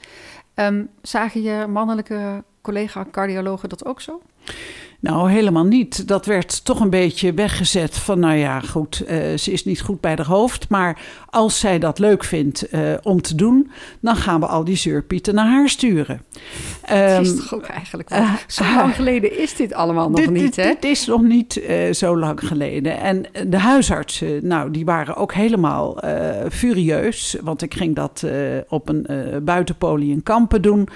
Um, 0.55 0.89
zagen 1.01 1.41
je 1.41 1.65
mannelijke 1.67 2.43
collega-cardiologen 2.61 3.69
dat 3.69 3.85
ook 3.85 4.01
zo? 4.01 4.21
Nou, 4.99 5.31
helemaal 5.31 5.65
niet. 5.65 6.07
Dat 6.07 6.25
werd 6.25 6.65
toch 6.65 6.79
een 6.79 6.89
beetje 6.89 7.33
weggezet 7.33 7.97
van, 7.97 8.19
nou 8.19 8.35
ja, 8.35 8.59
goed, 8.59 9.01
uh, 9.01 9.37
ze 9.37 9.51
is 9.51 9.65
niet 9.65 9.81
goed 9.81 10.01
bij 10.01 10.15
de 10.15 10.23
hoofd. 10.23 10.69
Maar 10.69 11.01
als 11.37 11.59
zij 11.59 11.79
dat 11.79 11.99
leuk 11.99 12.23
vindt 12.23 12.73
uh, 12.73 12.93
om 13.01 13.21
te 13.21 13.35
doen, 13.35 13.71
dan 13.99 14.15
gaan 14.15 14.39
we 14.39 14.45
al 14.45 14.63
die 14.63 14.75
zeurpieten 14.75 15.35
naar 15.35 15.47
haar 15.47 15.69
sturen. 15.69 16.21
Het 16.81 17.25
is 17.25 17.29
um, 17.29 17.37
toch 17.37 17.53
ook 17.53 17.65
eigenlijk 17.65 18.09
wel. 18.09 18.19
Uh, 18.19 18.33
zo 18.47 18.63
lang 18.63 18.95
geleden 19.01 19.39
is 19.39 19.55
dit 19.55 19.73
allemaal 19.73 20.09
nog 20.09 20.19
dit, 20.19 20.29
niet, 20.29 20.55
hè? 20.55 20.63
Dit 20.63 20.83
is 20.83 21.05
nog 21.05 21.21
niet 21.21 21.61
zo 21.91 22.17
lang 22.17 22.39
geleden. 22.47 22.99
En 22.99 23.25
de 23.47 23.57
huisartsen, 23.57 24.47
nou, 24.47 24.71
die 24.71 24.85
waren 24.85 25.15
ook 25.15 25.33
helemaal 25.33 25.97
furieus. 26.51 27.37
Want 27.41 27.61
ik 27.61 27.73
ging 27.73 27.95
dat 27.95 28.23
op 28.67 28.89
een 28.89 29.07
buitenpolie 29.43 30.11
in 30.11 30.23
Kampen 30.23 30.61
doen. 30.61 30.87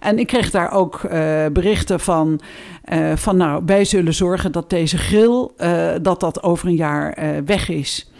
En 0.00 0.18
ik 0.18 0.26
kreeg 0.26 0.50
daar 0.50 0.72
ook 0.72 1.00
berichten 1.52 2.00
van, 2.00 2.40
van 3.14 3.36
nou, 3.36 3.50
nou, 3.50 3.62
wij 3.66 3.84
zullen 3.84 4.14
zorgen 4.14 4.52
dat 4.52 4.70
deze 4.70 4.98
grill, 4.98 5.48
uh, 5.58 5.90
dat 6.02 6.20
dat 6.20 6.42
over 6.42 6.68
een 6.68 6.74
jaar 6.74 7.18
uh, 7.18 7.28
weg 7.44 7.68
is. 7.68 8.10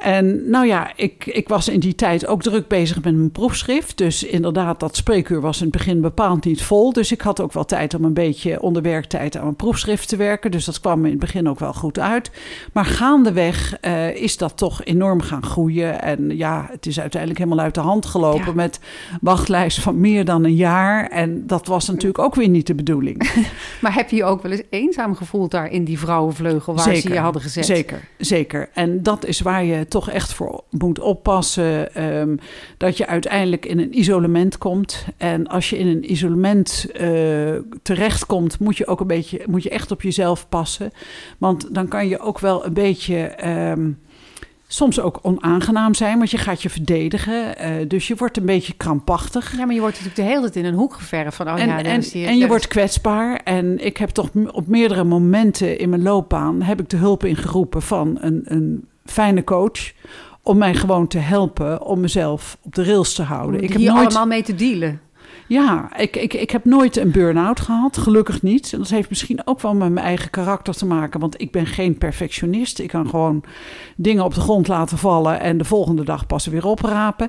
En 0.00 0.50
nou 0.50 0.66
ja, 0.66 0.92
ik, 0.96 1.26
ik 1.26 1.48
was 1.48 1.68
in 1.68 1.80
die 1.80 1.94
tijd 1.94 2.26
ook 2.26 2.42
druk 2.42 2.68
bezig 2.68 3.02
met 3.02 3.14
mijn 3.14 3.30
proefschrift. 3.30 3.98
Dus 3.98 4.24
inderdaad, 4.24 4.80
dat 4.80 4.96
spreekuur 4.96 5.40
was 5.40 5.58
in 5.58 5.66
het 5.66 5.76
begin 5.76 6.00
bepaald 6.00 6.44
niet 6.44 6.62
vol. 6.62 6.92
Dus 6.92 7.12
ik 7.12 7.20
had 7.20 7.40
ook 7.40 7.52
wel 7.52 7.64
tijd 7.64 7.94
om 7.94 8.04
een 8.04 8.14
beetje 8.14 8.62
onder 8.62 8.82
werktijd 8.82 9.36
aan 9.36 9.42
mijn 9.42 9.56
proefschrift 9.56 10.08
te 10.08 10.16
werken. 10.16 10.50
Dus 10.50 10.64
dat 10.64 10.80
kwam 10.80 11.04
in 11.04 11.10
het 11.10 11.20
begin 11.20 11.48
ook 11.48 11.58
wel 11.58 11.72
goed 11.72 11.98
uit. 11.98 12.30
Maar 12.72 12.84
gaandeweg 12.84 13.76
uh, 13.80 14.14
is 14.14 14.36
dat 14.36 14.56
toch 14.56 14.84
enorm 14.84 15.20
gaan 15.20 15.42
groeien. 15.42 16.02
En 16.02 16.36
ja, 16.36 16.66
het 16.70 16.86
is 16.86 17.00
uiteindelijk 17.00 17.40
helemaal 17.40 17.64
uit 17.64 17.74
de 17.74 17.80
hand 17.80 18.06
gelopen 18.06 18.46
ja. 18.46 18.52
met 18.52 18.80
wachtlijst 19.20 19.80
van 19.80 20.00
meer 20.00 20.24
dan 20.24 20.44
een 20.44 20.54
jaar. 20.54 21.08
En 21.08 21.46
dat 21.46 21.66
was 21.66 21.86
natuurlijk 21.86 22.18
ook 22.18 22.34
weer 22.34 22.48
niet 22.48 22.66
de 22.66 22.74
bedoeling. 22.74 23.30
maar 23.82 23.94
heb 23.94 24.10
je 24.10 24.16
je 24.16 24.24
ook 24.24 24.42
wel 24.42 24.52
eens 24.52 24.62
eenzaam 24.70 25.14
gevoeld 25.14 25.50
daar 25.50 25.70
in 25.70 25.84
die 25.84 25.98
vrouwenvleugel 25.98 26.74
waar 26.74 26.84
zeker, 26.84 27.00
ze 27.00 27.12
je 27.12 27.18
hadden 27.18 27.42
gezet? 27.42 27.66
Zeker, 27.66 28.08
zeker. 28.18 28.68
En 28.74 29.02
dat 29.02 29.26
is 29.26 29.40
waar 29.40 29.64
je 29.64 29.88
toch 29.90 30.10
echt 30.10 30.32
voor 30.32 30.64
moet 30.70 30.98
oppassen. 30.98 32.04
Um, 32.04 32.38
dat 32.76 32.96
je 32.96 33.06
uiteindelijk 33.06 33.66
in 33.66 33.78
een 33.78 33.98
isolement 33.98 34.58
komt. 34.58 35.04
En 35.16 35.46
als 35.46 35.70
je 35.70 35.78
in 35.78 35.86
een 35.86 36.12
isolement 36.12 36.86
uh, 37.00 37.56
terechtkomt, 37.82 38.58
moet 38.58 38.76
je 38.76 38.86
ook 38.86 39.00
een 39.00 39.06
beetje, 39.06 39.42
moet 39.46 39.62
je 39.62 39.70
echt 39.70 39.90
op 39.90 40.02
jezelf 40.02 40.48
passen. 40.48 40.90
Want 41.38 41.74
dan 41.74 41.88
kan 41.88 42.08
je 42.08 42.18
ook 42.18 42.38
wel 42.38 42.64
een 42.66 42.74
beetje. 42.74 43.46
Um, 43.70 43.98
soms 44.72 45.00
ook 45.00 45.18
onaangenaam 45.22 45.94
zijn, 45.94 46.18
want 46.18 46.30
je 46.30 46.38
gaat 46.38 46.62
je 46.62 46.70
verdedigen. 46.70 47.54
Uh, 47.60 47.88
dus 47.88 48.08
je 48.08 48.14
wordt 48.16 48.36
een 48.36 48.46
beetje 48.46 48.72
krampachtig. 48.72 49.56
Ja, 49.56 49.64
maar 49.64 49.74
je 49.74 49.80
wordt 49.80 49.94
natuurlijk 49.94 50.28
de 50.28 50.34
hele 50.34 50.50
tijd 50.50 50.56
in 50.56 50.64
een 50.64 50.78
hoek 50.78 50.94
geverfd 50.94 51.36
van... 51.36 51.48
Oh, 51.48 51.60
en, 51.60 51.68
ja, 51.68 51.82
en, 51.82 52.02
en 52.12 52.38
je 52.38 52.46
wordt 52.46 52.68
kwetsbaar. 52.68 53.40
En 53.44 53.84
ik 53.84 53.96
heb 53.96 54.08
toch 54.08 54.30
op 54.52 54.66
meerdere 54.66 55.04
momenten 55.04 55.78
in 55.78 55.88
mijn 55.88 56.02
loopbaan... 56.02 56.62
heb 56.62 56.80
ik 56.80 56.88
de 56.88 56.96
hulp 56.96 57.24
ingeroepen 57.24 57.82
van 57.82 58.18
een, 58.20 58.40
een 58.44 58.84
fijne 59.10 59.44
coach 59.44 59.92
om 60.42 60.58
mij 60.58 60.74
gewoon 60.74 61.06
te 61.06 61.18
helpen 61.18 61.82
om 61.82 62.00
mezelf 62.00 62.56
op 62.62 62.74
de 62.74 62.84
rails 62.84 63.14
te 63.14 63.22
houden. 63.22 63.60
Om 63.60 63.64
ik 63.64 63.68
heb 63.68 63.78
hier 63.78 63.92
nooit... 63.92 64.06
allemaal 64.06 64.26
mee 64.26 64.42
te 64.42 64.54
dealen. 64.54 65.00
Ja, 65.46 65.96
ik, 65.96 66.16
ik, 66.16 66.34
ik 66.34 66.50
heb 66.50 66.64
nooit 66.64 66.96
een 66.96 67.10
burn-out 67.10 67.60
gehad, 67.60 67.98
gelukkig 67.98 68.42
niet. 68.42 68.72
En 68.72 68.78
dat 68.78 68.88
heeft 68.88 69.08
misschien 69.08 69.40
ook 69.44 69.60
wel 69.60 69.74
met 69.74 69.92
mijn 69.92 70.06
eigen 70.06 70.30
karakter 70.30 70.74
te 70.74 70.86
maken, 70.86 71.20
want 71.20 71.40
ik 71.40 71.50
ben 71.50 71.66
geen 71.66 71.98
perfectionist. 71.98 72.78
Ik 72.78 72.88
kan 72.88 73.08
gewoon 73.08 73.42
dingen 73.96 74.24
op 74.24 74.34
de 74.34 74.40
grond 74.40 74.68
laten 74.68 74.98
vallen 74.98 75.40
en 75.40 75.58
de 75.58 75.64
volgende 75.64 76.04
dag 76.04 76.26
pas 76.26 76.46
weer 76.46 76.66
oprapen. 76.66 77.28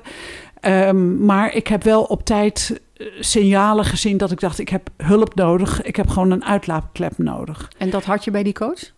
Um, 0.60 1.24
maar 1.24 1.54
ik 1.54 1.66
heb 1.66 1.82
wel 1.82 2.02
op 2.02 2.24
tijd 2.24 2.80
signalen 3.20 3.84
gezien 3.84 4.16
dat 4.16 4.30
ik 4.30 4.40
dacht, 4.40 4.58
ik 4.58 4.68
heb 4.68 4.88
hulp 4.96 5.34
nodig. 5.34 5.82
Ik 5.82 5.96
heb 5.96 6.08
gewoon 6.08 6.30
een 6.30 6.44
uitlaatklep 6.44 7.18
nodig. 7.18 7.70
En 7.78 7.90
dat 7.90 8.04
had 8.04 8.24
je 8.24 8.30
bij 8.30 8.42
die 8.42 8.52
coach? 8.52 8.92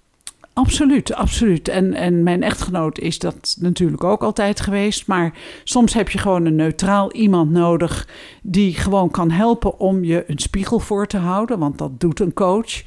Absoluut, 0.55 1.15
absoluut. 1.15 1.69
En, 1.69 1.95
en 1.95 2.23
mijn 2.23 2.43
echtgenoot 2.43 2.99
is 2.99 3.19
dat 3.19 3.57
natuurlijk 3.61 4.05
ook 4.05 4.23
altijd 4.23 4.61
geweest. 4.61 5.07
Maar 5.07 5.33
soms 5.65 5.95
heb 5.95 6.11
je 6.11 6.19
gewoon 6.19 6.45
een 6.45 6.55
neutraal 6.55 7.13
iemand 7.13 7.51
nodig 7.51 8.09
die 8.43 8.75
gewoon 8.75 9.11
kan 9.11 9.31
helpen 9.31 9.79
om 9.79 10.05
je 10.05 10.25
een 10.27 10.39
spiegel 10.39 10.79
voor 10.79 11.07
te 11.07 11.17
houden. 11.17 11.59
Want 11.59 11.79
dat 11.79 12.01
doet 12.01 12.21
een 12.21 12.33
coach. 12.33 12.83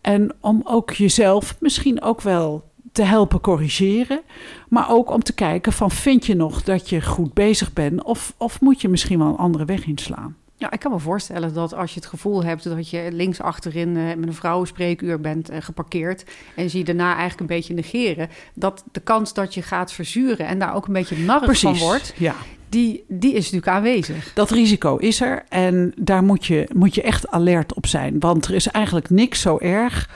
En 0.00 0.34
om 0.40 0.60
ook 0.64 0.90
jezelf 0.90 1.56
misschien 1.60 2.02
ook 2.02 2.20
wel 2.20 2.64
te 2.92 3.02
helpen 3.02 3.40
corrigeren. 3.40 4.20
Maar 4.68 4.90
ook 4.90 5.10
om 5.10 5.22
te 5.22 5.34
kijken 5.34 5.72
van 5.72 5.90
vind 5.90 6.26
je 6.26 6.34
nog 6.34 6.62
dat 6.62 6.88
je 6.88 7.02
goed 7.02 7.34
bezig 7.34 7.72
bent 7.72 8.02
of, 8.02 8.34
of 8.36 8.60
moet 8.60 8.80
je 8.80 8.88
misschien 8.88 9.18
wel 9.18 9.28
een 9.28 9.36
andere 9.36 9.64
weg 9.64 9.86
inslaan. 9.86 10.36
Ja, 10.64 10.70
ik 10.70 10.80
kan 10.80 10.92
me 10.92 10.98
voorstellen 10.98 11.54
dat 11.54 11.74
als 11.74 11.94
je 11.94 12.00
het 12.00 12.08
gevoel 12.08 12.44
hebt 12.44 12.64
dat 12.64 12.90
je 12.90 13.08
links 13.12 13.40
achterin 13.40 13.96
uh, 13.96 14.14
met 14.14 14.28
een 14.28 14.34
vrouwenspreekuur 14.34 15.20
bent 15.20 15.50
uh, 15.50 15.56
geparkeerd 15.60 16.24
en 16.54 16.70
zie 16.70 16.78
je 16.78 16.84
daarna 16.84 17.08
eigenlijk 17.08 17.40
een 17.40 17.56
beetje 17.56 17.74
negeren, 17.74 18.28
dat 18.54 18.84
de 18.92 19.00
kans 19.00 19.34
dat 19.34 19.54
je 19.54 19.62
gaat 19.62 19.92
verzuren 19.92 20.46
en 20.46 20.58
daar 20.58 20.74
ook 20.74 20.86
een 20.86 20.92
beetje 20.92 21.18
narrig 21.18 21.60
van 21.60 21.78
wordt, 21.78 22.14
ja. 22.16 22.34
die, 22.68 23.04
die 23.08 23.32
is 23.32 23.50
natuurlijk 23.50 23.76
aanwezig. 23.76 24.32
Dat 24.34 24.50
risico 24.50 24.96
is 24.96 25.20
er 25.20 25.44
en 25.48 25.92
daar 25.96 26.22
moet 26.22 26.46
je, 26.46 26.68
moet 26.72 26.94
je 26.94 27.02
echt 27.02 27.28
alert 27.28 27.74
op 27.74 27.86
zijn, 27.86 28.20
want 28.20 28.46
er 28.46 28.54
is 28.54 28.66
eigenlijk 28.66 29.10
niks 29.10 29.40
zo 29.40 29.58
erg 29.58 30.08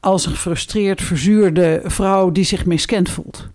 als 0.00 0.26
een 0.26 0.32
gefrustreerd, 0.32 1.02
verzuurde 1.02 1.80
vrouw 1.84 2.32
die 2.32 2.44
zich 2.44 2.66
miskend 2.66 3.10
voelt. 3.10 3.48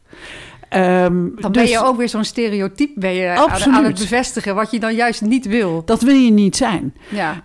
Um, 0.74 1.34
dan 1.36 1.52
ben 1.52 1.62
dus, 1.62 1.72
je 1.72 1.84
ook 1.84 1.98
weer 1.98 2.10
zo'n 2.10 2.24
stereotype 2.24 3.00
ben 3.00 3.14
je 3.14 3.30
aan, 3.30 3.74
aan, 3.74 3.84
het 3.84 4.00
bevestigen, 4.00 4.56
wat 4.56 4.72
je 4.72 4.80
dan 4.80 4.96
juist 4.96 5.22
niet 5.22 5.46
wil. 5.46 5.86
Dat 5.86 6.02
wil 6.02 6.16
je 6.16 6.32
niet 6.32 6.56
zijn. 6.56 6.94
Ja. 7.10 7.32
Um, 7.32 7.42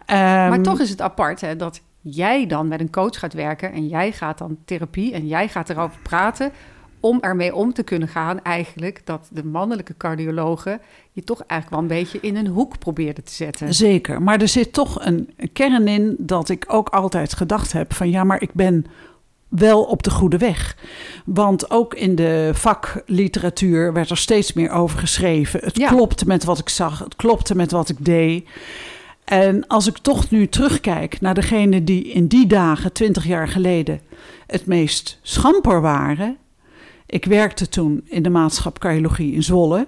maar 0.51 0.63
toch 0.63 0.81
is 0.81 0.91
het 0.91 1.01
apart 1.01 1.41
hè, 1.41 1.57
dat 1.57 1.81
jij 2.01 2.47
dan 2.47 2.69
met 2.69 2.81
een 2.81 2.91
coach 2.91 3.19
gaat 3.19 3.33
werken 3.33 3.73
en 3.73 3.89
jij 3.89 4.13
gaat 4.13 4.39
dan 4.39 4.57
therapie 4.65 5.13
en 5.13 5.27
jij 5.27 5.49
gaat 5.49 5.71
erover 5.71 5.99
praten 6.03 6.53
om 7.01 7.19
ermee 7.21 7.55
om 7.55 7.73
te 7.73 7.83
kunnen 7.83 8.09
gaan, 8.09 8.43
eigenlijk 8.43 9.01
dat 9.05 9.29
de 9.33 9.45
mannelijke 9.45 9.97
cardiologen 9.97 10.81
je 11.13 11.25
toch 11.25 11.41
eigenlijk 11.47 11.71
wel 11.71 11.91
een 11.91 12.03
beetje 12.03 12.21
in 12.21 12.37
een 12.37 12.47
hoek 12.47 12.79
probeerden 12.79 13.25
te 13.25 13.33
zetten. 13.33 13.75
Zeker, 13.75 14.23
maar 14.23 14.41
er 14.41 14.49
zit 14.49 14.73
toch 14.73 15.05
een 15.05 15.31
kern 15.53 15.89
in 15.89 16.15
dat 16.19 16.49
ik 16.49 16.65
ook 16.69 16.89
altijd 16.89 17.33
gedacht 17.35 17.73
heb 17.73 17.93
van 17.93 18.11
ja, 18.11 18.25
maar 18.25 18.43
ik 18.43 18.53
ben 18.53 18.87
wel 19.59 19.83
op 19.83 20.03
de 20.03 20.11
goede 20.11 20.39
weg. 20.39 20.77
Want 21.25 21.71
ook 21.71 21.95
in 21.95 22.15
de 22.15 22.51
vakliteratuur 22.55 23.93
werd 23.93 24.11
er 24.11 24.17
steeds 24.17 24.53
meer 24.53 24.71
over 24.71 24.99
geschreven. 24.99 25.61
Het 25.63 25.79
ja. 25.79 25.89
klopte 25.89 26.27
met 26.27 26.45
wat 26.45 26.59
ik 26.59 26.69
zag, 26.69 26.99
het 26.99 27.17
klopte 27.17 27.57
met 27.57 27.71
wat 27.71 27.89
ik 27.89 28.05
deed. 28.05 28.49
En 29.25 29.67
als 29.67 29.87
ik 29.87 29.99
toch 29.99 30.31
nu 30.31 30.49
terugkijk 30.49 31.21
naar 31.21 31.35
degene 31.35 31.85
die 31.85 32.09
in 32.09 32.27
die 32.27 32.47
dagen, 32.47 32.93
twintig 32.93 33.27
jaar 33.27 33.49
geleden, 33.49 34.01
het 34.47 34.67
meest 34.67 35.19
schamper 35.23 35.81
waren. 35.81 36.37
Ik 37.07 37.25
werkte 37.25 37.69
toen 37.69 38.03
in 38.05 38.23
de 38.23 38.31
maatschap 38.31 38.79
cardiologie 38.79 39.33
in 39.33 39.43
Zwolle. 39.43 39.87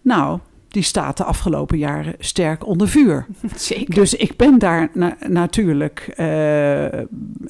Nou, 0.00 0.38
die 0.72 0.82
staat 0.82 1.16
de 1.16 1.24
afgelopen 1.24 1.78
jaren 1.78 2.14
sterk 2.18 2.66
onder 2.66 2.88
vuur. 2.88 3.26
Zeker. 3.56 3.94
Dus 3.94 4.14
ik 4.14 4.36
ben 4.36 4.58
daar 4.58 4.88
na 4.92 5.16
natuurlijk, 5.28 6.14
uh, 6.16 6.92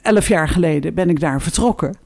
elf 0.04 0.28
jaar 0.28 0.48
geleden 0.48 0.94
ben 0.94 1.10
ik 1.10 1.20
daar 1.20 1.42
vertrokken. 1.42 1.96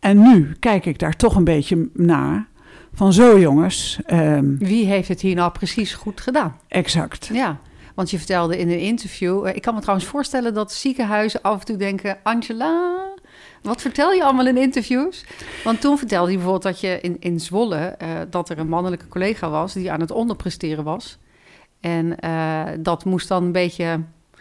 En 0.00 0.22
nu 0.22 0.56
kijk 0.58 0.86
ik 0.86 0.98
daar 0.98 1.16
toch 1.16 1.36
een 1.36 1.44
beetje 1.44 1.88
naar. 1.92 2.46
Van 2.94 3.12
zo 3.12 3.38
jongens. 3.38 3.98
Um, 4.12 4.58
Wie 4.58 4.86
heeft 4.86 5.08
het 5.08 5.20
hier 5.20 5.34
nou 5.34 5.52
precies 5.52 5.94
goed 5.94 6.20
gedaan? 6.20 6.56
Exact. 6.68 7.30
Ja, 7.32 7.58
want 7.94 8.10
je 8.10 8.18
vertelde 8.18 8.58
in 8.58 8.70
een 8.70 8.80
interview... 8.80 9.46
Uh, 9.46 9.54
ik 9.54 9.62
kan 9.62 9.74
me 9.74 9.80
trouwens 9.80 10.08
voorstellen 10.08 10.54
dat 10.54 10.72
ziekenhuizen 10.72 11.42
af 11.42 11.58
en 11.60 11.66
toe 11.66 11.76
denken... 11.76 12.18
Angela, 12.22 13.11
wat 13.62 13.80
vertel 13.80 14.12
je 14.12 14.24
allemaal 14.24 14.46
in 14.46 14.56
interviews? 14.56 15.24
Want 15.64 15.80
toen 15.80 15.98
vertelde 15.98 16.30
je 16.30 16.36
bijvoorbeeld 16.36 16.64
dat 16.64 16.80
je 16.80 16.98
in, 17.00 17.16
in 17.20 17.40
Zwolle... 17.40 17.96
Uh, 18.02 18.08
dat 18.30 18.48
er 18.48 18.58
een 18.58 18.68
mannelijke 18.68 19.08
collega 19.08 19.50
was 19.50 19.72
die 19.72 19.92
aan 19.92 20.00
het 20.00 20.10
onderpresteren 20.10 20.84
was. 20.84 21.18
En 21.80 22.16
uh, 22.24 22.62
dat 22.78 23.04
moest 23.04 23.28
dan 23.28 23.44
een 23.44 23.52
beetje 23.52 24.00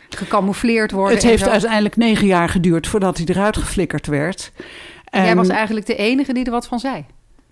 gecamoufleerd 0.10 0.91
worden. 0.91 1.15
Het 1.15 1.23
heeft 1.23 1.47
uiteindelijk 1.47 1.95
negen 1.95 2.27
jaar 2.27 2.49
geduurd 2.49 2.88
voordat 2.88 3.17
hij 3.17 3.25
eruit 3.25 3.57
geflikkerd 3.57 4.07
werd. 4.07 4.51
En 5.05 5.23
Jij 5.23 5.36
was 5.36 5.47
eigenlijk 5.47 5.86
de 5.86 5.95
enige 5.95 6.34
die 6.34 6.45
er 6.45 6.51
wat 6.51 6.67
van 6.67 6.79
zei. 6.79 7.05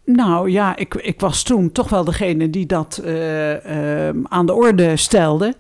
Nou 0.06 0.50
ja, 0.50 0.76
ik, 0.76 0.96
ik 0.96 1.20
was 1.20 1.44
toen 1.44 1.72
toch 1.72 1.90
wel 1.90 2.04
degene 2.04 2.50
die 2.50 2.66
dat 2.66 3.02
uh, 3.06 3.52
uh, 3.52 4.10
aan 4.24 4.46
de 4.46 4.54
orde 4.54 4.98
stelde. 4.98 5.56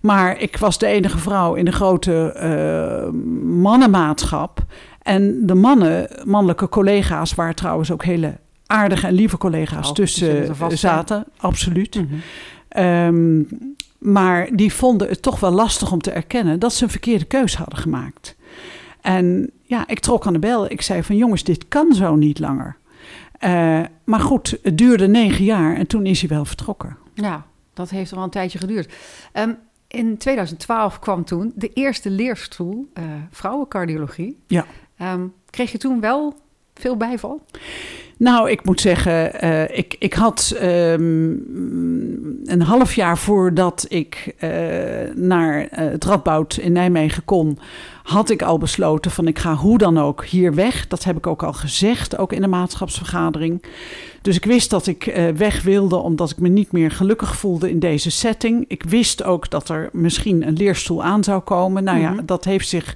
Maar 0.00 0.38
ik 0.38 0.56
was 0.56 0.78
de 0.78 0.86
enige 0.86 1.18
vrouw 1.18 1.54
in 1.54 1.64
de 1.64 1.72
grote 1.72 2.36
uh, 2.36 3.20
mannenmaatschap. 3.62 4.64
En 5.02 5.46
de 5.46 5.54
mannen, 5.54 6.08
mannelijke 6.24 6.68
collega's, 6.68 7.34
waar 7.34 7.54
trouwens 7.54 7.90
ook 7.92 8.04
hele 8.04 8.38
aardige 8.66 9.06
en 9.06 9.12
lieve 9.12 9.38
collega's 9.38 9.88
oh, 9.88 9.94
tussen 9.94 10.56
zaten. 10.68 11.24
Absoluut. 11.36 11.94
Mm 11.94 12.08
-hmm. 12.08 12.84
um, 12.84 13.48
maar 13.98 14.48
die 14.52 14.72
vonden 14.72 15.08
het 15.08 15.22
toch 15.22 15.40
wel 15.40 15.50
lastig 15.50 15.92
om 15.92 16.00
te 16.00 16.10
erkennen 16.10 16.58
dat 16.58 16.72
ze 16.72 16.84
een 16.84 16.90
verkeerde 16.90 17.24
keus 17.24 17.56
hadden 17.56 17.78
gemaakt. 17.78 18.36
En 19.00 19.50
ja, 19.62 19.86
ik 19.86 19.98
trok 19.98 20.26
aan 20.26 20.32
de 20.32 20.38
bel. 20.38 20.70
Ik 20.70 20.82
zei 20.82 21.02
van 21.02 21.16
jongens, 21.16 21.44
dit 21.44 21.68
kan 21.68 21.94
zo 21.94 22.16
niet 22.16 22.38
langer. 22.38 22.76
Uh, 23.44 23.80
maar 24.04 24.20
goed, 24.20 24.58
het 24.62 24.78
duurde 24.78 25.08
negen 25.08 25.44
jaar 25.44 25.76
en 25.76 25.86
toen 25.86 26.06
is 26.06 26.20
hij 26.20 26.28
wel 26.28 26.44
vertrokken. 26.44 26.96
Ja, 27.14 27.46
dat 27.74 27.90
heeft 27.90 28.10
wel 28.10 28.22
een 28.22 28.30
tijdje 28.30 28.58
geduurd. 28.58 28.92
Um, 29.34 29.58
in 29.86 30.16
2012 30.16 30.98
kwam 30.98 31.24
toen 31.24 31.52
de 31.54 31.72
eerste 31.72 32.10
leerstoel 32.10 32.90
uh, 32.98 33.04
vrouwencardiologie. 33.30 34.38
Ja. 34.46 34.66
Um, 35.02 35.34
kreeg 35.50 35.72
je 35.72 35.78
toen 35.78 36.00
wel 36.00 36.34
veel 36.74 36.96
bijval? 36.96 37.40
Nou, 38.20 38.50
ik 38.50 38.64
moet 38.64 38.80
zeggen, 38.80 39.44
uh, 39.44 39.78
ik, 39.78 39.96
ik 39.98 40.14
had 40.14 40.56
um, 40.62 41.42
een 42.44 42.62
half 42.62 42.94
jaar 42.94 43.18
voordat 43.18 43.86
ik 43.88 44.34
uh, 44.40 44.50
naar 45.14 45.60
uh, 45.60 45.68
het 45.72 46.04
Radboud 46.04 46.56
in 46.56 46.72
Nijmegen 46.72 47.24
kon, 47.24 47.58
had 48.02 48.30
ik 48.30 48.42
al 48.42 48.58
besloten 48.58 49.10
van 49.10 49.26
ik 49.26 49.38
ga 49.38 49.54
hoe 49.54 49.78
dan 49.78 49.98
ook 49.98 50.24
hier 50.24 50.54
weg. 50.54 50.86
Dat 50.86 51.04
heb 51.04 51.16
ik 51.16 51.26
ook 51.26 51.42
al 51.42 51.52
gezegd, 51.52 52.18
ook 52.18 52.32
in 52.32 52.40
de 52.40 52.46
maatschapsvergadering. 52.46 53.62
Dus 54.22 54.36
ik 54.36 54.44
wist 54.44 54.70
dat 54.70 54.86
ik 54.86 55.32
weg 55.36 55.62
wilde 55.62 55.96
omdat 55.96 56.30
ik 56.30 56.38
me 56.38 56.48
niet 56.48 56.72
meer 56.72 56.90
gelukkig 56.90 57.36
voelde 57.36 57.70
in 57.70 57.78
deze 57.78 58.10
setting. 58.10 58.64
Ik 58.68 58.82
wist 58.82 59.22
ook 59.24 59.50
dat 59.50 59.68
er 59.68 59.88
misschien 59.92 60.46
een 60.46 60.56
leerstoel 60.56 61.02
aan 61.02 61.24
zou 61.24 61.40
komen. 61.40 61.84
Nou 61.84 61.98
ja, 61.98 62.10
mm 62.10 62.16
-hmm. 62.16 62.26
dat 62.26 62.44
heeft 62.44 62.68
zich 62.68 62.94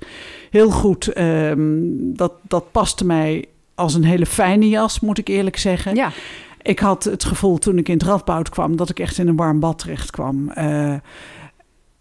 heel 0.51 0.71
goed, 0.71 1.19
um, 1.19 2.17
dat, 2.17 2.33
dat 2.43 2.73
paste 2.73 3.07
mij 3.07 3.45
als 3.75 3.95
een 3.95 4.05
hele 4.05 4.27
fijne 4.27 4.69
jas, 4.69 5.01
moet 5.01 5.19
ik 5.19 5.29
eerlijk 5.29 5.57
zeggen. 5.57 5.95
Ja. 5.95 6.11
Ik 6.63 6.79
had 6.79 7.05
het 7.05 7.25
gevoel 7.25 7.59
toen 7.59 7.79
ik 7.79 7.89
in 7.89 7.95
het 7.95 8.03
Radboud 8.03 8.49
kwam 8.49 8.77
dat 8.77 8.91
ik 8.91 8.99
echt 8.99 9.19
in 9.19 9.29
een 9.29 9.37
warm 9.37 9.61
bad 9.61 9.79
terecht 9.79 10.11
kwam. 10.11 10.53
Uh, 10.59 10.95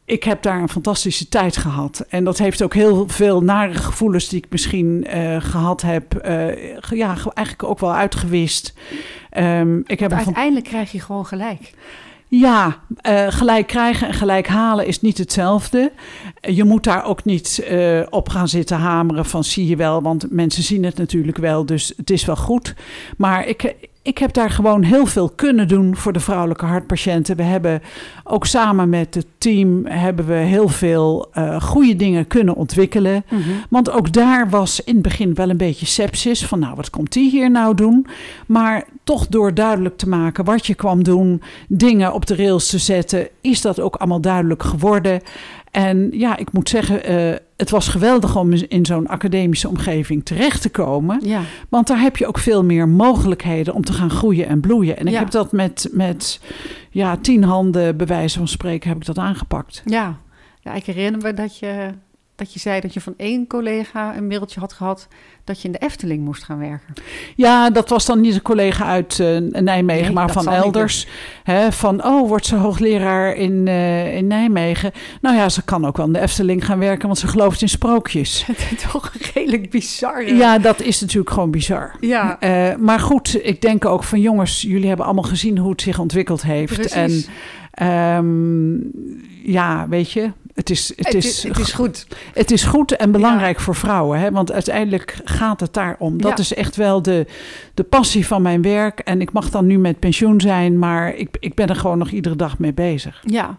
ik 0.05 0.23
heb 0.23 0.41
daar 0.41 0.61
een 0.61 0.69
fantastische 0.69 1.29
tijd 1.29 1.57
gehad. 1.57 2.05
En 2.09 2.23
dat 2.23 2.37
heeft 2.37 2.63
ook 2.63 2.73
heel 2.73 3.07
veel 3.07 3.41
nare 3.41 3.73
gevoelens 3.73 4.27
die 4.27 4.37
ik 4.37 4.49
misschien 4.49 5.05
uh, 5.07 5.41
gehad 5.41 5.81
heb. 5.81 6.25
Uh, 6.25 6.79
ja, 6.89 7.15
eigenlijk 7.33 7.63
ook 7.63 7.79
wel 7.79 7.93
uitgewist. 7.93 8.73
Um, 9.37 9.83
ik 9.85 9.99
heb 9.99 10.13
uiteindelijk 10.13 10.65
krijg 10.65 10.91
je 10.91 10.99
gewoon 10.99 11.25
gelijk. 11.25 11.73
Ja, 12.35 12.79
uh, 13.07 13.25
gelijk 13.29 13.67
krijgen 13.67 14.07
en 14.07 14.13
gelijk 14.13 14.47
halen 14.47 14.87
is 14.87 15.01
niet 15.01 15.17
hetzelfde. 15.17 15.91
Je 16.41 16.63
moet 16.63 16.83
daar 16.83 17.05
ook 17.05 17.25
niet 17.25 17.65
uh, 17.69 18.01
op 18.09 18.29
gaan 18.29 18.47
zitten 18.47 18.77
hameren 18.77 19.25
van 19.25 19.43
zie 19.43 19.67
je 19.67 19.75
wel, 19.75 20.01
want 20.01 20.31
mensen 20.31 20.63
zien 20.63 20.83
het 20.85 20.97
natuurlijk 20.97 21.37
wel, 21.37 21.65
dus 21.65 21.93
het 21.97 22.09
is 22.09 22.25
wel 22.25 22.35
goed. 22.35 22.75
Maar 23.17 23.47
ik, 23.47 23.75
ik 24.03 24.17
heb 24.17 24.33
daar 24.33 24.49
gewoon 24.49 24.83
heel 24.83 25.05
veel 25.05 25.29
kunnen 25.29 25.67
doen 25.67 25.95
voor 25.95 26.13
de 26.13 26.19
vrouwelijke 26.19 26.65
hartpatiënten. 26.65 27.35
We 27.35 27.43
hebben 27.43 27.81
ook 28.23 28.45
samen 28.45 28.89
met 28.89 29.15
het 29.15 29.25
team 29.37 29.85
hebben 29.85 30.25
we 30.25 30.33
heel 30.33 30.67
veel 30.67 31.29
uh, 31.33 31.61
goede 31.61 31.95
dingen 31.95 32.27
kunnen 32.27 32.55
ontwikkelen. 32.55 33.25
Mm 33.29 33.41
-hmm. 33.41 33.63
Want 33.69 33.91
ook 33.91 34.13
daar 34.13 34.49
was 34.49 34.83
in 34.83 34.93
het 34.93 35.03
begin 35.03 35.33
wel 35.33 35.49
een 35.49 35.57
beetje 35.57 35.85
sepsis 35.85 36.45
van 36.45 36.59
nou 36.59 36.75
wat 36.75 36.89
komt 36.89 37.11
die 37.11 37.29
hier 37.29 37.51
nou 37.51 37.75
doen? 37.75 38.07
Maar 38.45 38.85
toch 39.03 39.27
door 39.27 39.53
duidelijk 39.53 39.97
te 39.97 40.09
maken 40.09 40.45
wat 40.45 40.65
je 40.65 40.75
kwam 40.75 41.03
doen, 41.03 41.41
dingen 41.67 42.13
op 42.13 42.25
de 42.25 42.35
rails 42.35 42.69
te 42.69 42.77
zetten, 42.77 43.27
is 43.41 43.61
dat 43.61 43.79
ook 43.79 43.95
allemaal 43.95 44.21
duidelijk 44.21 44.63
geworden. 44.63 45.21
En 45.71 46.09
ja, 46.11 46.37
ik 46.37 46.51
moet 46.51 46.69
zeggen, 46.69 47.11
uh, 47.11 47.35
het 47.57 47.69
was 47.69 47.87
geweldig 47.87 48.35
om 48.35 48.53
in 48.53 48.85
zo'n 48.85 49.07
academische 49.07 49.67
omgeving 49.67 50.25
terecht 50.25 50.61
te 50.61 50.69
komen. 50.69 51.19
Ja. 51.23 51.41
Want 51.69 51.87
daar 51.87 51.99
heb 51.99 52.17
je 52.17 52.27
ook 52.27 52.37
veel 52.37 52.63
meer 52.63 52.87
mogelijkheden 52.87 53.73
om 53.73 53.83
te 53.83 53.93
gaan 53.93 54.09
groeien 54.09 54.47
en 54.47 54.59
bloeien. 54.59 54.97
En 54.97 55.05
ik 55.05 55.13
ja. 55.13 55.19
heb 55.19 55.31
dat 55.31 55.51
met, 55.51 55.89
met 55.91 56.39
ja, 56.89 57.17
tien 57.17 57.43
handen, 57.43 57.97
bij 57.97 58.07
wijze 58.07 58.37
van 58.37 58.47
spreken, 58.47 58.89
heb 58.89 58.97
ik 58.97 59.05
dat 59.05 59.17
aangepakt. 59.17 59.81
Ja, 59.85 60.17
ja 60.61 60.73
ik 60.73 60.85
herinner 60.85 61.21
me 61.21 61.33
dat 61.33 61.57
je 61.57 61.89
dat 62.35 62.53
je 62.53 62.59
zei 62.59 62.79
dat 62.79 62.93
je 62.93 63.01
van 63.01 63.13
één 63.17 63.47
collega 63.47 64.15
een 64.15 64.27
mailtje 64.27 64.59
had 64.59 64.73
gehad 64.73 65.07
dat 65.43 65.61
je 65.61 65.65
in 65.65 65.71
de 65.71 65.77
Efteling 65.77 66.23
moest 66.23 66.43
gaan 66.43 66.59
werken. 66.59 66.93
Ja, 67.35 67.69
dat 67.69 67.89
was 67.89 68.05
dan 68.05 68.21
niet 68.21 68.33
een 68.33 68.41
collega 68.41 68.85
uit 68.85 69.17
uh, 69.19 69.37
Nijmegen, 69.37 70.03
nee, 70.03 70.13
maar 70.13 70.31
van 70.31 70.47
elders. 70.47 71.07
Hè, 71.43 71.71
van, 71.71 72.05
oh, 72.05 72.27
wordt 72.27 72.45
ze 72.45 72.55
hoogleraar 72.55 73.35
in, 73.35 73.67
uh, 73.67 74.15
in 74.15 74.27
Nijmegen? 74.27 74.91
Nou 75.21 75.35
ja, 75.35 75.49
ze 75.49 75.63
kan 75.63 75.85
ook 75.85 75.97
wel 75.97 76.05
in 76.05 76.13
de 76.13 76.19
Efteling 76.19 76.65
gaan 76.65 76.79
werken, 76.79 77.07
want 77.07 77.19
ze 77.19 77.27
gelooft 77.27 77.61
in 77.61 77.69
sprookjes. 77.69 78.43
Het 78.45 78.57
is 78.71 78.91
toch 78.91 79.13
redelijk 79.33 79.69
bizar. 79.69 80.27
Ja, 80.27 80.35
ja 80.35 80.59
dat 80.59 80.81
is 80.81 81.01
natuurlijk 81.01 81.29
gewoon 81.29 81.51
bizar. 81.51 81.95
Ja. 81.99 82.37
Uh, 82.43 82.75
maar 82.75 82.99
goed, 82.99 83.39
ik 83.45 83.61
denk 83.61 83.85
ook 83.85 84.03
van, 84.03 84.21
jongens, 84.21 84.61
jullie 84.61 84.87
hebben 84.87 85.05
allemaal 85.05 85.23
gezien 85.23 85.57
hoe 85.57 85.71
het 85.71 85.81
zich 85.81 85.99
ontwikkeld 85.99 86.41
heeft. 86.41 86.73
Precies. 86.73 87.27
En 87.71 88.15
um, 88.15 88.91
ja, 89.43 89.87
weet 89.89 90.11
je, 90.11 90.31
het 90.53 90.69
is, 90.69 90.93
het, 90.95 91.05
het, 91.05 91.13
is, 91.13 91.43
het 91.43 91.59
is 91.59 91.71
goed. 91.71 92.07
Het 92.33 92.51
is 92.51 92.63
goed 92.63 92.95
en 92.95 93.11
belangrijk 93.11 93.57
ja. 93.57 93.63
voor 93.63 93.75
vrouwen. 93.75 94.19
Hè? 94.19 94.31
Want 94.31 94.51
uiteindelijk 94.51 95.17
gaat 95.23 95.59
het 95.59 95.73
daarom. 95.73 96.21
Dat 96.21 96.37
ja. 96.37 96.43
is 96.43 96.53
echt 96.53 96.75
wel 96.75 97.01
de, 97.01 97.25
de 97.73 97.83
passie 97.83 98.27
van 98.27 98.41
mijn 98.41 98.61
werk. 98.61 98.99
En 98.99 99.21
ik 99.21 99.31
mag 99.31 99.49
dan 99.49 99.65
nu 99.65 99.77
met 99.77 99.99
pensioen 99.99 100.41
zijn, 100.41 100.79
maar 100.79 101.15
ik, 101.15 101.37
ik 101.39 101.53
ben 101.55 101.67
er 101.67 101.75
gewoon 101.75 101.97
nog 101.97 102.09
iedere 102.09 102.35
dag 102.35 102.59
mee 102.59 102.73
bezig. 102.73 103.23
Ja. 103.25 103.57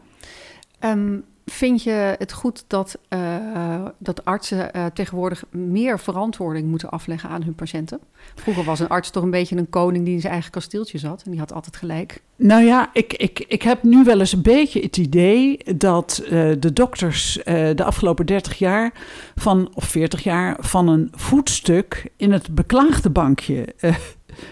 Um, 0.80 1.24
Vind 1.46 1.82
je 1.82 2.14
het 2.18 2.32
goed 2.32 2.64
dat, 2.66 2.98
uh, 3.08 3.84
dat 3.98 4.24
artsen 4.24 4.70
uh, 4.76 4.86
tegenwoordig 4.86 5.44
meer 5.50 5.98
verantwoording 6.00 6.68
moeten 6.68 6.90
afleggen 6.90 7.28
aan 7.28 7.42
hun 7.42 7.54
patiënten? 7.54 8.00
Vroeger 8.34 8.64
was 8.64 8.80
een 8.80 8.88
arts 8.88 9.10
toch 9.10 9.22
een 9.22 9.30
beetje 9.30 9.56
een 9.56 9.68
koning 9.68 10.04
die 10.04 10.14
in 10.14 10.20
zijn 10.20 10.32
eigen 10.32 10.50
kasteeltje 10.50 10.98
zat 10.98 11.22
en 11.22 11.30
die 11.30 11.40
had 11.40 11.52
altijd 11.52 11.76
gelijk. 11.76 12.22
Nou 12.36 12.64
ja, 12.64 12.90
ik, 12.92 13.12
ik, 13.12 13.44
ik 13.48 13.62
heb 13.62 13.82
nu 13.82 14.04
wel 14.04 14.20
eens 14.20 14.32
een 14.32 14.42
beetje 14.42 14.80
het 14.80 14.96
idee 14.96 15.58
dat 15.76 16.22
uh, 16.24 16.30
de 16.58 16.72
dokters 16.72 17.40
de 17.44 17.84
afgelopen 17.84 18.26
30 18.26 18.58
jaar 18.58 18.92
van, 19.34 19.70
of 19.74 19.84
40 19.84 20.22
jaar 20.22 20.56
van 20.60 20.88
een 20.88 21.08
voetstuk 21.12 22.10
in 22.16 22.32
het 22.32 22.54
beklaagde 22.54 23.10
bankje 23.10 23.74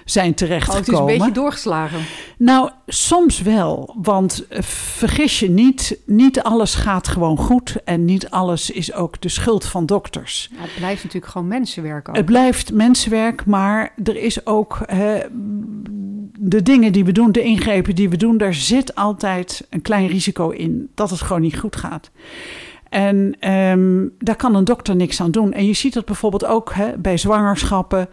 zijn 0.05 0.35
terechtgekomen. 0.35 0.93
Oh, 0.93 0.99
het 0.99 1.09
is 1.09 1.15
een 1.15 1.19
beetje 1.19 1.41
doorgeslagen. 1.41 2.01
Nou, 2.37 2.71
soms 2.87 3.41
wel. 3.41 3.97
Want 4.03 4.47
uh, 4.51 4.59
vergis 4.63 5.41
je 5.41 5.51
niet, 5.51 5.99
niet 6.07 6.43
alles 6.43 6.75
gaat 6.75 7.09
gewoon 7.09 7.37
goed. 7.37 7.77
En 7.85 8.05
niet 8.05 8.31
alles 8.31 8.71
is 8.71 8.93
ook 8.93 9.21
de 9.21 9.29
schuld 9.29 9.65
van 9.65 9.87
dokters. 9.87 10.49
Ja, 10.53 10.61
het 10.61 10.75
blijft 10.77 11.05
natuurlijk 11.05 11.33
gewoon 11.33 11.49
mensenwerk. 11.49 12.09
Ook. 12.09 12.17
Het 12.17 12.25
blijft 12.25 12.73
mensenwerk, 12.73 13.47
maar 13.47 13.93
er 14.05 14.17
is 14.17 14.47
ook... 14.47 14.79
Uh, 14.93 15.13
de 16.39 16.63
dingen 16.63 16.93
die 16.93 17.05
we 17.05 17.13
doen, 17.13 17.33
de 17.33 17.43
ingrepen 17.43 17.95
die 17.95 18.09
we 18.09 18.17
doen... 18.17 18.37
daar 18.37 18.55
zit 18.55 18.95
altijd 18.95 19.67
een 19.71 19.83
klein 19.83 20.07
risico 20.07 20.51
in 20.51 20.91
dat 20.95 21.11
het 21.11 21.21
gewoon 21.21 21.43
niet 21.43 21.59
goed 21.59 21.77
gaat. 21.77 22.11
En 22.89 23.49
um, 23.51 24.13
daar 24.19 24.37
kan 24.37 24.55
een 24.55 24.65
dokter 24.65 24.97
niks 24.97 25.21
aan 25.21 25.31
doen. 25.31 25.53
En 25.53 25.67
je 25.67 25.73
ziet 25.73 25.95
dat 25.95 26.05
bijvoorbeeld 26.05 26.45
ook 26.45 26.75
hè, 26.75 26.97
bij 26.99 27.17
zwangerschappen... 27.17 28.09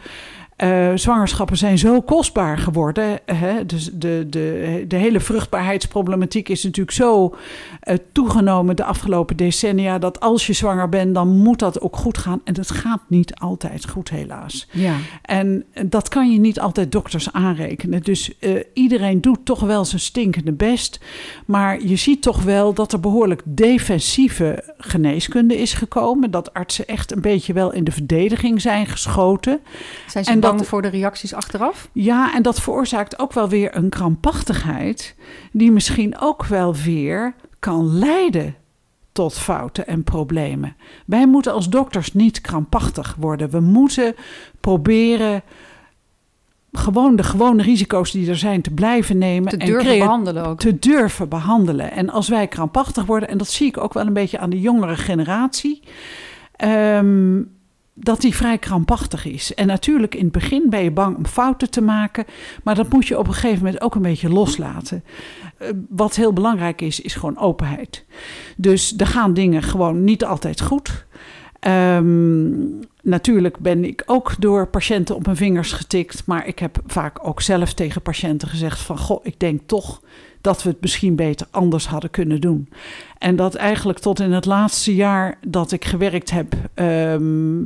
Uh, 0.63 0.91
zwangerschappen 0.95 1.57
zijn 1.57 1.77
zo 1.77 2.01
kostbaar 2.01 2.57
geworden. 2.57 3.19
Hè? 3.25 3.65
Dus 3.65 3.89
de, 3.93 4.25
de, 4.29 4.85
de 4.87 4.95
hele 4.95 5.19
vruchtbaarheidsproblematiek 5.19 6.49
is 6.49 6.63
natuurlijk 6.63 6.95
zo 6.95 7.35
uh, 7.83 7.95
toegenomen 8.11 8.75
de 8.75 8.83
afgelopen 8.83 9.37
decennia. 9.37 9.99
Dat 9.99 10.19
als 10.19 10.47
je 10.47 10.53
zwanger 10.53 10.89
bent, 10.89 11.13
dan 11.13 11.27
moet 11.27 11.59
dat 11.59 11.81
ook 11.81 11.95
goed 11.95 12.17
gaan. 12.17 12.41
En 12.43 12.53
dat 12.53 12.71
gaat 12.71 13.01
niet 13.07 13.35
altijd 13.35 13.89
goed, 13.89 14.09
helaas. 14.09 14.67
Ja. 14.71 14.95
En 15.21 15.65
dat 15.85 16.09
kan 16.09 16.31
je 16.31 16.39
niet 16.39 16.59
altijd 16.59 16.91
dokters 16.91 17.33
aanrekenen. 17.33 18.01
Dus 18.01 18.31
uh, 18.39 18.63
iedereen 18.73 19.21
doet 19.21 19.45
toch 19.45 19.59
wel 19.59 19.85
zijn 19.85 20.01
stinkende 20.01 20.51
best. 20.51 20.99
Maar 21.45 21.83
je 21.83 21.95
ziet 21.95 22.21
toch 22.21 22.43
wel 22.43 22.73
dat 22.73 22.93
er 22.93 22.99
behoorlijk 22.99 23.41
defensieve 23.45 24.73
geneeskunde 24.77 25.57
is 25.57 25.73
gekomen. 25.73 26.31
Dat 26.31 26.53
artsen 26.53 26.87
echt 26.87 27.11
een 27.11 27.21
beetje 27.21 27.53
wel 27.53 27.73
in 27.73 27.83
de 27.83 27.91
verdediging 27.91 28.61
zijn 28.61 28.85
geschoten. 28.85 29.59
Zijn 30.07 30.23
ze 30.23 30.31
en 30.31 30.39
bang 30.49 30.61
dat, 30.61 30.69
voor 30.69 30.81
de 30.81 30.87
reacties 30.87 31.33
achteraf? 31.33 31.89
Ja, 31.91 32.33
en 32.33 32.41
dat 32.41 32.61
veroorzaakt 32.61 33.19
ook 33.19 33.33
wel 33.33 33.49
weer 33.49 33.75
een 33.75 33.89
krampachtigheid... 33.89 35.15
die 35.51 35.71
misschien 35.71 36.19
ook 36.19 36.45
wel 36.45 36.75
weer 36.75 37.33
kan 37.59 37.97
leiden 37.97 38.55
tot 39.11 39.33
fouten 39.33 39.87
en 39.87 40.03
problemen. 40.03 40.75
Wij 41.05 41.27
moeten 41.27 41.53
als 41.53 41.69
dokters 41.69 42.13
niet 42.13 42.41
krampachtig 42.41 43.15
worden. 43.19 43.49
We 43.49 43.59
moeten 43.59 44.15
proberen 44.61 45.41
gewoon 46.71 47.15
de 47.15 47.23
gewone 47.23 47.63
risico's 47.63 48.11
die 48.11 48.29
er 48.29 48.37
zijn 48.37 48.61
te 48.61 48.71
blijven 48.71 49.17
nemen. 49.17 49.49
Te 49.49 49.57
durven 49.57 49.91
en 49.91 49.99
behandelen 49.99 50.45
ook. 50.45 50.59
Te 50.59 50.79
durven 50.79 51.29
behandelen. 51.29 51.91
En 51.91 52.09
als 52.09 52.27
wij 52.27 52.47
krampachtig 52.47 53.05
worden, 53.05 53.29
en 53.29 53.37
dat 53.37 53.49
zie 53.49 53.67
ik 53.67 53.77
ook 53.77 53.93
wel 53.93 54.07
een 54.07 54.13
beetje 54.13 54.39
aan 54.39 54.49
de 54.49 54.59
jongere 54.59 54.95
generatie... 54.95 55.81
Um, 56.63 57.57
dat 57.99 58.21
die 58.21 58.35
vrij 58.35 58.57
krampachtig 58.57 59.25
is. 59.25 59.53
En 59.53 59.67
natuurlijk 59.67 60.15
in 60.15 60.23
het 60.23 60.31
begin 60.31 60.69
ben 60.69 60.83
je 60.83 60.91
bang 60.91 61.17
om 61.17 61.25
fouten 61.25 61.69
te 61.69 61.81
maken, 61.81 62.25
maar 62.63 62.75
dat 62.75 62.91
moet 62.91 63.07
je 63.07 63.17
op 63.17 63.27
een 63.27 63.33
gegeven 63.33 63.63
moment 63.63 63.81
ook 63.81 63.95
een 63.95 64.01
beetje 64.01 64.29
loslaten. 64.29 65.03
Eh, 65.57 65.69
wat 65.89 66.15
heel 66.15 66.33
belangrijk 66.33 66.81
is, 66.81 67.01
is 67.01 67.13
gewoon 67.13 67.37
openheid. 67.37 68.05
Dus 68.57 68.93
er 68.97 69.07
gaan 69.07 69.33
dingen 69.33 69.63
gewoon 69.63 70.03
niet 70.03 70.25
altijd 70.25 70.61
goed. 70.61 71.05
Ehm, 71.59 72.49
natuurlijk 73.01 73.59
ben 73.59 73.83
ik 73.83 74.03
ook 74.05 74.35
door 74.39 74.67
patiënten 74.67 75.15
op 75.15 75.25
mijn 75.25 75.37
vingers 75.37 75.71
getikt, 75.71 76.25
maar 76.25 76.47
ik 76.47 76.59
heb 76.59 76.77
vaak 76.85 77.27
ook 77.27 77.41
zelf 77.41 77.73
tegen 77.73 78.01
patiënten 78.01 78.47
gezegd 78.47 78.79
van, 78.79 78.97
goh, 78.97 79.19
ik 79.25 79.39
denk 79.39 79.61
toch 79.65 80.01
dat 80.41 80.63
we 80.63 80.69
het 80.69 80.81
misschien 80.81 81.15
beter 81.15 81.47
anders 81.51 81.87
hadden 81.87 82.09
kunnen 82.09 82.41
doen. 82.41 82.69
En 83.17 83.35
dat 83.35 83.55
eigenlijk 83.55 83.99
tot 83.99 84.19
in 84.19 84.31
het 84.31 84.45
laatste 84.45 84.95
jaar 84.95 85.37
dat 85.47 85.71
ik 85.71 85.85
gewerkt 85.85 86.31
heb. 86.31 86.53
Um, 86.75 87.65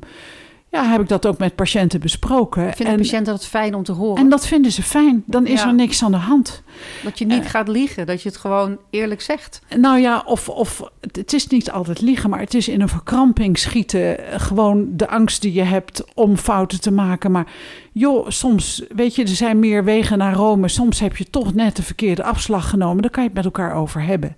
ja, 0.74 0.90
heb 0.90 1.02
ik 1.02 1.08
dat 1.08 1.26
ook 1.26 1.38
met 1.38 1.56
patiënten 1.56 2.00
besproken. 2.00 2.74
Vinden 2.74 2.94
en, 2.94 3.00
patiënten 3.00 3.34
dat 3.34 3.46
fijn 3.46 3.76
om 3.76 3.84
te 3.84 3.92
horen? 3.92 4.24
En 4.24 4.30
dat 4.30 4.48
vinden 4.48 4.72
ze 4.72 4.84
fijn. 4.84 5.24
Dan 5.26 5.48
is 5.48 5.62
er 5.62 5.74
niks 5.74 6.04
aan 6.04 6.12
de 6.12 6.18
hand. 6.18 6.64
Dat 7.04 7.20
je 7.20 7.26
niet 7.26 7.44
uh, 7.44 7.50
gaat 7.50 7.68
liegen, 7.68 8.06
dat 8.06 8.22
je 8.22 8.30
het 8.30 8.38
gewoon 8.38 8.78
eerlijk 8.90 9.22
zegt. 9.22 9.62
Nou 9.78 10.00
ja, 10.00 10.24
of, 10.26 10.50
of 10.50 10.90
het 11.12 11.34
is 11.34 11.48
niet 11.48 11.72
altijd 11.72 12.02
liegen, 12.02 12.30
maar 12.30 12.40
het 12.40 12.54
is 12.54 12.68
in 12.68 12.82
een 12.82 12.90
verkramping 12.90 13.58
schieten. 13.58 14.18
Gewoon 14.38 14.88
de 14.92 15.08
angst 15.08 15.42
die 15.42 15.54
je 15.54 15.64
hebt 15.64 16.04
om 16.14 16.38
fouten 16.38 16.82
te 16.82 16.92
maken. 16.92 17.32
Maar 17.32 17.48
joh, 17.94 18.30
soms, 18.30 18.84
weet 18.96 19.16
je, 19.16 19.22
er 19.22 19.28
zijn 19.28 19.60
meer 19.60 19.84
wegen 19.84 20.18
naar 20.18 20.34
Rome. 20.34 20.68
Soms 20.68 21.00
heb 21.00 21.18
je 21.18 21.30
toch 21.30 21.54
net 21.54 21.76
de 21.76 21.84
verkeerde 21.84 22.24
afslag 22.24 22.70
genomen. 22.70 23.02
Daar 23.02 23.12
kan 23.12 23.24
je 23.24 23.30
het 23.30 23.38
met 23.38 23.46
elkaar 23.46 23.76
over 23.76 24.02
hebben. 24.02 24.38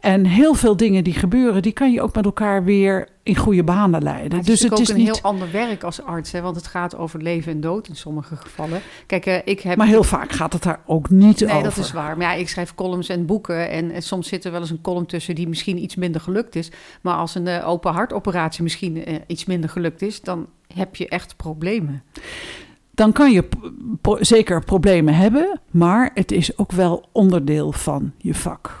En 0.00 0.26
heel 0.26 0.54
veel 0.54 0.76
dingen 0.76 1.04
die 1.04 1.14
gebeuren, 1.14 1.62
die 1.62 1.72
kan 1.72 1.92
je 1.92 2.02
ook 2.02 2.14
met 2.14 2.24
elkaar 2.24 2.64
weer 2.64 3.08
in 3.22 3.36
goede 3.36 3.64
banen 3.64 4.02
leiden. 4.02 4.38
het 4.38 4.46
dus 4.46 4.62
is 4.62 4.70
het 4.70 4.78
is 4.78 4.90
ook 4.90 4.96
een 4.96 5.02
niet... 5.02 5.14
heel 5.14 5.30
ander 5.30 5.50
werk 5.52 5.82
als 5.82 6.02
arts, 6.02 6.32
hè? 6.32 6.40
want 6.40 6.56
het 6.56 6.66
gaat 6.66 6.96
over 6.96 7.22
leven 7.22 7.52
en 7.52 7.60
dood 7.60 7.88
in 7.88 7.96
sommige 7.96 8.36
gevallen. 8.36 8.80
Kijk, 9.06 9.26
uh, 9.26 9.38
ik 9.44 9.60
heb... 9.60 9.76
Maar 9.76 9.86
heel 9.86 10.04
vaak 10.04 10.32
gaat 10.32 10.52
het 10.52 10.62
daar 10.62 10.80
ook 10.86 11.10
niet 11.10 11.20
nee, 11.20 11.48
over. 11.48 11.54
Nee, 11.54 11.62
dat 11.62 11.76
is 11.76 11.92
waar. 11.92 12.16
Maar 12.16 12.26
ja, 12.26 12.40
ik 12.40 12.48
schrijf 12.48 12.74
columns 12.74 13.08
en 13.08 13.26
boeken 13.26 13.70
en, 13.70 13.90
en, 13.90 14.02
soms 14.02 14.28
zit 14.28 14.44
er 14.44 14.50
wel 14.50 14.60
eens 14.60 14.70
een 14.70 14.80
column 14.80 15.06
tussen 15.06 15.34
die 15.34 15.48
misschien 15.48 15.82
iets 15.82 15.94
minder 15.94 16.20
gelukt 16.20 16.56
is. 16.56 16.70
Maar 17.00 17.14
als 17.14 17.34
een 17.34 17.46
uh, 17.46 17.68
open 17.68 17.92
hartoperatie 17.92 18.62
misschien 18.62 18.96
uh, 18.96 19.18
iets 19.26 19.44
minder 19.44 19.70
gelukt 19.70 20.02
is, 20.02 20.20
dan 20.20 20.46
heb 20.74 20.96
je 20.96 21.08
echt 21.08 21.36
problemen 21.36 22.02
dan 22.94 23.12
kan 23.12 23.32
je 23.32 23.48
pro 24.00 24.16
zeker 24.20 24.64
problemen 24.64 25.14
hebben, 25.14 25.60
maar 25.70 26.10
het 26.14 26.32
is 26.32 26.58
ook 26.58 26.72
wel 26.72 27.08
onderdeel 27.12 27.72
van 27.72 28.12
je 28.18 28.34
vak. 28.34 28.78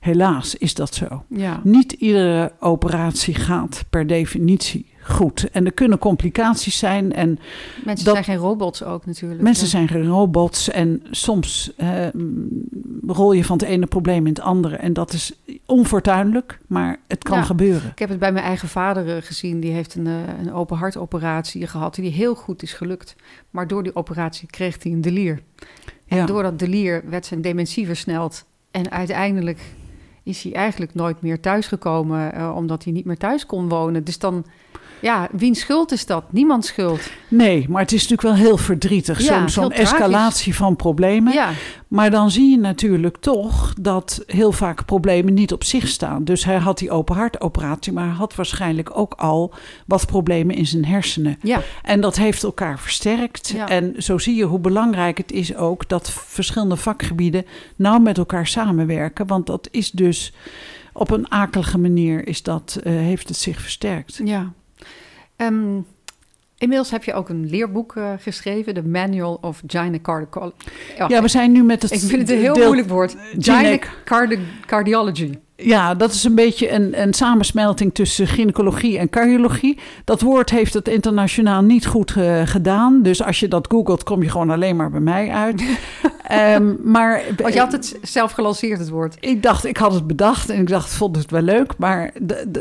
Helaas 0.00 0.54
is 0.54 0.74
dat 0.74 0.94
zo. 0.94 1.24
Ja. 1.28 1.60
Niet 1.64 1.92
iedere 1.92 2.52
operatie 2.60 3.34
gaat 3.34 3.84
per 3.90 4.06
definitie 4.06 4.91
goed. 5.02 5.50
En 5.50 5.64
er 5.64 5.72
kunnen 5.72 5.98
complicaties 5.98 6.78
zijn. 6.78 7.12
En 7.12 7.38
mensen 7.84 8.04
dat, 8.04 8.14
zijn 8.14 8.24
geen 8.24 8.36
robots 8.36 8.82
ook 8.84 9.06
natuurlijk. 9.06 9.42
Mensen 9.42 9.66
zijn 9.66 9.88
geen 9.88 10.06
robots. 10.06 10.70
En 10.70 11.02
soms 11.10 11.72
uh, 11.76 12.06
rol 13.06 13.32
je 13.32 13.44
van 13.44 13.58
het 13.58 13.66
ene 13.66 13.86
probleem 13.86 14.26
in 14.26 14.32
het 14.32 14.40
andere. 14.40 14.76
En 14.76 14.92
dat 14.92 15.12
is 15.12 15.32
onfortuinlijk, 15.66 16.58
maar 16.66 16.98
het 17.08 17.24
kan 17.24 17.44
gebeuren. 17.44 17.90
Ik 17.90 17.98
heb 17.98 18.08
het 18.08 18.18
bij 18.18 18.32
mijn 18.32 18.44
eigen 18.44 18.68
vader 18.68 19.16
uh, 19.16 19.22
gezien. 19.22 19.60
Die 19.60 19.72
heeft 19.72 19.94
een, 19.94 20.06
uh, 20.06 20.14
een 20.40 20.52
open 20.52 20.76
hartoperatie 20.76 21.66
gehad 21.66 21.94
die 21.94 22.10
heel 22.10 22.34
goed 22.34 22.62
is 22.62 22.72
gelukt. 22.72 23.16
Maar 23.50 23.66
door 23.66 23.82
die 23.82 23.96
operatie 23.96 24.48
kreeg 24.50 24.82
hij 24.82 24.92
een 24.92 25.00
delier. 25.00 25.40
En 26.06 26.16
ja. 26.16 26.26
door 26.26 26.42
dat 26.42 26.58
delier 26.58 27.02
werd 27.08 27.26
zijn 27.26 27.42
dementie 27.42 27.86
versneld. 27.86 28.44
En 28.70 28.90
uiteindelijk 28.90 29.60
is 30.22 30.42
hij 30.42 30.52
eigenlijk 30.52 30.94
nooit 30.94 31.22
meer 31.22 31.40
thuisgekomen, 31.40 32.34
uh, 32.34 32.56
omdat 32.56 32.84
hij 32.84 32.92
niet 32.92 33.04
meer 33.04 33.16
thuis 33.16 33.46
kon 33.46 33.68
wonen. 33.68 34.04
Dus 34.04 34.18
dan, 34.18 34.44
ja, 35.02 35.28
wiens 35.32 35.60
schuld 35.60 35.92
is 35.92 36.06
dat? 36.06 36.32
Niemands 36.32 36.68
schuld. 36.68 37.10
Nee, 37.28 37.66
maar 37.68 37.82
het 37.82 37.92
is 37.92 38.08
natuurlijk 38.08 38.36
wel 38.36 38.46
heel 38.46 38.56
verdrietig, 38.56 39.20
ja, 39.20 39.48
zo'n 39.48 39.48
zo 39.48 39.68
escalatie 39.68 40.54
van 40.54 40.76
problemen. 40.76 41.32
Ja. 41.32 41.50
Maar 41.88 42.10
dan 42.10 42.30
zie 42.30 42.50
je 42.50 42.58
natuurlijk 42.58 43.16
toch 43.16 43.74
dat 43.80 44.22
heel 44.26 44.52
vaak 44.52 44.84
problemen 44.84 45.34
niet 45.34 45.52
op 45.52 45.64
zich 45.64 45.88
staan. 45.88 46.24
Dus 46.24 46.44
hij 46.44 46.56
had 46.56 46.78
die 46.78 46.90
open 46.90 47.16
hartoperatie, 47.16 47.92
maar 47.92 48.04
hij 48.04 48.14
had 48.14 48.34
waarschijnlijk 48.34 48.98
ook 48.98 49.14
al 49.14 49.54
wat 49.86 50.06
problemen 50.06 50.56
in 50.56 50.66
zijn 50.66 50.84
hersenen. 50.84 51.38
Ja. 51.42 51.60
En 51.82 52.00
dat 52.00 52.16
heeft 52.16 52.42
elkaar 52.42 52.78
versterkt. 52.78 53.48
Ja. 53.48 53.68
En 53.68 53.94
zo 53.98 54.18
zie 54.18 54.34
je 54.34 54.44
hoe 54.44 54.58
belangrijk 54.58 55.18
het 55.18 55.32
is 55.32 55.54
ook 55.54 55.88
dat 55.88 56.10
verschillende 56.10 56.76
vakgebieden 56.76 57.46
nou 57.76 58.00
met 58.00 58.18
elkaar 58.18 58.46
samenwerken. 58.46 59.26
Want 59.26 59.46
dat 59.46 59.68
is 59.70 59.90
dus 59.90 60.32
op 60.92 61.10
een 61.10 61.30
akelige 61.30 61.78
manier 61.78 62.28
is 62.28 62.42
dat, 62.42 62.80
uh, 62.84 62.92
heeft 62.92 63.28
het 63.28 63.36
zich 63.36 63.60
versterkt. 63.60 64.20
Ja. 64.24 64.52
Um, 65.36 65.86
Inmiddels 66.62 66.90
heb 66.90 67.04
je 67.04 67.14
ook 67.14 67.28
een 67.28 67.50
leerboek 67.50 67.94
uh, 67.94 68.12
geschreven, 68.18 68.74
de 68.74 68.82
Manual 68.82 69.38
of 69.40 69.62
Gynecardology. 69.66 70.54
Oh, 70.98 71.08
ja, 71.08 71.22
we 71.22 71.28
zijn 71.28 71.52
nu 71.52 71.62
met 71.62 71.82
het. 71.82 71.92
Ik 71.92 72.00
vind 72.00 72.20
het 72.20 72.30
een 72.30 72.38
heel 72.38 72.54
deel, 72.54 72.64
moeilijk 72.64 72.88
woord. 72.88 73.16
Gynecardiology. 73.38 75.38
Ja, 75.56 75.94
dat 75.94 76.12
is 76.12 76.24
een 76.24 76.34
beetje 76.34 76.70
een, 76.70 77.00
een 77.02 77.14
samensmelting 77.14 77.94
tussen 77.94 78.26
gynaecologie 78.26 78.98
en 78.98 79.10
cardiologie. 79.10 79.78
Dat 80.04 80.20
woord 80.20 80.50
heeft 80.50 80.74
het 80.74 80.88
internationaal 80.88 81.62
niet 81.62 81.86
goed 81.86 82.14
uh, 82.16 82.42
gedaan. 82.44 83.02
Dus 83.02 83.22
als 83.22 83.40
je 83.40 83.48
dat 83.48 83.66
googelt, 83.70 84.02
kom 84.02 84.22
je 84.22 84.30
gewoon 84.30 84.50
alleen 84.50 84.76
maar 84.76 84.90
bij 84.90 85.00
mij 85.00 85.30
uit. 85.30 85.62
um, 86.56 86.78
maar, 86.92 87.22
Want 87.36 87.54
je 87.54 87.60
had 87.60 87.72
het 87.72 87.98
zelf 88.02 88.32
gelanceerd, 88.32 88.78
het 88.78 88.88
woord. 88.88 89.16
Ik 89.20 89.42
dacht, 89.42 89.64
ik 89.64 89.76
had 89.76 89.94
het 89.94 90.06
bedacht 90.06 90.50
en 90.50 90.60
ik 90.60 90.68
dacht, 90.68 90.94
vond 90.94 91.16
het 91.16 91.30
wel 91.30 91.42
leuk. 91.42 91.74
Maar 91.78 92.12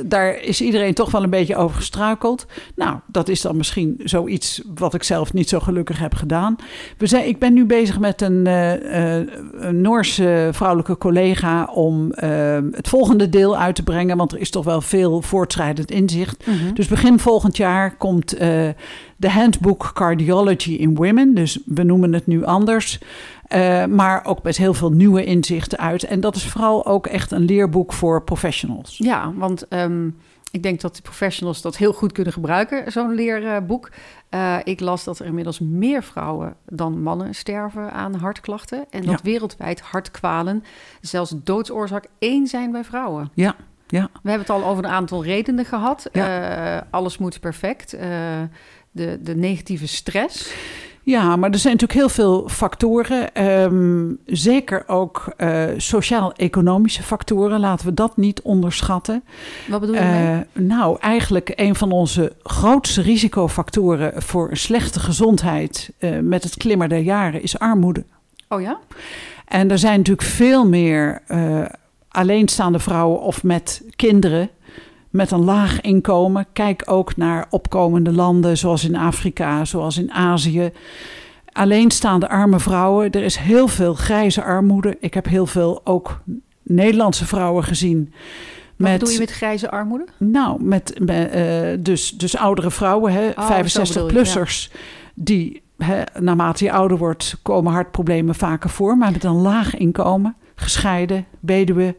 daar 0.06 0.42
is 0.42 0.62
iedereen 0.62 0.94
toch 0.94 1.12
wel 1.12 1.24
een 1.24 1.30
beetje 1.30 1.56
over 1.56 1.76
gestruikeld. 1.76 2.46
Nou, 2.76 2.98
dat 3.08 3.30
is 3.30 3.42
dan 3.42 3.58
misschien 3.58 4.00
zoiets 4.04 4.62
wat 4.76 4.94
ik 4.94 5.04
zelf 5.04 5.34
niet 5.34 5.50
zo 5.50 5.60
gelukkig 5.60 6.00
heb 6.00 6.14
gedaan. 6.14 6.56
We 6.98 7.08
zijn, 7.08 7.28
ik 7.28 7.40
ben 7.40 7.54
nu 7.54 7.66
bezig 7.66 8.00
met 8.00 8.22
een, 8.22 8.46
uh, 8.48 8.74
uh, 8.74 9.28
een 9.54 9.82
Noorse 9.82 10.50
vrouwelijke 10.52 10.98
collega 10.98 11.66
om 11.66 12.12
het 12.72 12.90
volgende 12.92 13.30
deel 13.30 13.58
uit 13.58 13.76
te 13.76 13.84
brengen. 13.84 14.18
Want 14.18 14.32
er 14.32 14.40
is 14.40 14.50
toch 14.50 14.66
wel 14.66 14.82
veel 14.82 15.22
voortschrijdend 15.22 15.92
inzicht. 15.92 16.48
Mm 16.48 16.54
-hmm. 16.54 16.74
Dus 16.74 16.88
begin 16.88 17.20
volgend 17.20 17.58
jaar 17.58 17.96
komt 17.98 18.34
uh, 18.34 18.40
de 19.18 19.30
Handbook 19.30 19.92
Cardiology 19.94 20.72
in 20.72 20.96
Women. 20.96 21.34
Dus 21.34 21.60
we 21.66 21.84
noemen 21.84 22.14
het 22.14 22.28
nu 22.28 22.46
anders. 22.46 23.00
Uh, 23.54 23.86
maar 23.86 24.26
ook 24.26 24.44
met 24.44 24.58
heel 24.58 24.74
veel 24.74 24.92
nieuwe 24.92 25.24
inzichten 25.24 25.78
uit. 25.78 26.04
En 26.04 26.20
dat 26.20 26.36
is 26.36 26.46
vooral 26.46 26.86
ook 26.86 27.08
echt 27.08 27.32
een 27.32 27.46
leerboek 27.46 27.94
voor 27.94 28.24
professionals. 28.24 28.98
Ja, 28.98 29.34
want 29.36 29.66
um, 29.70 30.16
ik 30.52 30.64
denk 30.64 30.82
dat 30.82 30.96
de 30.96 31.02
professionals 31.02 31.62
dat 31.62 31.78
heel 31.78 31.94
goed 31.94 32.12
kunnen 32.12 32.34
gebruiken, 32.34 32.92
zo'n 32.92 33.14
leerboek. 33.16 33.90
Uh, 34.30 34.58
ik 34.64 34.80
las 34.80 35.04
dat 35.04 35.20
er 35.20 35.26
inmiddels 35.26 35.60
meer 35.60 36.04
vrouwen 36.04 36.56
dan 36.66 37.02
mannen 37.02 37.36
sterven 37.36 37.92
aan 37.92 38.14
hartklachten. 38.16 38.86
En 38.90 39.02
dat 39.02 39.10
Ja. 39.12 39.20
wereldwijd 39.24 39.82
hartkwalen 39.82 40.64
zelfs 41.02 41.34
doodsoorzaak 41.44 42.06
één 42.20 42.48
zijn 42.48 42.72
bij 42.72 42.84
vrouwen. 42.84 43.32
Ja, 43.34 43.56
ja. 43.88 44.10
We 44.24 44.30
hebben 44.30 44.48
het 44.48 44.64
al 44.64 44.66
over 44.70 44.84
een 44.84 44.90
aantal 44.92 45.24
redenen 45.24 45.66
gehad. 45.66 46.10
Ja. 46.12 46.76
Uh, 46.76 46.82
alles 46.90 47.18
moet 47.18 47.40
perfect. 47.40 47.94
Uh, 47.94 48.02
de, 48.92 49.20
de 49.22 49.36
negatieve 49.36 49.88
stress. 49.88 50.54
Ja, 51.04 51.36
maar 51.36 51.50
er 51.50 51.58
zijn 51.58 51.74
natuurlijk 51.74 52.00
heel 52.00 52.10
veel 52.10 52.50
factoren. 52.50 53.48
Um, 53.48 54.18
zeker 54.26 54.84
ook 54.88 55.34
uh, 55.38 55.64
sociaal-economische 55.78 57.04
factoren. 57.04 57.60
Laten 57.60 57.86
we 57.86 57.94
dat 57.94 58.18
niet 58.18 58.42
onderschatten. 58.42 59.24
Wat 59.68 59.80
bedoel 59.80 59.96
je? 59.96 60.02
Uh, 60.02 60.64
nou, 60.64 60.98
eigenlijk 61.00 61.54
een 61.56 61.76
van 61.76 61.92
onze 61.92 62.36
grootste 62.44 63.02
risicofactoren 63.02 64.22
voor 64.22 64.50
een 64.50 64.58
slechte 64.58 65.00
gezondheid 65.00 65.92
uh, 66.00 66.20
met 66.20 66.44
het 66.44 66.58
klimmen 66.58 66.90
der 66.90 67.00
jaren 67.00 67.42
is 67.42 67.60
armoede. 67.60 68.04
Oh 68.48 68.62
ja? 68.62 68.80
En 69.46 69.72
er 69.72 69.80
zijn 69.80 69.98
natuurlijk 69.98 70.28
veel 70.28 70.68
meer 70.68 71.22
alleenstaande 72.08 72.80
vrouwen 72.80 73.22
of 73.22 73.44
met 73.44 73.84
kinderen 73.96 74.50
met 75.12 75.32
een 75.32 75.44
laag 75.44 75.82
inkomen. 75.82 76.46
Kijk 76.54 76.84
ook 76.86 77.18
naar 77.18 77.46
opkomende 77.50 78.12
landen 78.12 78.58
zoals 78.58 78.86
in 78.86 78.96
Afrika, 78.96 79.66
zoals 79.66 79.98
in 79.98 80.12
Azië. 80.12 80.72
Alleenstaande 81.52 82.30
arme 82.30 82.60
vrouwen. 82.60 83.12
Er 83.12 83.24
is 83.24 83.36
heel 83.36 83.68
veel 83.68 83.94
grijze 83.94 84.44
armoede. 84.44 84.98
Ik 85.00 85.14
heb 85.14 85.26
heel 85.26 85.46
veel 85.46 85.82
ook 85.84 86.22
Nederlandse 86.64 87.26
vrouwen 87.26 87.64
gezien. 87.64 88.14
Wat 88.82 88.90
met, 88.90 89.00
bedoel 89.00 89.14
je 89.14 89.20
met 89.20 89.32
grijze 89.32 89.72
armoede? 89.72 90.06
Nou, 90.18 90.64
met, 90.64 91.00
met 91.00 91.36
uh, 91.36 91.68
dus, 91.80 92.12
dus 92.12 92.38
oudere 92.38 92.72
vrouwen, 92.72 93.14
hè, 93.14 93.30
oh, 93.30 93.60
65-plussers, 93.60 94.70
ja. 94.72 94.80
die 95.14 95.62
naarmate 96.20 96.64
je 96.64 96.72
ouder 96.72 96.98
wordt, 96.98 97.38
komen 97.42 97.72
hartproblemen 97.72 98.36
vaker 98.36 98.70
voor, 98.70 98.98
maar 98.98 99.12
met 99.12 99.24
een 99.24 99.42
laag 99.42 99.78
inkomen. 99.78 100.36
Gescheiden, 100.56 101.26
weduwe. 101.40 101.96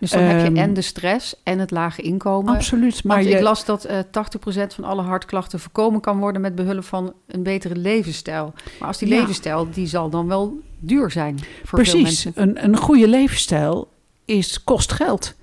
Dus 0.00 0.10
dan 0.10 0.22
um, 0.22 0.28
heb 0.28 0.54
je 0.54 0.60
en 0.60 0.74
de 0.74 0.82
stress 0.82 1.34
en 1.42 1.58
het 1.58 1.70
lage 1.70 2.02
inkomen. 2.02 2.54
Absoluut. 2.54 3.04
Maar 3.04 3.22
je... 3.22 3.30
ik 3.30 3.40
las 3.40 3.64
dat 3.64 3.90
uh, 3.90 3.98
80% 3.98 4.66
van 4.74 4.84
alle 4.84 5.02
hartklachten 5.02 5.60
voorkomen 5.60 6.00
kan 6.00 6.18
worden 6.18 6.40
met 6.40 6.54
behulp 6.54 6.84
van 6.84 7.12
een 7.26 7.42
betere 7.42 7.76
levensstijl. 7.76 8.52
Maar 8.78 8.88
als 8.88 8.98
die 8.98 9.08
ja. 9.08 9.18
levensstijl, 9.18 9.70
die 9.70 9.86
zal 9.86 10.10
dan 10.10 10.28
wel 10.28 10.60
duur 10.78 11.10
zijn 11.10 11.38
voor 11.64 11.78
Precies. 11.78 11.92
veel 12.22 12.32
mensen. 12.32 12.32
Een, 12.34 12.64
een 12.64 12.76
goede 12.76 13.08
levensstijl 13.08 13.88
is, 14.30 14.64
kost 14.64 14.92
geld. 14.92 15.34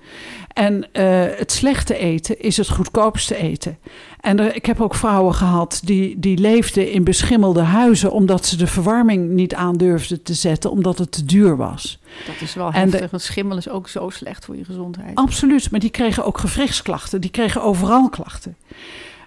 En 0.58 0.92
eh, 0.92 1.04
het 1.38 1.52
slechte 1.52 1.96
eten 1.96 2.40
is 2.40 2.56
het 2.56 2.68
goedkoopste 2.68 3.36
eten. 3.36 3.78
En 4.20 4.38
er, 4.38 4.54
ik 4.54 4.66
heb 4.66 4.80
ook 4.80 4.94
vrouwen 4.94 5.34
gehad 5.34 5.80
die, 5.84 6.18
die 6.18 6.38
leefden 6.38 6.90
in 6.90 7.04
beschimmelde 7.04 7.62
huizen... 7.62 8.12
omdat 8.12 8.46
ze 8.46 8.56
de 8.56 8.66
verwarming 8.66 9.30
niet 9.30 9.54
aandurfden 9.54 10.22
te 10.22 10.34
zetten, 10.34 10.70
omdat 10.70 10.98
het 10.98 11.12
te 11.12 11.24
duur 11.24 11.56
was. 11.56 11.98
Dat 12.26 12.40
is 12.40 12.54
wel 12.54 12.72
heftig, 12.72 13.10
want 13.10 13.22
schimmel 13.22 13.56
is 13.56 13.68
ook 13.68 13.88
zo 13.88 14.10
slecht 14.10 14.44
voor 14.44 14.56
je 14.56 14.64
gezondheid. 14.64 15.14
Absoluut, 15.14 15.70
maar 15.70 15.80
die 15.80 15.90
kregen 15.90 16.24
ook 16.24 16.38
gewrichtsklachten. 16.38 17.20
Die 17.20 17.30
kregen 17.30 17.62
overal 17.62 18.08
klachten. 18.08 18.56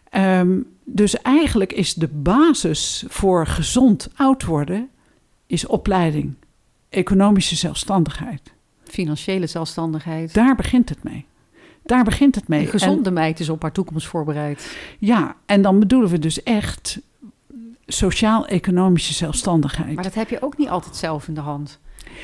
Ehm, 0.10 0.58
dus 0.84 1.22
eigenlijk 1.22 1.74
is 1.74 1.94
de 1.94 2.08
basis 2.08 3.04
voor 3.08 3.48
gezond 3.48 4.10
oud 4.16 4.46
worden... 4.46 4.90
is 5.48 5.66
opleiding, 5.66 6.34
economische 6.90 7.56
zelfstandigheid. 7.56 8.42
Financiële 8.92 9.48
zelfstandigheid. 9.48 10.34
Daar 10.34 10.56
begint 10.56 10.90
het 10.90 11.04
mee. 11.04 11.26
Daar 11.84 12.04
begint 12.04 12.36
het 12.36 12.48
mee. 12.48 12.62
Een 12.62 12.68
gezonde 12.68 13.10
en, 13.10 13.14
meid 13.14 13.40
is 13.40 13.50
op 13.50 13.62
haar 13.62 13.72
toekomst 13.72 14.08
voorbereid. 14.08 14.78
Ja, 15.00 15.36
en 15.46 15.62
dan 15.62 15.80
bedoelen 15.80 16.10
we 16.10 16.20
dus 16.20 16.44
echt 16.44 17.00
sociaal-economische 17.86 19.14
zelfstandigheid. 19.14 19.94
Maar 19.94 20.04
dat 20.04 20.14
heb 20.14 20.30
je 20.30 20.42
ook 20.42 20.58
niet 20.58 20.70
altijd 20.70 20.96
zelf 20.96 21.28
in 21.28 21.34
de 21.34 21.42
hand. 21.42 21.80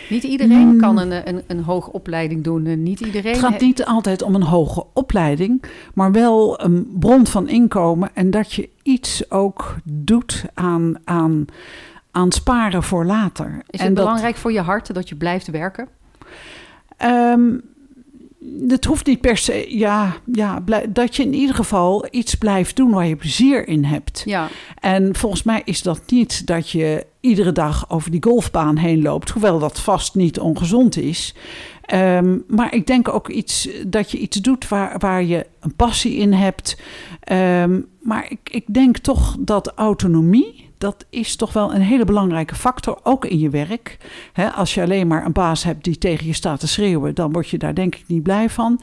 Niet 0.09 0.23
iedereen 0.23 0.67
mm. 0.67 0.79
kan 0.79 0.97
een, 0.97 1.27
een, 1.27 1.43
een 1.47 1.63
hoge 1.63 1.91
opleiding 1.91 2.43
doen. 2.43 2.83
Niet 2.83 2.99
iedereen 2.99 3.31
het 3.31 3.41
gaat 3.41 3.61
niet 3.61 3.85
altijd 3.85 4.21
om 4.21 4.35
een 4.35 4.43
hoge 4.43 4.85
opleiding, 4.93 5.63
maar 5.93 6.11
wel 6.11 6.63
een 6.63 6.95
bron 6.99 7.27
van 7.27 7.47
inkomen. 7.47 8.09
En 8.13 8.31
dat 8.31 8.53
je 8.53 8.69
iets 8.83 9.31
ook 9.31 9.75
doet 9.83 10.45
aan, 10.53 10.95
aan, 11.03 11.45
aan 12.11 12.31
sparen 12.31 12.83
voor 12.83 13.05
later. 13.05 13.61
Is 13.69 13.81
het 13.81 13.93
belangrijk 13.93 14.35
voor 14.35 14.51
je 14.51 14.61
hart 14.61 14.93
dat 14.93 15.09
je 15.09 15.15
blijft 15.15 15.47
werken? 15.47 15.87
Um, 17.03 17.61
het 18.67 18.85
hoeft 18.85 19.05
niet 19.05 19.21
per 19.21 19.37
se, 19.37 19.65
ja, 19.77 20.15
ja, 20.33 20.63
dat 20.89 21.15
je 21.15 21.23
in 21.23 21.33
ieder 21.33 21.55
geval 21.55 22.07
iets 22.11 22.35
blijft 22.35 22.75
doen 22.75 22.91
waar 22.91 23.07
je 23.07 23.15
plezier 23.15 23.67
in 23.67 23.83
hebt. 23.83 24.21
Ja. 24.25 24.47
En 24.79 25.15
volgens 25.15 25.43
mij 25.43 25.61
is 25.65 25.81
dat 25.81 26.01
niet 26.07 26.47
dat 26.47 26.69
je 26.69 27.05
iedere 27.19 27.51
dag 27.51 27.89
over 27.89 28.11
die 28.11 28.23
golfbaan 28.23 28.77
heen 28.77 29.01
loopt, 29.01 29.29
hoewel 29.29 29.59
dat 29.59 29.79
vast 29.79 30.15
niet 30.15 30.39
ongezond 30.39 30.97
is. 30.97 31.35
Um, 31.93 32.43
maar 32.47 32.73
ik 32.73 32.87
denk 32.87 33.09
ook 33.09 33.29
iets, 33.29 33.69
dat 33.87 34.11
je 34.11 34.17
iets 34.17 34.37
doet 34.37 34.67
waar, 34.67 34.95
waar 34.99 35.23
je 35.23 35.45
een 35.59 35.75
passie 35.75 36.15
in 36.15 36.33
hebt. 36.33 36.77
Um, 37.31 37.85
maar 38.01 38.25
ik, 38.29 38.39
ik 38.43 38.73
denk 38.73 38.97
toch 38.97 39.35
dat 39.39 39.71
autonomie 39.75 40.66
dat 40.77 41.05
is 41.09 41.35
toch 41.35 41.53
wel 41.53 41.73
een 41.73 41.81
hele 41.81 42.05
belangrijke 42.05 42.55
factor, 42.55 42.99
ook 43.03 43.25
in 43.25 43.39
je 43.39 43.49
werk. 43.49 43.97
als 44.55 44.73
je 44.73 44.81
alleen 44.81 45.07
maar 45.07 45.25
een 45.25 45.31
baas 45.31 45.63
hebt 45.63 45.83
die 45.83 45.97
tegen 45.97 46.25
je 46.25 46.33
staat 46.33 46.59
te 46.59 46.67
schreeuwen, 46.67 47.15
dan 47.15 47.31
word 47.31 47.49
je 47.49 47.57
daar 47.57 47.75
denk 47.75 47.95
ik 47.95 48.03
niet 48.07 48.23
blij 48.23 48.49
van. 48.49 48.81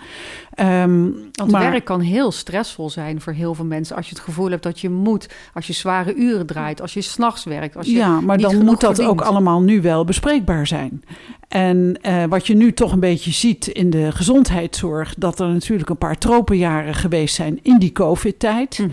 Um, 0.60 1.14
Want 1.32 1.50
maar, 1.50 1.70
werk 1.70 1.84
kan 1.84 2.00
heel 2.00 2.32
stressvol 2.32 2.90
zijn 2.90 3.20
voor 3.20 3.32
heel 3.32 3.54
veel 3.54 3.64
mensen. 3.64 3.96
Als 3.96 4.08
je 4.08 4.14
het 4.14 4.24
gevoel 4.24 4.50
hebt 4.50 4.62
dat 4.62 4.80
je 4.80 4.90
moet, 4.90 5.28
als 5.54 5.66
je 5.66 5.72
zware 5.72 6.14
uren 6.14 6.46
draait, 6.46 6.80
als 6.80 6.94
je 6.94 7.02
s'nachts 7.02 7.44
werkt. 7.44 7.76
Als 7.76 7.86
je 7.86 7.92
ja, 7.92 8.20
maar 8.20 8.38
dan 8.38 8.64
moet 8.64 8.80
dat 8.80 9.02
ook 9.02 9.20
allemaal 9.20 9.62
nu 9.62 9.82
wel 9.82 10.04
bespreekbaar 10.04 10.66
zijn. 10.66 11.02
En 11.48 11.98
uh, 12.02 12.24
wat 12.24 12.46
je 12.46 12.54
nu 12.54 12.72
toch 12.72 12.92
een 12.92 13.00
beetje 13.00 13.32
ziet 13.32 13.66
in 13.66 13.90
de 13.90 14.12
gezondheidszorg, 14.12 15.14
dat 15.18 15.40
er 15.40 15.48
natuurlijk 15.48 15.90
een 15.90 15.98
paar 15.98 16.18
tropenjaren 16.18 16.94
geweest 16.94 17.34
zijn 17.34 17.58
in 17.62 17.78
die 17.78 17.92
COVID-tijd. 17.92 18.78
Mm 18.78 18.90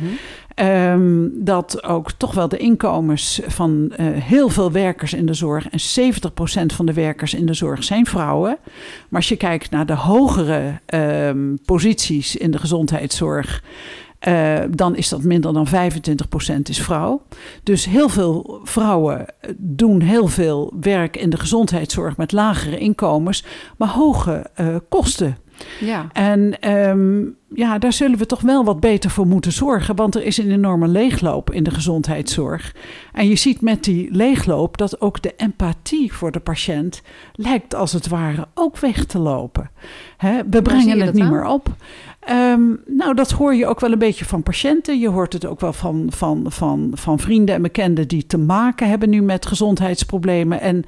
Um, 0.61 1.31
dat 1.35 1.83
ook 1.83 2.11
toch 2.11 2.33
wel 2.33 2.47
de 2.47 2.57
inkomens 2.57 3.41
van 3.47 3.91
uh, 3.91 4.07
heel 4.11 4.49
veel 4.49 4.71
werkers 4.71 5.13
in 5.13 5.25
de 5.25 5.33
zorg, 5.33 5.69
en 5.69 6.11
70% 6.69 6.75
van 6.75 6.85
de 6.85 6.93
werkers 6.93 7.33
in 7.33 7.45
de 7.45 7.53
zorg 7.53 7.83
zijn 7.83 8.05
vrouwen. 8.05 8.57
Maar 9.09 9.19
als 9.19 9.29
je 9.29 9.35
kijkt 9.35 9.71
naar 9.71 9.85
de 9.85 9.95
hogere 9.95 10.79
um, 10.93 11.59
posities 11.65 12.35
in 12.35 12.51
de 12.51 12.57
gezondheidszorg, 12.57 13.63
uh, 14.27 14.59
dan 14.69 14.95
is 14.95 15.09
dat 15.09 15.23
minder 15.23 15.53
dan 15.53 15.67
25% 15.67 15.71
is 16.63 16.81
vrouw. 16.81 17.21
Dus 17.63 17.85
heel 17.85 18.09
veel 18.09 18.59
vrouwen 18.63 19.25
doen 19.57 20.01
heel 20.01 20.27
veel 20.27 20.73
werk 20.79 21.17
in 21.17 21.29
de 21.29 21.37
gezondheidszorg 21.37 22.17
met 22.17 22.31
lagere 22.31 22.77
inkomens, 22.77 23.45
maar 23.77 23.89
hoge 23.89 24.45
uh, 24.59 24.75
kosten. 24.89 25.37
Ja. 25.79 26.07
En 26.13 26.69
um, 26.71 27.35
ja, 27.53 27.77
daar 27.77 27.93
zullen 27.93 28.17
we 28.17 28.25
toch 28.25 28.41
wel 28.41 28.63
wat 28.63 28.79
beter 28.79 29.09
voor 29.09 29.27
moeten 29.27 29.51
zorgen. 29.51 29.95
Want 29.95 30.15
er 30.15 30.23
is 30.23 30.37
een 30.37 30.51
enorme 30.51 30.87
leegloop 30.87 31.51
in 31.51 31.63
de 31.63 31.71
gezondheidszorg. 31.71 32.75
En 33.13 33.27
je 33.27 33.35
ziet 33.35 33.61
met 33.61 33.83
die 33.83 34.11
leegloop 34.11 34.77
dat 34.77 35.01
ook 35.01 35.21
de 35.21 35.33
empathie 35.37 36.13
voor 36.13 36.31
de 36.31 36.39
patiënt 36.39 37.01
lijkt 37.33 37.75
als 37.75 37.93
het 37.93 38.07
ware 38.07 38.47
ook 38.53 38.79
weg 38.79 39.05
te 39.05 39.19
lopen. 39.19 39.71
Hè, 40.17 40.39
we 40.49 40.61
brengen 40.61 40.99
het 40.99 41.13
niet 41.13 41.29
meer 41.29 41.45
op. 41.45 41.69
Um, 42.29 42.79
nou, 42.85 43.13
dat 43.13 43.31
hoor 43.31 43.55
je 43.55 43.67
ook 43.67 43.79
wel 43.79 43.91
een 43.91 43.99
beetje 43.99 44.25
van 44.25 44.43
patiënten. 44.43 44.99
Je 44.99 45.09
hoort 45.09 45.33
het 45.33 45.45
ook 45.45 45.59
wel 45.59 45.73
van, 45.73 46.05
van, 46.09 46.45
van, 46.47 46.91
van 46.93 47.19
vrienden 47.19 47.55
en 47.55 47.61
bekenden 47.61 48.07
die 48.07 48.25
te 48.25 48.37
maken 48.37 48.89
hebben 48.89 49.09
nu 49.09 49.21
met 49.21 49.45
gezondheidsproblemen. 49.45 50.61
En 50.61 50.85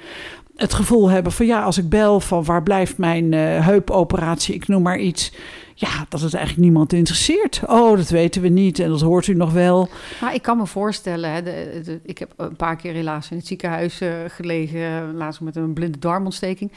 het 0.56 0.74
gevoel 0.74 1.10
hebben 1.10 1.32
van 1.32 1.46
ja, 1.46 1.64
als 1.64 1.78
ik 1.78 1.90
bel 1.90 2.20
van 2.20 2.44
waar 2.44 2.64
blijft 2.64 2.98
mijn 2.98 3.32
uh, 3.32 3.66
heupoperatie, 3.66 4.56
ik 4.56 4.68
noem 4.68 4.82
maar 4.82 5.00
iets. 5.00 5.34
Ja, 5.76 6.06
dat 6.10 6.22
het 6.22 6.34
eigenlijk 6.34 6.66
niemand 6.66 6.94
interesseert. 6.94 7.62
Oh, 7.68 7.98
dat 7.98 8.10
weten 8.10 8.42
we 8.42 8.48
niet 8.48 8.80
en 8.80 8.90
dat 8.90 9.02
hoort 9.02 9.28
u 9.28 9.34
nog 9.34 9.54
wel. 9.54 9.90
Maar 10.22 10.34
ik 10.34 10.42
kan 10.42 10.58
me 10.58 10.68
voorstellen, 10.68 11.32
hè, 11.32 11.42
ik 12.04 12.18
heb 12.18 12.34
een 12.38 12.56
paar 12.56 12.76
keer 12.76 12.94
helaas 12.94 13.32
in 13.32 13.38
het 13.38 13.48
ziekenhuis 13.48 14.02
uh, 14.02 14.14
gelegen, 14.28 15.16
laatst 15.16 15.42
met 15.42 15.56
een 15.56 15.74
blinde 15.74 16.00
darmontsteking. 16.00 16.72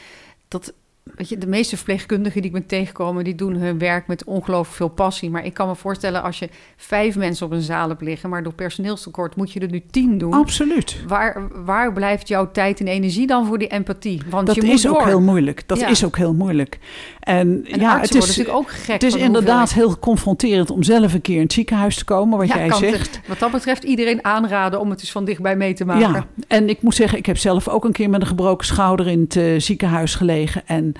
Dat 0.47 0.73
Weet 1.15 1.29
je, 1.29 1.37
de 1.37 1.47
meeste 1.47 1.75
verpleegkundigen 1.75 2.41
die 2.41 2.49
ik 2.49 2.57
ben 2.57 2.65
tegengekomen, 2.65 3.23
die 3.23 3.35
doen 3.35 3.53
hun 3.53 3.77
werk 3.77 4.07
met 4.07 4.23
ongelooflijk 4.23 4.75
veel 4.75 4.87
passie. 4.87 5.29
Maar 5.29 5.45
ik 5.45 5.53
kan 5.53 5.67
me 5.67 5.75
voorstellen, 5.75 6.23
als 6.23 6.39
je 6.39 6.49
vijf 6.75 7.15
mensen 7.15 7.45
op 7.45 7.51
een 7.51 7.61
zaal 7.61 7.89
hebt 7.89 8.01
liggen, 8.01 8.29
maar 8.29 8.43
door 8.43 8.53
personeelstekort 8.53 9.35
moet 9.35 9.51
je 9.51 9.59
er 9.59 9.69
nu 9.69 9.81
tien 9.91 10.17
doen. 10.17 10.33
Absoluut. 10.33 11.03
Waar, 11.07 11.47
waar 11.65 11.93
blijft 11.93 12.27
jouw 12.27 12.51
tijd 12.51 12.79
en 12.79 12.87
energie 12.87 13.27
dan 13.27 13.45
voor 13.45 13.57
die 13.57 13.67
empathie? 13.67 14.21
Want 14.29 14.47
dat 14.47 14.55
je 14.55 14.61
is 14.61 14.87
ook 14.87 15.03
heel 15.03 15.21
moeilijk. 15.21 15.63
Dat 15.65 15.81
is 15.81 16.05
ook 16.05 16.17
heel 16.17 16.33
moeilijk. 16.33 16.79
En, 17.19 17.65
en 17.71 17.79
ja, 17.79 17.99
het 17.99 18.15
is 18.15 18.27
natuurlijk 18.27 18.57
ook 18.57 18.71
gek. 18.71 18.93
Het 18.93 19.03
is 19.03 19.15
inderdaad 19.15 19.73
heel 19.73 19.99
confronterend 19.99 20.69
om 20.69 20.83
zelf 20.83 21.13
een 21.13 21.21
keer 21.21 21.35
in 21.35 21.41
het 21.41 21.53
ziekenhuis 21.53 21.95
te 21.95 22.05
komen, 22.05 22.37
wat 22.37 22.47
jij 22.47 22.73
zegt. 22.73 23.19
wat 23.27 23.39
dat 23.39 23.51
betreft 23.51 23.83
iedereen 23.83 24.23
aanraden 24.23 24.79
om 24.79 24.89
het 24.89 24.99
eens 24.99 25.11
van 25.11 25.25
dichtbij 25.25 25.55
mee 25.55 25.73
te 25.73 25.85
maken. 25.85 26.13
Ja, 26.13 26.27
en 26.47 26.69
ik 26.69 26.81
moet 26.81 26.95
zeggen, 26.95 27.17
ik 27.17 27.25
heb 27.25 27.37
zelf 27.37 27.67
ook 27.67 27.85
een 27.85 27.91
keer 27.91 28.09
met 28.09 28.21
een 28.21 28.27
gebroken 28.27 28.65
schouder 28.65 29.07
in 29.07 29.21
het 29.21 29.35
uh, 29.35 29.59
ziekenhuis 29.59 30.15
gelegen. 30.15 30.61
En 30.65 30.93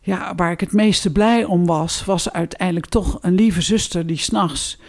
ja, 0.00 0.34
waar 0.36 0.50
ik 0.50 0.60
het 0.60 0.72
meeste 0.72 1.12
blij 1.12 1.44
om 1.44 1.66
was, 1.66 2.04
was 2.04 2.32
uiteindelijk 2.32 2.86
toch 2.86 3.18
een 3.20 3.34
lieve 3.34 3.60
zuster 3.60 4.06
die 4.06 4.18
s'nachts 4.18 4.80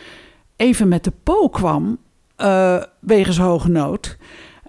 even 0.55 0.87
met 0.87 1.03
de 1.03 1.13
po 1.23 1.49
kwam 1.49 1.97
uh, 2.37 2.83
wegens 2.99 3.37
hoge 3.37 3.69
nood. 3.69 4.17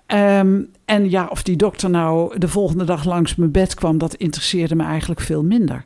Um, 0.06 0.70
en 0.84 1.10
ja, 1.10 1.26
of 1.30 1.42
die 1.42 1.56
dokter 1.56 1.90
nou 1.90 2.38
de 2.38 2.48
volgende 2.48 2.84
dag 2.84 3.04
langs 3.04 3.34
mijn 3.34 3.50
bed 3.50 3.74
kwam, 3.74 3.98
dat 3.98 4.14
interesseerde 4.14 4.74
me 4.74 4.84
eigenlijk 4.84 5.20
veel 5.20 5.42
minder. 5.42 5.84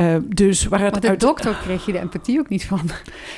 Uh, 0.00 0.16
dus 0.26 0.64
waar 0.64 0.80
het 0.80 0.92
maar 0.92 1.00
de 1.00 1.08
uit... 1.08 1.20
dokter 1.20 1.58
kreeg 1.62 1.86
je 1.86 1.92
de 1.92 1.98
empathie 1.98 2.38
ook 2.38 2.48
niet 2.48 2.66
van. 2.66 2.80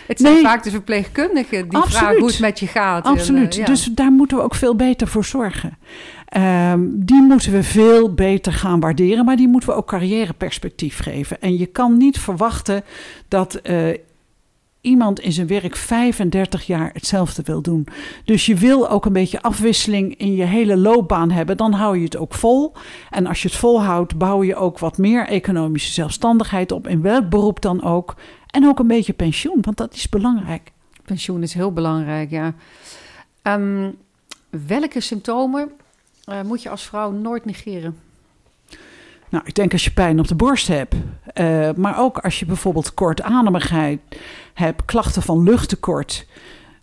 Het 0.07 0.19
zijn 0.21 0.43
vaak 0.43 0.63
de 0.63 0.71
verpleegkundigen 0.71 1.69
die 1.69 1.79
Absoluut. 1.79 1.99
vragen 1.99 2.19
hoe 2.19 2.29
het 2.29 2.41
met 2.41 2.61
je 2.61 2.67
gaat. 2.67 3.05
Absoluut. 3.05 3.55
En, 3.55 3.61
uh, 3.61 3.67
ja. 3.67 3.73
Dus 3.73 3.85
daar 3.85 4.13
moeten 4.13 4.37
we 4.37 4.43
ook 4.43 4.55
veel 4.55 4.77
beter 4.77 5.09
voor 5.09 5.25
zorgen. 5.25 5.79
Um, 6.35 7.05
die 7.05 7.23
moeten 7.23 7.53
we 7.53 7.63
veel 7.63 8.15
beter 8.15 8.53
gaan 8.53 8.81
waarderen, 8.81 9.25
maar 9.25 9.37
die 9.37 9.49
moeten 9.49 9.69
we 9.69 9.75
ook 9.75 9.87
carrièreperspectief 9.87 10.99
geven. 10.99 11.41
En 11.41 11.57
je 11.59 11.67
kan 11.67 11.97
niet 11.97 12.19
verwachten 12.19 12.85
dat 13.29 13.61
uh, 13.63 13.89
iemand 14.81 15.21
in 15.21 15.33
zijn 15.33 15.47
werk 15.47 15.77
35 15.77 16.67
jaar 16.67 16.91
hetzelfde 16.93 17.43
wil 17.43 17.63
doen. 17.63 17.87
Dus 18.25 18.47
je 18.47 18.55
wil 18.55 18.91
ook 18.91 19.05
een 19.05 19.13
beetje 19.13 19.43
afwisseling 19.43 20.17
in 20.17 20.35
je 20.35 20.45
hele 20.45 20.77
loopbaan 20.77 21.31
hebben. 21.31 21.57
Dan 21.57 21.73
hou 21.73 21.97
je 21.97 22.05
het 22.05 22.17
ook 22.17 22.35
vol. 22.35 22.73
En 23.11 23.27
als 23.27 23.43
je 23.43 23.49
het 23.49 23.57
volhoudt, 23.57 24.19
bouw 24.19 24.43
je 24.43 24.57
ook 24.57 24.79
wat 24.79 24.99
meer 24.99 25.27
economische 25.27 25.93
zelfstandigheid 25.93 26.73
op. 26.73 26.89
In 26.89 27.03
welk 27.03 27.29
beroep 27.29 27.61
dan 27.61 27.83
ook. 27.83 28.15
En 28.51 28.67
ook 28.67 28.79
een 28.79 28.87
beetje 28.87 29.13
pensioen, 29.13 29.59
want 29.61 29.77
dat 29.77 29.95
is 29.95 30.09
belangrijk. 30.09 30.73
Pensioen 31.05 31.43
is 31.43 31.55
heel 31.55 31.73
belangrijk, 31.73 32.31
ja. 32.31 32.55
Um, 33.43 33.97
welke 34.51 35.01
symptomen 35.01 35.71
uh, 36.27 36.43
moet 36.43 36.63
je 36.63 36.69
als 36.69 36.83
vrouw 36.83 37.11
nooit 37.11 37.45
negeren? 37.45 37.97
Nou, 39.29 39.45
ik 39.47 39.55
denk 39.55 39.73
als 39.73 39.85
je 39.85 39.91
pijn 39.91 40.19
op 40.19 40.29
de 40.29 40.35
borst 40.35 40.69
hebt, 40.69 40.95
uh, 40.95 41.71
maar 41.73 41.99
ook 41.99 42.19
als 42.19 42.39
je 42.39 42.47
bijvoorbeeld 42.47 42.95
kortademigheid 42.95 44.01
hebt, 44.55 44.85
klachten 44.85 45.23
van 45.23 45.43
luchttekort 45.43 46.27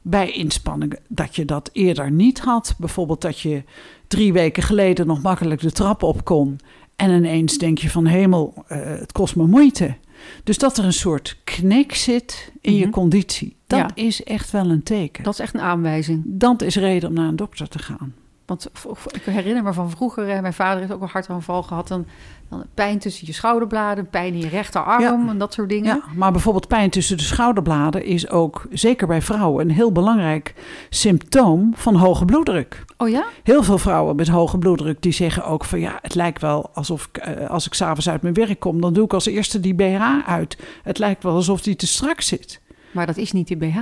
bij 0.02 0.32
inspanningen, 0.32 1.00
dat 1.08 1.36
je 1.36 1.46
dat 1.46 1.70
eerder 1.74 2.12
niet 2.12 2.40
had. 2.40 2.76
Bijvoorbeeld 2.78 3.22
dat 3.22 3.40
je 3.40 3.64
drie 4.08 4.34
weken 4.34 4.64
geleden 4.64 5.08
nog 5.08 5.22
makkelijk 5.22 5.62
de 5.62 5.72
trap 5.72 6.04
op 6.04 6.26
kon 6.26 6.60
en 6.96 7.12
ineens 7.12 7.58
denk 7.58 7.78
je 7.78 7.90
van 7.90 8.06
hemel, 8.06 8.54
uh, 8.56 8.78
het 8.84 9.12
kost 9.12 9.36
me 9.36 9.46
moeite. 9.46 9.96
Dus 10.44 10.58
dat 10.58 10.78
er 10.78 10.86
een 10.86 10.94
soort 10.94 11.38
knik 11.44 11.96
zit 11.96 12.52
in 12.62 12.72
mm 12.72 12.78
-hmm. 12.78 12.86
je 12.86 12.92
conditie, 12.92 13.56
dat 13.68 13.80
ja. 13.80 13.90
is 13.94 14.24
echt 14.24 14.52
wel 14.52 14.70
een 14.70 14.84
teken. 14.84 15.24
Dat 15.24 15.34
is 15.34 15.40
echt 15.40 15.54
een 15.54 15.62
aanwijzing. 15.62 16.22
Dat 16.26 16.62
is 16.62 16.76
reden 16.76 17.10
om 17.10 17.16
naar 17.16 17.28
een 17.28 17.36
dokter 17.36 17.68
te 17.68 17.80
gaan. 17.80 18.14
Want 18.46 18.70
ik 19.12 19.22
herinner 19.22 19.64
me 19.64 19.74
van 19.74 19.90
vroeger, 19.90 20.42
mijn 20.42 20.54
vader 20.54 20.80
heeft 20.80 20.92
ook 20.92 21.02
een 21.02 21.10
hartaanval 21.12 21.64
gehad. 21.64 21.88
Dan, 21.88 22.06
dan 22.50 22.64
pijn 22.74 23.00
tussen 23.00 23.28
je 23.28 23.34
schouderbladen, 23.34 24.10
pijn 24.10 24.34
in 24.34 24.40
je 24.40 24.48
rechterarm 24.48 25.30
en 25.30 25.38
dat 25.38 25.54
soort 25.54 25.70
dingen. 25.70 25.96
Ja, 25.96 26.04
maar 26.16 26.32
bijvoorbeeld 26.32 26.68
pijn 26.68 26.90
tussen 26.90 27.18
de 27.18 27.24
schouderbladen 27.24 28.06
is 28.06 28.30
ook, 28.30 28.68
zeker 28.72 29.08
bij 29.08 29.22
vrouwen, 29.22 29.66
een 29.66 29.76
heel 29.76 29.92
belangrijk 29.92 30.54
symptoom 30.90 31.72
van 31.76 31.96
hoge 31.96 32.26
bloeddruk. 32.26 32.86
Oh 32.98 33.10
ja? 33.10 33.26
Heel 33.44 33.64
veel 33.64 33.78
vrouwen 33.78 34.16
met 34.16 34.28
hoge 34.28 34.58
bloeddruk 34.58 35.02
die 35.02 35.12
zeggen 35.12 35.46
ook 35.46 35.66
van 35.66 35.80
ja, 35.80 36.00
het 36.02 36.16
lijkt 36.16 36.42
wel 36.42 36.70
alsof 36.74 37.10
ik, 37.12 37.28
uh, 37.28 37.50
als 37.50 37.66
ik 37.66 37.74
s'avonds 37.74 38.10
uit 38.10 38.22
mijn 38.22 38.34
werk 38.34 38.60
kom, 38.60 38.82
dan 38.82 38.94
doe 38.94 39.06
ik 39.06 39.14
als 39.14 39.26
eerste 39.26 39.60
die 39.60 39.76
BH 39.76 40.02
uit. 40.26 40.58
Het 40.84 40.98
lijkt 40.98 41.24
wel 41.24 41.34
alsof 41.36 41.62
die 41.62 41.76
te 41.76 41.88
strak 41.88 42.22
zit. 42.22 42.62
Maar 42.92 43.06
dat 43.06 43.18
is 43.18 43.32
niet 43.32 43.48
die 43.48 43.58
BH. 43.58 43.78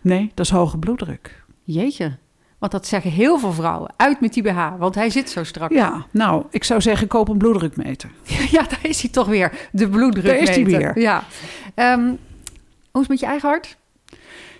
Nee, 0.00 0.30
dat 0.34 0.46
is 0.46 0.52
hoge 0.52 0.78
bloeddruk. 0.78 1.44
Jeetje. 1.62 2.16
Want 2.58 2.72
dat 2.72 2.86
zeggen 2.86 3.10
heel 3.10 3.38
veel 3.38 3.52
vrouwen. 3.52 3.90
Uit 3.96 4.20
met 4.20 4.32
die 4.34 4.42
BH, 4.42 4.68
want 4.78 4.94
hij 4.94 5.10
zit 5.10 5.30
zo 5.30 5.44
strak. 5.44 5.72
Ja, 5.72 6.06
nou, 6.10 6.44
ik 6.50 6.64
zou 6.64 6.80
zeggen, 6.80 7.06
koop 7.06 7.28
een 7.28 7.38
bloeddrukmeter. 7.38 8.10
Ja, 8.50 8.62
daar 8.62 8.78
is 8.82 9.02
hij 9.02 9.10
toch 9.10 9.26
weer. 9.26 9.68
De 9.72 9.88
bloeddrukmeter. 9.88 10.44
Daar 10.44 10.48
is 10.48 10.56
hij 10.56 10.64
weer. 10.64 11.00
Ja. 11.00 11.24
Um, 11.74 12.18
hoe 12.90 13.02
is 13.02 13.08
het 13.08 13.08
met 13.08 13.20
je 13.20 13.26
eigen 13.26 13.48
hart? 13.48 13.76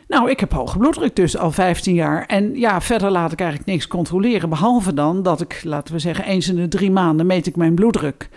Nou, 0.08 0.30
ik 0.30 0.40
heb 0.40 0.52
hoge 0.52 0.78
bloeddruk 0.78 1.16
dus 1.16 1.36
al 1.36 1.50
15 1.50 1.94
jaar. 1.94 2.26
En 2.26 2.58
ja, 2.58 2.80
verder 2.80 3.10
laat 3.10 3.32
ik 3.32 3.40
eigenlijk 3.40 3.70
niks 3.70 3.86
controleren. 3.86 4.48
Behalve 4.48 4.94
dan 4.94 5.22
dat 5.22 5.40
ik, 5.40 5.60
laten 5.64 5.94
we 5.94 6.00
zeggen, 6.00 6.24
eens 6.24 6.48
in 6.48 6.56
de 6.56 6.68
drie 6.68 6.90
maanden 6.90 7.26
meet 7.26 7.46
ik 7.46 7.56
mijn 7.56 7.74
bloeddruk. 7.74 8.28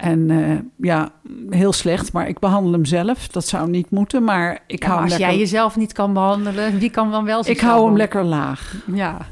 En 0.00 0.30
uh, 0.30 0.58
ja, 0.76 1.12
heel 1.50 1.72
slecht, 1.72 2.12
maar 2.12 2.28
ik 2.28 2.38
behandel 2.38 2.72
hem 2.72 2.84
zelf. 2.84 3.28
Dat 3.28 3.46
zou 3.46 3.70
niet 3.70 3.90
moeten, 3.90 4.24
maar 4.24 4.62
ik 4.66 4.82
ja, 4.82 4.88
hou 4.88 5.00
maar 5.00 5.02
hem 5.02 5.02
als 5.02 5.10
lekker... 5.10 5.28
jij 5.28 5.38
jezelf 5.38 5.76
niet 5.76 5.92
kan 5.92 6.12
behandelen, 6.12 6.78
wie 6.78 6.90
kan 6.90 7.10
dan 7.10 7.24
wel 7.24 7.48
Ik 7.48 7.60
hou 7.60 7.86
hem 7.86 7.96
lekker 7.96 8.24
laag. 8.24 8.74
Ja. 8.92 9.18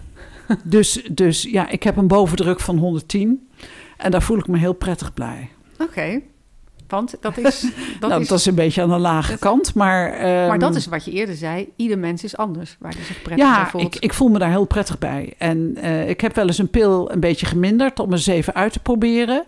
Dus, 0.64 1.08
dus 1.12 1.42
ja, 1.42 1.68
ik 1.68 1.82
heb 1.82 1.96
een 1.96 2.06
bovendruk 2.06 2.60
van 2.60 2.78
110. 2.78 3.48
En 3.96 4.10
daar 4.10 4.22
voel 4.22 4.38
ik 4.38 4.46
me 4.46 4.58
heel 4.58 4.72
prettig 4.72 5.14
blij. 5.14 5.48
Oké. 5.78 6.20
Want 6.88 7.16
dat 7.20 7.38
is... 7.38 7.60
Dat, 8.00 8.10
nou, 8.10 8.22
is, 8.22 8.28
dat 8.28 8.38
is 8.38 8.46
een 8.46 8.54
beetje 8.54 8.82
aan 8.82 8.88
de 8.88 8.98
lage 8.98 9.38
kant, 9.38 9.74
maar... 9.74 10.12
Um, 10.12 10.48
maar 10.48 10.58
dat 10.58 10.74
is 10.74 10.86
wat 10.86 11.04
je 11.04 11.10
eerder 11.10 11.34
zei. 11.34 11.68
Ieder 11.76 11.98
mens 11.98 12.24
is 12.24 12.36
anders, 12.36 12.76
waar 12.78 12.92
hij 12.92 13.04
zich 13.04 13.22
prettig 13.22 13.46
ja, 13.46 13.62
bij 13.62 13.70
voelt. 13.70 13.94
ik, 13.94 14.02
ik 14.02 14.12
voel 14.12 14.28
me 14.28 14.38
daar 14.38 14.50
heel 14.50 14.64
prettig 14.64 14.98
bij. 14.98 15.34
En 15.38 15.74
uh, 15.76 16.08
ik 16.08 16.20
heb 16.20 16.34
wel 16.34 16.46
eens 16.46 16.58
een 16.58 16.70
pil 16.70 17.12
een 17.12 17.20
beetje 17.20 17.46
geminderd... 17.46 18.00
om 18.00 18.12
eens 18.12 18.26
even 18.26 18.54
uit 18.54 18.72
te 18.72 18.80
proberen. 18.80 19.44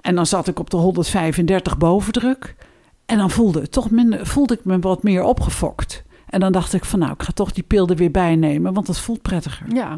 En 0.00 0.14
dan 0.14 0.26
zat 0.26 0.48
ik 0.48 0.58
op 0.58 0.70
de 0.70 0.76
135 0.76 1.78
bovendruk. 1.78 2.54
En 3.06 3.18
dan 3.18 3.30
voelde, 3.30 3.60
het 3.60 3.72
toch 3.72 3.90
minder, 3.90 4.26
voelde 4.26 4.54
ik 4.54 4.64
me 4.64 4.78
wat 4.78 5.02
meer 5.02 5.22
opgefokt. 5.22 6.02
En 6.26 6.40
dan 6.40 6.52
dacht 6.52 6.72
ik 6.72 6.84
van 6.84 6.98
nou, 6.98 7.12
ik 7.12 7.22
ga 7.22 7.32
toch 7.32 7.52
die 7.52 7.62
pil 7.62 7.88
er 7.88 7.96
weer 7.96 8.10
bij 8.10 8.36
nemen, 8.36 8.72
want 8.72 8.86
dat 8.86 9.00
voelt 9.00 9.22
prettiger. 9.22 9.66
Ja, 9.74 9.88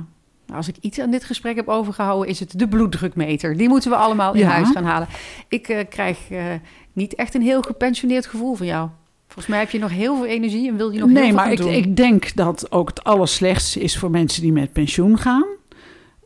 nou, 0.46 0.57
als 0.57 0.68
ik 0.68 0.76
iets 0.80 1.00
aan 1.00 1.11
dit 1.11 1.24
gesprek 1.24 1.57
heb 1.57 1.68
overgehouden, 1.68 2.28
is 2.28 2.40
het 2.40 2.59
de 2.59 2.68
bloeddrukmeter. 2.68 3.57
Die 3.57 3.68
moeten 3.68 3.90
we 3.90 3.96
allemaal 3.96 4.32
in 4.34 4.40
Ja. 4.40 4.48
huis 4.48 4.70
gaan 4.70 4.84
halen. 4.84 5.09
Ik 5.48 5.68
eh, 5.68 5.84
krijg 5.88 6.30
eh, 6.30 6.44
niet 6.92 7.14
echt 7.14 7.34
een 7.34 7.42
heel 7.42 7.62
gepensioneerd 7.62 8.26
gevoel 8.26 8.55
van 8.55 8.66
jou. 8.66 8.88
Volgens 9.26 9.46
mij 9.46 9.59
heb 9.59 9.70
je 9.70 9.78
nog 9.78 9.90
heel 9.90 10.16
veel 10.16 10.26
energie 10.26 10.68
en 10.68 10.76
wil 10.76 10.90
je 10.90 10.98
nog 10.98 11.09
heel 11.09 11.16
nee, 11.16 11.26
veel 11.26 11.34
maar 11.34 11.44
gaan 11.44 11.53
ik, 11.53 11.59
doen. 11.59 11.72
ik 11.72 11.96
denk 11.96 12.34
dat 12.34 12.72
ook 12.72 12.88
het 12.88 13.05
allerslechtste 13.05 13.80
is 13.80 13.98
voor 13.98 14.11
mensen 14.11 14.42
die 14.42 14.53
met 14.53 14.72
pensioen 14.72 15.18
gaan. 15.18 15.44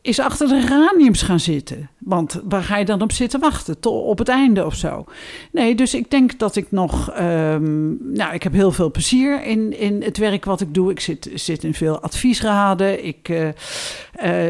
Is 0.07 0.19
achter 0.19 0.47
de 0.47 0.61
geraniums 0.61 1.21
gaan 1.21 1.39
zitten. 1.39 1.89
Want 1.97 2.41
waar 2.43 2.63
ga 2.63 2.77
je 2.77 2.85
dan 2.85 3.01
op 3.01 3.11
zitten 3.11 3.39
wachten? 3.39 3.79
Tot 3.79 4.03
op 4.03 4.17
het 4.17 4.27
einde 4.27 4.65
of 4.65 4.75
zo. 4.75 5.05
Nee, 5.51 5.75
dus 5.75 5.93
ik 5.93 6.11
denk 6.11 6.39
dat 6.39 6.55
ik 6.55 6.71
nog. 6.71 7.11
ehm, 7.11 8.13
nou, 8.13 8.33
ik 8.33 8.43
heb 8.43 8.53
heel 8.53 8.71
veel 8.71 8.91
plezier 8.91 9.43
in, 9.43 9.79
in 9.79 10.03
het 10.03 10.17
werk 10.17 10.45
wat 10.45 10.61
ik 10.61 10.73
doe. 10.73 10.91
Ik 10.91 10.99
zit, 10.99 11.29
zit 11.33 11.63
in 11.63 11.73
veel 11.73 11.99
adviesraden. 11.99 13.05
Ik 13.05 13.29
eh, 13.29 13.47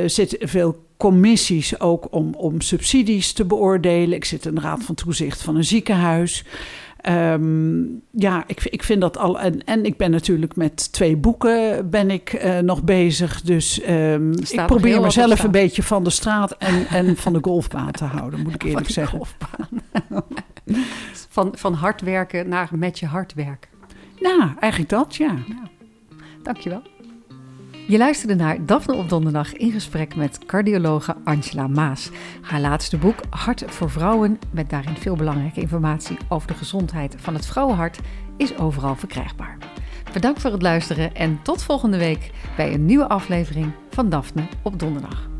eh, 0.01 0.09
zit 0.09 0.37
veel 0.39 0.85
commissies 0.97 1.79
ook 1.79 2.07
om, 2.09 2.33
om 2.33 2.61
subsidies 2.61 3.33
te 3.33 3.45
beoordelen. 3.45 4.15
Ik 4.15 4.25
zit 4.25 4.45
in 4.45 4.55
de 4.55 4.61
raad 4.61 4.83
van 4.83 4.95
toezicht 4.95 5.41
van 5.41 5.55
een 5.55 5.63
ziekenhuis. 5.63 6.43
Ehm, 7.07 7.83
ja, 8.11 8.43
ik, 8.47 8.63
ik 8.63 8.83
vind 8.83 9.01
dat 9.01 9.17
al. 9.17 9.39
En, 9.39 9.63
en 9.63 9.85
ik 9.85 9.97
ben 9.97 10.11
natuurlijk 10.11 10.55
met 10.55 10.91
twee 10.93 11.17
boeken 11.17 11.89
ben 11.89 12.11
ik 12.11 12.33
eh, 12.33 12.59
nog 12.59 12.83
bezig. 12.83 13.41
Dus 13.41 13.81
ehm, 13.81 14.31
ik 14.31 14.63
probeer 14.65 15.01
mezelf 15.01 15.43
een 15.43 15.51
beetje 15.51 15.83
van 15.83 16.03
de 16.03 16.09
straat 16.09 16.51
en, 16.57 16.87
en 16.87 17.17
van 17.17 17.33
de 17.33 17.39
golfbaan 17.41 17.91
te 17.91 18.03
houden, 18.03 18.39
moet 18.39 18.53
ik 18.53 18.63
eerlijk 18.63 18.89
zeggen. 18.89 19.17
golfbaan. 19.17 19.67
van, 21.29 21.51
van 21.55 21.73
hard 21.73 22.01
werken 22.01 22.49
naar 22.49 22.69
met 22.71 22.99
je 22.99 23.05
hard 23.05 23.33
werken. 23.33 23.69
Nou, 24.19 24.51
eigenlijk 24.59 24.91
dat, 24.91 25.15
ja. 25.15 25.35
Dankjewel. 26.43 26.81
Je 27.88 27.97
luisterde 27.97 28.35
naar 28.35 28.65
Daphne 28.65 28.95
op 28.95 29.09
donderdag 29.09 29.53
in 29.53 29.71
gesprek 29.71 30.15
met 30.15 30.45
cardiologe 30.45 31.15
Angela 31.23 31.67
Maas. 31.67 32.09
Haar 32.41 32.59
laatste 32.59 32.97
boek 32.97 33.19
Hart 33.29 33.63
voor 33.67 33.89
Vrouwen, 33.89 34.39
met 34.51 34.69
daarin 34.69 34.95
veel 34.95 35.15
belangrijke 35.15 35.61
informatie 35.61 36.17
over 36.29 36.47
de 36.47 36.53
gezondheid 36.53 37.15
van 37.17 37.33
het 37.33 37.45
vrouwenhart, 37.45 37.99
is 38.38 38.57
overal 38.57 38.95
verkrijgbaar. 38.95 39.57
Bedankt 40.13 40.41
voor 40.41 40.51
het 40.51 40.61
luisteren 40.61 41.15
en 41.15 41.39
tot 41.41 41.63
volgende 41.63 41.97
week 41.97 42.31
bij 42.55 42.73
een 42.73 42.85
nieuwe 42.85 43.07
aflevering 43.07 43.71
van 43.89 44.09
Daphne 44.09 44.47
op 44.61 44.79
donderdag. 44.79 45.36